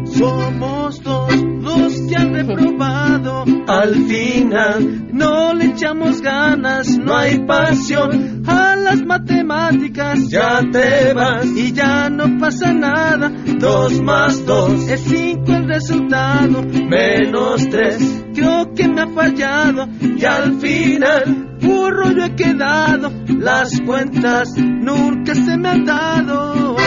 Somos 0.06 1.02
dos 1.04 1.34
los 1.62 1.94
que 2.08 2.16
han 2.16 2.34
reprobado. 2.34 3.46
Al 3.68 3.94
final 4.06 5.08
no 5.14 5.54
le 5.54 5.66
echamos 5.66 6.22
ganas, 6.22 6.98
no 6.98 7.16
hay 7.16 7.40
pasión 7.40 8.44
a 8.48 8.76
las 8.76 9.04
matemáticas. 9.04 10.30
Ya 10.30 10.62
te 10.72 11.14
vas 11.14 11.46
y 11.46 11.72
ya 11.72 12.10
no 12.10 12.38
pasa 12.40 12.74
nada. 12.74 13.32
Dos 13.60 14.02
más 14.02 14.46
dos 14.46 14.88
es 14.88 15.02
cinco 15.02 15.54
el 15.54 15.68
resultado. 15.68 16.64
Menos 16.64 17.68
tres 17.70 18.24
creo 18.34 18.74
que 18.74 18.88
me 18.88 19.02
ha 19.02 19.08
fallado. 19.08 19.88
Y 20.02 20.26
al 20.26 20.60
final 20.60 21.58
burro 21.62 22.12
yo 22.12 22.26
he 22.26 22.36
quedado. 22.36 23.12
Las 23.28 23.80
cuentas 23.82 24.50
nunca 24.58 25.34
se 25.34 25.58
me 25.58 25.70
han 25.70 25.86
dado. 25.86 26.83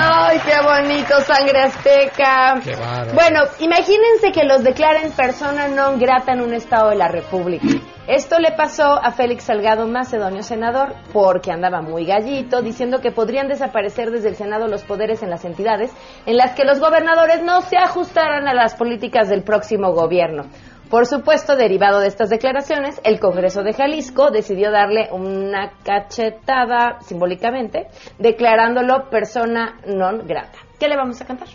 Ay, 0.00 0.38
qué 0.44 0.60
bonito, 0.62 1.20
sangre 1.20 1.60
azteca. 1.60 2.60
Qué. 2.62 2.76
Bueno, 3.14 3.40
imagínense 3.58 4.32
que 4.32 4.44
los 4.44 4.62
declaren 4.62 5.12
persona 5.12 5.68
non 5.68 5.98
grata 5.98 6.32
en 6.32 6.40
un 6.40 6.54
estado 6.54 6.90
de 6.90 6.96
la 6.96 7.08
República. 7.08 7.66
Esto 8.08 8.38
le 8.38 8.52
pasó 8.52 8.98
a 9.04 9.12
Félix 9.12 9.44
Salgado 9.44 9.86
Macedonio, 9.86 10.42
senador, 10.42 10.94
porque 11.12 11.52
andaba 11.52 11.82
muy 11.82 12.06
gallito, 12.06 12.62
diciendo 12.62 13.00
que 13.00 13.10
podrían 13.10 13.48
desaparecer 13.48 14.10
desde 14.10 14.30
el 14.30 14.36
Senado 14.36 14.66
los 14.66 14.82
poderes 14.82 15.22
en 15.22 15.28
las 15.28 15.44
entidades 15.44 15.90
en 16.24 16.38
las 16.38 16.54
que 16.54 16.64
los 16.64 16.80
gobernadores 16.80 17.42
no 17.42 17.60
se 17.60 17.76
ajustaran 17.76 18.48
a 18.48 18.54
las 18.54 18.74
políticas 18.76 19.28
del 19.28 19.42
próximo 19.42 19.92
gobierno. 19.92 20.44
Por 20.90 21.04
supuesto, 21.06 21.54
derivado 21.56 22.00
de 22.00 22.08
estas 22.08 22.30
declaraciones, 22.30 23.00
el 23.04 23.20
Congreso 23.20 23.62
de 23.62 23.74
Jalisco 23.74 24.30
decidió 24.30 24.70
darle 24.70 25.08
una 25.12 25.72
cachetada 25.84 27.00
simbólicamente, 27.02 27.88
declarándolo 28.18 29.10
persona 29.10 29.78
non 29.86 30.26
grata. 30.26 30.58
¿Qué 30.78 30.88
le 30.88 30.96
vamos 30.96 31.20
a 31.20 31.26
cantar? 31.26 31.48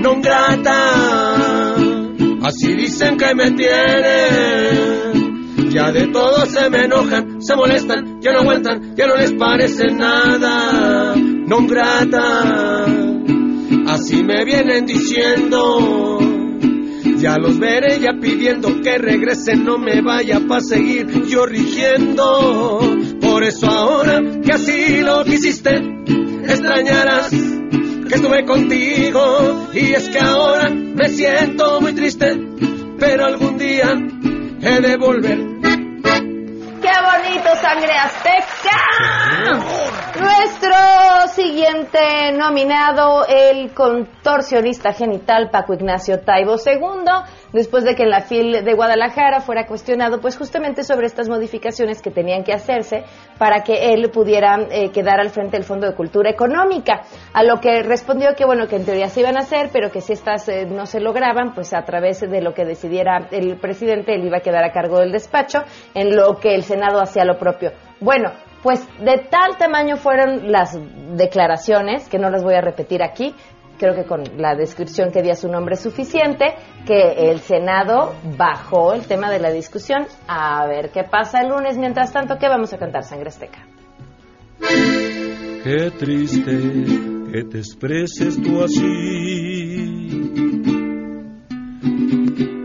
non 0.00 0.20
grata. 0.22 1.74
Así 2.42 2.74
dicen 2.74 3.18
que 3.18 3.34
me 3.34 3.50
tienen. 3.50 5.26
Ya 5.70 5.90
de 5.92 6.06
todo 6.06 6.46
se 6.46 6.70
me 6.70 6.84
enojan, 6.84 7.42
se 7.42 7.54
molestan, 7.54 8.20
ya 8.22 8.32
no 8.32 8.38
aguantan, 8.38 8.94
ya 8.96 9.06
no 9.06 9.16
les 9.16 9.32
parece 9.34 9.92
nada. 9.92 11.14
Non 11.16 11.66
grata. 11.66 12.85
Así 13.88 14.22
me 14.22 14.44
vienen 14.44 14.84
diciendo. 14.86 16.18
Ya 17.18 17.38
los 17.38 17.58
veré 17.58 17.98
ya 18.00 18.12
pidiendo 18.20 18.80
que 18.82 18.98
regresen, 18.98 19.64
no 19.64 19.78
me 19.78 20.02
vaya 20.02 20.40
para 20.46 20.60
seguir 20.60 21.24
yo 21.26 21.46
rigiendo. 21.46 22.80
Por 23.20 23.42
eso 23.42 23.66
ahora 23.66 24.20
que 24.44 24.52
así 24.52 25.00
lo 25.00 25.24
quisiste, 25.24 25.70
extrañarás 26.44 27.30
que 27.30 28.14
estuve 28.14 28.44
contigo 28.44 29.68
y 29.72 29.92
es 29.92 30.08
que 30.08 30.18
ahora 30.18 30.68
me 30.70 31.08
siento 31.08 31.80
muy 31.80 31.92
triste, 31.94 32.36
pero 32.98 33.24
algún 33.24 33.56
día 33.56 33.92
he 34.60 34.80
de 34.80 34.96
volver. 34.96 35.38
¡Qué 36.82 36.92
bonito, 37.02 37.48
sangre 37.60 37.92
azteca! 37.98 39.95
Nuestro 40.18 41.28
siguiente 41.28 42.32
nominado, 42.32 43.26
el 43.28 43.74
contorsionista 43.74 44.94
genital 44.94 45.50
Paco 45.50 45.74
Ignacio 45.74 46.20
Taibo 46.20 46.54
II, 46.54 47.04
después 47.52 47.84
de 47.84 47.94
que 47.94 48.04
en 48.04 48.10
la 48.10 48.22
FIL 48.22 48.64
de 48.64 48.74
Guadalajara 48.74 49.40
fuera 49.40 49.66
cuestionado, 49.66 50.20
pues 50.20 50.38
justamente 50.38 50.84
sobre 50.84 51.06
estas 51.06 51.28
modificaciones 51.28 52.00
que 52.00 52.10
tenían 52.10 52.44
que 52.44 52.54
hacerse 52.54 53.04
para 53.38 53.62
que 53.62 53.92
él 53.92 54.10
pudiera 54.10 54.56
eh, 54.70 54.90
quedar 54.90 55.20
al 55.20 55.28
frente 55.28 55.58
del 55.58 55.64
Fondo 55.64 55.86
de 55.86 55.94
Cultura 55.94 56.30
Económica, 56.30 57.02
a 57.34 57.42
lo 57.42 57.60
que 57.60 57.82
respondió 57.82 58.34
que 58.34 58.46
bueno, 58.46 58.68
que 58.68 58.76
en 58.76 58.86
teoría 58.86 59.08
se 59.08 59.20
iban 59.20 59.36
a 59.36 59.40
hacer, 59.40 59.68
pero 59.70 59.90
que 59.90 60.00
si 60.00 60.14
estas 60.14 60.48
eh, 60.48 60.64
no 60.64 60.86
se 60.86 61.00
lograban, 61.00 61.52
pues 61.54 61.74
a 61.74 61.84
través 61.84 62.20
de 62.20 62.40
lo 62.40 62.54
que 62.54 62.64
decidiera 62.64 63.28
el 63.32 63.58
presidente, 63.58 64.14
él 64.14 64.24
iba 64.24 64.38
a 64.38 64.42
quedar 64.42 64.64
a 64.64 64.72
cargo 64.72 64.98
del 64.98 65.12
despacho, 65.12 65.58
en 65.94 66.16
lo 66.16 66.38
que 66.38 66.54
el 66.54 66.62
Senado 66.62 67.00
hacía 67.00 67.26
lo 67.26 67.38
propio. 67.38 67.72
Bueno, 68.00 68.32
pues 68.66 68.84
de 68.98 69.18
tal 69.30 69.56
tamaño 69.58 69.96
fueron 69.96 70.50
las 70.50 70.76
declaraciones, 71.16 72.08
que 72.08 72.18
no 72.18 72.30
las 72.30 72.42
voy 72.42 72.54
a 72.54 72.60
repetir 72.60 73.00
aquí, 73.00 73.32
creo 73.78 73.94
que 73.94 74.02
con 74.02 74.24
la 74.38 74.56
descripción 74.56 75.12
que 75.12 75.22
di 75.22 75.30
a 75.30 75.36
su 75.36 75.48
nombre 75.48 75.74
es 75.74 75.82
suficiente, 75.82 76.46
que 76.84 77.30
el 77.30 77.38
Senado 77.38 78.16
bajó 78.36 78.92
el 78.92 79.06
tema 79.06 79.30
de 79.30 79.38
la 79.38 79.52
discusión. 79.52 80.08
A 80.26 80.66
ver 80.66 80.90
qué 80.90 81.04
pasa 81.04 81.42
el 81.42 81.50
lunes. 81.50 81.78
Mientras 81.78 82.12
tanto, 82.12 82.38
¿qué 82.40 82.48
vamos 82.48 82.72
a 82.72 82.78
cantar, 82.78 83.04
Sangre 83.04 83.28
Azteca? 83.28 83.64
Qué 84.58 85.92
triste 85.96 86.58
que 87.32 87.44
te 87.44 87.58
expreses 87.58 88.36
tú 88.42 88.64
así. 88.64 88.82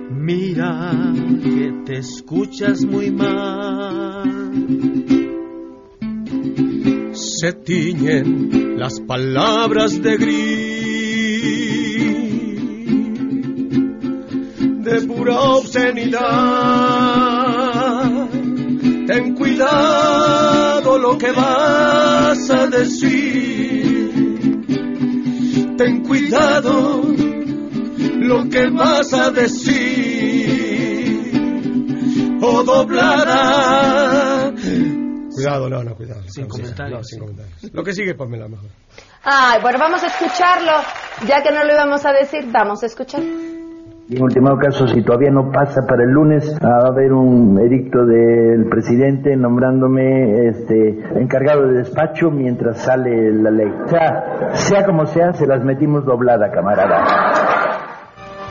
Mira 0.10 1.14
que 1.44 1.84
te 1.86 1.98
escuchas 2.00 2.84
muy 2.86 3.12
mal. 3.12 4.42
Se 7.42 7.54
tiñen 7.54 8.78
las 8.78 9.00
palabras 9.00 10.00
de 10.00 10.16
gris, 10.16 10.46
de 14.86 15.02
pura 15.08 15.42
obscenidad. 15.42 16.20
Ten 19.08 19.34
cuidado 19.34 21.00
lo 21.00 21.18
que 21.18 21.32
vas 21.32 22.48
a 22.52 22.68
decir. 22.68 24.12
Ten 25.80 26.04
cuidado 26.04 27.02
lo 28.20 28.50
que 28.50 28.70
vas 28.70 29.14
a 29.14 29.32
decir. 29.32 29.72
O 32.40 32.64
doblará. 32.64 34.41
Cuidado, 35.44 35.70
no, 35.70 35.84
no, 35.84 35.96
cuidado. 35.96 36.22
Sin 36.28 36.44
No, 36.44 36.50
comentarios. 36.50 36.98
no, 37.00 37.04
sin 37.04 37.20
comentarios. 37.20 37.74
Lo 37.74 37.84
que 37.84 37.94
sigue, 37.94 38.16
Pamela, 38.16 38.48
mejor. 38.48 38.70
Ay, 39.24 39.60
bueno, 39.62 39.78
vamos 39.80 40.04
a 40.04 40.08
escucharlo. 40.08 40.72
Ya 41.28 41.42
que 41.44 41.52
no 41.52 41.64
lo 41.64 41.74
íbamos 41.74 42.06
a 42.06 42.12
decir, 42.14 42.46
vamos 42.52 42.84
a 42.84 42.86
escuchar. 42.88 43.22
En 43.22 44.22
último 44.22 44.58
caso, 44.58 44.88
si 44.88 45.02
todavía 45.04 45.30
no 45.32 45.52
pasa 45.54 45.82
para 45.88 46.04
el 46.04 46.10
lunes, 46.10 46.54
va 46.62 46.84
a 46.84 46.88
haber 46.92 47.14
un 47.14 47.58
edicto 47.62 48.06
del 48.06 48.68
presidente 48.70 49.38
nombrándome 49.38 50.48
este, 50.50 51.00
encargado 51.16 51.68
de 51.68 51.78
despacho 51.78 52.30
mientras 52.30 52.82
sale 52.84 53.32
la 53.32 53.52
ley. 53.52 53.70
O 53.86 53.88
sea, 53.88 54.50
sea 54.54 54.86
como 54.86 55.06
sea, 55.06 55.32
se 55.32 55.48
las 55.48 55.64
metimos 55.64 56.04
doblada, 56.04 56.52
camarada. 56.52 57.06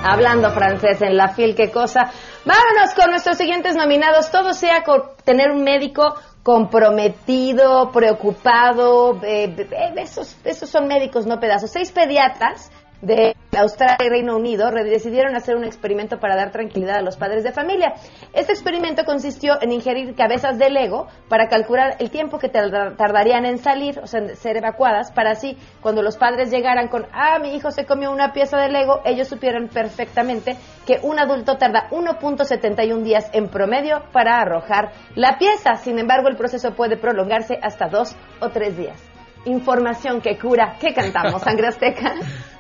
Hablando 0.03 0.49
francés 0.51 1.03
en 1.03 1.19
la 1.19 1.29
fil, 1.29 1.55
qué 1.55 1.71
cosa. 1.71 2.11
Vámonos 2.47 2.95
con 2.97 3.11
nuestros 3.11 3.37
siguientes 3.37 3.77
nominados. 3.77 4.31
Todo 4.31 4.55
sea 4.55 4.83
con 4.83 5.03
tener 5.27 5.51
un 5.51 5.63
médico 5.63 6.15
comprometido, 6.43 7.91
preocupado. 7.93 9.21
eh, 9.23 9.55
eh, 9.59 9.93
esos, 9.97 10.37
esos 10.45 10.69
son 10.69 10.87
médicos, 10.87 11.27
no 11.27 11.39
pedazos. 11.41 11.71
Seis 11.71 11.91
pediatras 11.91 12.71
de 13.03 13.35
Australia 13.57 13.97
y 14.07 14.09
Reino 14.09 14.37
Unido 14.37 14.71
decidieron 14.71 15.35
hacer 15.35 15.57
un 15.57 15.65
experimento 15.65 16.19
para 16.21 16.37
dar 16.37 16.51
tranquilidad 16.53 16.97
a 16.97 17.03
los 17.03 17.17
padres 17.17 17.43
de 17.45 17.51
familia. 17.53 17.95
Este 18.33 18.53
experimento 18.53 19.05
consistió 19.05 19.61
en 19.63 19.73
ingerir 19.73 20.15
cabezas 20.15 20.59
de 20.59 20.71
Lego 20.71 21.09
para 21.29 21.49
calcular 21.49 21.97
el 21.99 22.11
tiempo 22.11 22.39
que 22.39 22.49
tarda- 22.49 22.95
tardarían 22.97 23.45
en 23.47 23.59
salir, 23.59 23.99
o 24.01 24.07
sea, 24.07 24.21
en 24.21 24.37
ser 24.37 24.59
evacuadas, 24.59 25.11
para 25.13 25.31
así, 25.31 25.57
cuando 25.81 26.03
los 26.03 26.17
padres 26.17 26.51
llegaran 26.51 26.89
con, 26.89 27.07
ah, 27.13 27.39
mi 27.41 27.55
hijo 27.55 27.71
se 27.71 27.87
comió 27.87 28.11
una 28.13 28.33
pieza 28.33 28.59
de 28.59 28.69
Lego, 28.69 29.01
ellos 29.05 29.29
supieran 29.29 29.69
perfectamente 29.69 30.57
que 30.87 30.99
un 31.03 31.19
adulto 31.19 31.57
tarda 31.57 31.89
1.71 31.91 33.03
días 33.03 33.31
en 33.33 33.49
promedio 33.49 34.03
para 34.13 34.41
arrojar 34.41 34.93
la 35.15 35.39
pieza. 35.39 35.77
Sin 35.77 35.99
embargo, 35.99 36.29
el 36.29 36.37
proceso 36.37 36.73
puede 36.75 36.97
prolongarse 36.97 37.59
hasta 37.63 37.89
dos 37.89 38.15
o 38.41 38.51
tres 38.51 38.77
días. 38.77 39.01
Información 39.47 40.21
que 40.21 40.39
cura. 40.39 40.77
¿Qué 40.79 40.93
cantamos, 40.93 41.43
Sangre 41.43 41.69
Azteca? 41.69 42.15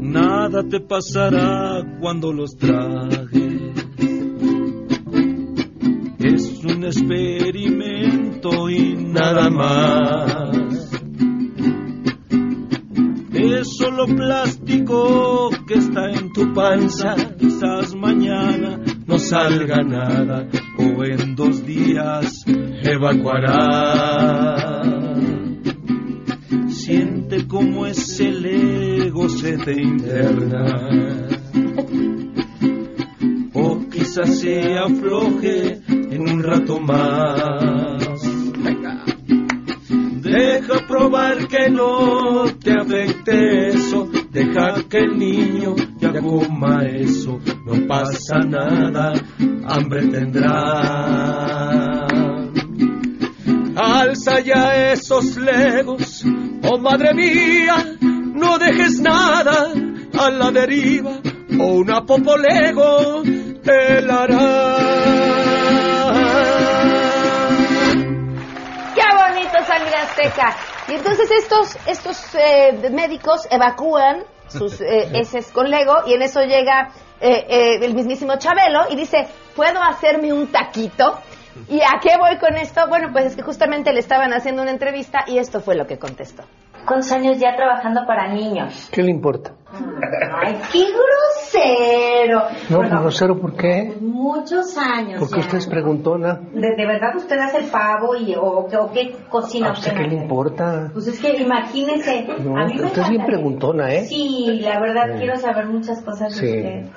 Nada 0.00 0.62
te 0.68 0.80
pasará 0.80 1.98
cuando 2.00 2.32
los 2.32 2.56
trajes. 2.56 3.30
Es 6.18 6.64
un 6.64 6.84
experimento 6.84 8.70
y 8.70 8.94
nada 8.96 9.50
más. 9.50 10.90
Es 13.32 13.76
solo 13.76 14.06
plástico 14.06 15.50
que 15.66 15.74
está 15.74 16.10
en 16.10 16.32
tu 16.32 16.54
panza. 16.54 17.14
Quizás 17.38 17.94
mañana 17.94 18.80
no 19.06 19.18
salga 19.18 19.82
nada 19.82 20.48
o 20.78 21.04
en 21.04 21.36
dos 21.36 21.66
días 21.66 22.44
evacuará. 22.82 24.49
Como 27.48 27.86
ese 27.86 29.06
ego 29.06 29.28
se 29.28 29.58
te 29.58 29.82
interna. 29.82 30.88
O 33.52 33.80
quizás 33.90 34.38
se 34.38 34.78
afloje 34.78 35.80
en 35.88 36.20
un 36.20 36.42
rato 36.42 36.78
más. 36.80 38.20
Deja 40.22 40.86
probar 40.86 41.48
que 41.48 41.70
no 41.70 42.44
te 42.62 42.72
afecte 42.72 43.68
eso. 43.68 44.08
Deja 44.30 44.74
que 44.88 44.98
el 44.98 45.18
niño 45.18 45.74
ya 45.98 46.12
coma 46.20 46.84
eso. 46.86 47.40
No 47.66 47.86
pasa 47.88 48.38
nada, 48.38 49.12
hambre 49.66 50.06
tendrá. 50.06 52.06
Alza 53.76 54.40
ya 54.40 54.92
esos 54.92 55.36
legos, 55.36 56.24
oh 56.64 56.78
madre 56.78 57.14
mía, 57.14 57.76
no 58.00 58.58
dejes 58.58 59.00
nada 59.00 59.72
a 60.18 60.30
la 60.30 60.50
deriva, 60.50 61.12
o 61.58 61.64
una 61.74 62.04
popolego 62.04 63.22
te 63.64 64.02
la 64.02 64.22
hará. 64.22 64.76
¡Qué 68.94 69.02
bonito 69.16 69.64
sangre 69.66 69.96
azteca! 69.96 70.56
Y 70.88 70.94
entonces 70.94 71.30
estos, 71.30 71.76
estos 71.86 72.34
eh, 72.34 72.90
médicos 72.90 73.46
evacúan 73.50 74.24
sus 74.48 74.80
eh, 74.80 75.08
heces 75.14 75.50
con 75.52 75.70
Lego 75.70 75.94
y 76.06 76.14
en 76.14 76.22
eso 76.22 76.42
llega 76.42 76.90
eh, 77.20 77.46
eh, 77.48 77.84
el 77.84 77.94
mismísimo 77.94 78.36
Chabelo 78.38 78.86
y 78.90 78.96
dice, 78.96 79.28
¿puedo 79.54 79.82
hacerme 79.82 80.32
un 80.32 80.50
taquito? 80.50 81.18
¿Y 81.68 81.80
a 81.80 82.00
qué 82.00 82.16
voy 82.16 82.36
con 82.38 82.56
esto? 82.56 82.86
Bueno, 82.88 83.10
pues 83.12 83.26
es 83.26 83.36
que 83.36 83.42
justamente 83.42 83.92
le 83.92 84.00
estaban 84.00 84.32
haciendo 84.32 84.62
una 84.62 84.70
entrevista 84.70 85.24
y 85.26 85.38
esto 85.38 85.60
fue 85.60 85.74
lo 85.74 85.86
que 85.86 85.98
contestó. 85.98 86.44
¿Cuántos 86.86 87.12
años 87.12 87.38
ya 87.38 87.54
trabajando 87.56 88.06
para 88.06 88.32
niños? 88.32 88.88
¿Qué 88.92 89.02
le 89.02 89.10
importa? 89.10 89.52
¡Ay, 90.42 90.56
qué 90.72 90.80
grosero! 90.90 92.42
No, 92.68 92.78
Bueno, 92.78 93.00
grosero, 93.02 93.38
¿por 93.40 93.54
qué? 93.54 93.94
muchos 94.00 94.76
años 94.76 95.18
Porque 95.18 95.36
ya. 95.36 95.40
usted 95.42 95.58
es 95.58 95.66
preguntona. 95.66 96.40
¿De, 96.52 96.74
de 96.76 96.86
verdad 96.86 97.16
usted 97.16 97.38
hace 97.38 97.58
el 97.58 97.64
pavo 97.66 98.14
y, 98.16 98.34
o, 98.36 98.66
qué- 98.68 98.76
o 98.76 98.90
qué 98.92 99.16
cocina 99.28 99.68
¿A 99.70 99.72
usted 99.72 99.92
usted? 99.92 100.02
qué 100.02 100.08
le 100.08 100.22
importa? 100.22 100.90
Pues 100.92 101.06
es 101.08 101.20
que 101.20 101.36
imagínese. 101.42 102.26
No, 102.42 102.56
a 102.60 102.66
mí 102.66 102.74
me 102.74 102.84
usted 102.86 103.02
es 103.02 103.08
bien 103.10 103.24
preguntona, 103.24 103.92
¿eh? 103.94 104.04
Sí, 104.06 104.60
la 104.62 104.80
verdad 104.80 105.16
quiero 105.18 105.36
saber 105.36 105.66
muchas 105.66 106.02
cosas 106.02 106.34
de 106.34 106.40
Sí. 106.40 106.56
usted. 106.56 106.90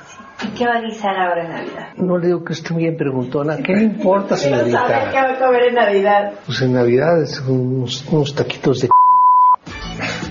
¿Y 0.46 0.48
qué 0.58 0.66
va 0.66 0.76
a 0.78 0.82
guisar 0.82 1.16
ahora 1.16 1.44
en 1.46 1.50
Navidad? 1.52 1.88
No 1.98 2.18
le 2.18 2.28
digo 2.28 2.44
que 2.44 2.54
esté 2.54 2.74
bien 2.74 2.98
preguntona. 2.98 3.58
¿Qué 3.58 3.74
le 3.74 3.84
importa, 3.84 4.36
saber 4.38 4.66
qué 4.66 4.72
señorita? 4.72 5.24
va 5.24 5.30
a 5.32 5.40
comer 5.40 5.64
en 5.70 5.76
Navidad. 5.76 6.34
Pues 6.46 6.62
en 6.64 6.74
Navidad 6.74 7.22
es 7.22 7.40
unos, 7.48 8.06
unos 8.12 8.34
taquitos 8.36 8.80
de... 8.82 8.90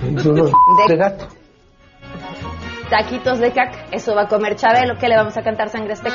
unos 0.02 0.52
de 0.88 0.96
gato. 0.96 1.28
Taquitos 2.90 3.38
de 3.38 3.52
caca, 3.52 3.86
eso 3.90 4.14
va 4.14 4.22
a 4.22 4.28
comer 4.28 4.56
Chabelo. 4.56 4.98
¿Qué 4.98 5.08
le 5.08 5.16
vamos 5.16 5.36
a 5.36 5.42
cantar 5.42 5.70
sangre 5.70 5.94
azteca? 5.94 6.14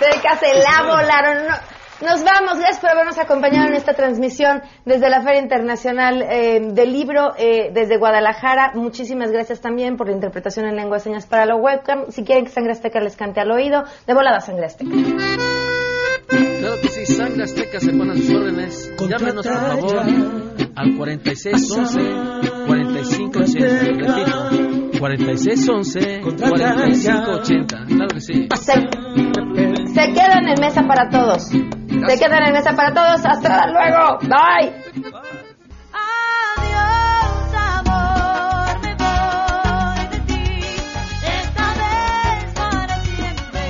Azteca! 0.00 0.36
Se 0.36 0.54
la 0.54 0.82
volaron. 0.86 1.46
No- 1.48 1.78
nos 2.00 2.22
vamos. 2.22 2.58
Gracias 2.58 2.78
por 2.78 2.90
habernos 2.90 3.18
acompañado 3.18 3.66
en 3.68 3.74
esta 3.74 3.92
transmisión 3.92 4.62
desde 4.84 5.10
la 5.10 5.20
Feria 5.22 5.40
Internacional 5.40 6.22
eh, 6.22 6.60
del 6.72 6.92
Libro 6.92 7.32
eh, 7.36 7.70
desde 7.74 7.96
Guadalajara. 7.98 8.70
Muchísimas 8.76 9.32
gracias 9.32 9.60
también 9.60 9.96
por 9.96 10.06
la 10.08 10.12
interpretación 10.14 10.66
en 10.66 10.76
lengua 10.76 10.98
de 10.98 11.02
señas 11.02 11.26
para 11.26 11.44
la 11.44 11.56
webcam. 11.56 12.04
Si 12.10 12.22
quieren 12.22 12.44
que 12.44 12.52
Sangre 12.52 12.70
Azteca 12.72 13.00
les 13.00 13.16
cante 13.16 13.40
al 13.40 13.50
oído, 13.50 13.82
de 14.06 14.14
volada 14.14 14.38
Sangre 14.40 14.66
Azteca. 14.66 14.90
Claro 16.28 16.76
que 16.82 16.88
sí, 16.88 17.06
Sangre 17.06 17.42
Azteca 17.44 17.80
se 17.80 17.90
pone 17.92 18.12
a 18.12 18.14
sus 18.14 18.30
órdenes. 18.30 18.92
Llámenos, 19.00 19.44
por 19.46 19.56
favor, 19.56 19.98
al 20.76 20.96
4611 20.96 22.00
4580. 22.68 23.66
Repito, 24.06 24.98
4611 25.00 26.20
4580. 26.22 27.76
Claro 27.88 28.08
que 28.14 28.20
sí. 28.20 28.48
Se, 29.94 30.12
quedan 30.12 30.48
en 30.48 30.60
mesa 30.60 30.82
para 30.86 31.08
todos. 31.08 31.44
Se 31.44 32.18
quedan 32.18 32.46
en 32.46 32.52
mesa 32.52 32.74
para 32.76 32.92
todos. 32.92 33.24
Hasta 33.24 33.66
luego. 33.68 34.18
Bye. 34.22 34.72
Adiós, 35.92 37.54
amor, 37.54 38.80
me 38.82 38.94
voy 38.94 40.06
de 40.10 40.20
ti. 40.26 40.44
Esta 41.22 41.66
vez 41.74 42.54
para 42.54 42.94
siempre. 43.02 43.62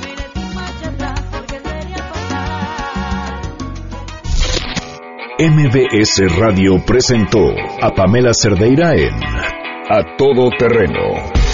Mire 0.00 0.24
tu 0.34 0.40
marcha 0.54 0.88
atrás 0.88 1.20
porque 1.32 1.58
sería 1.58 2.02
fatal. 2.12 3.40
MBS 5.38 6.38
Radio 6.38 6.84
presentó 6.84 7.54
a 7.82 7.90
Pamela 7.94 8.34
Cerdeira 8.34 8.94
en 8.94 9.14
A 9.88 10.16
Todo 10.16 10.50
Terreno. 10.58 11.39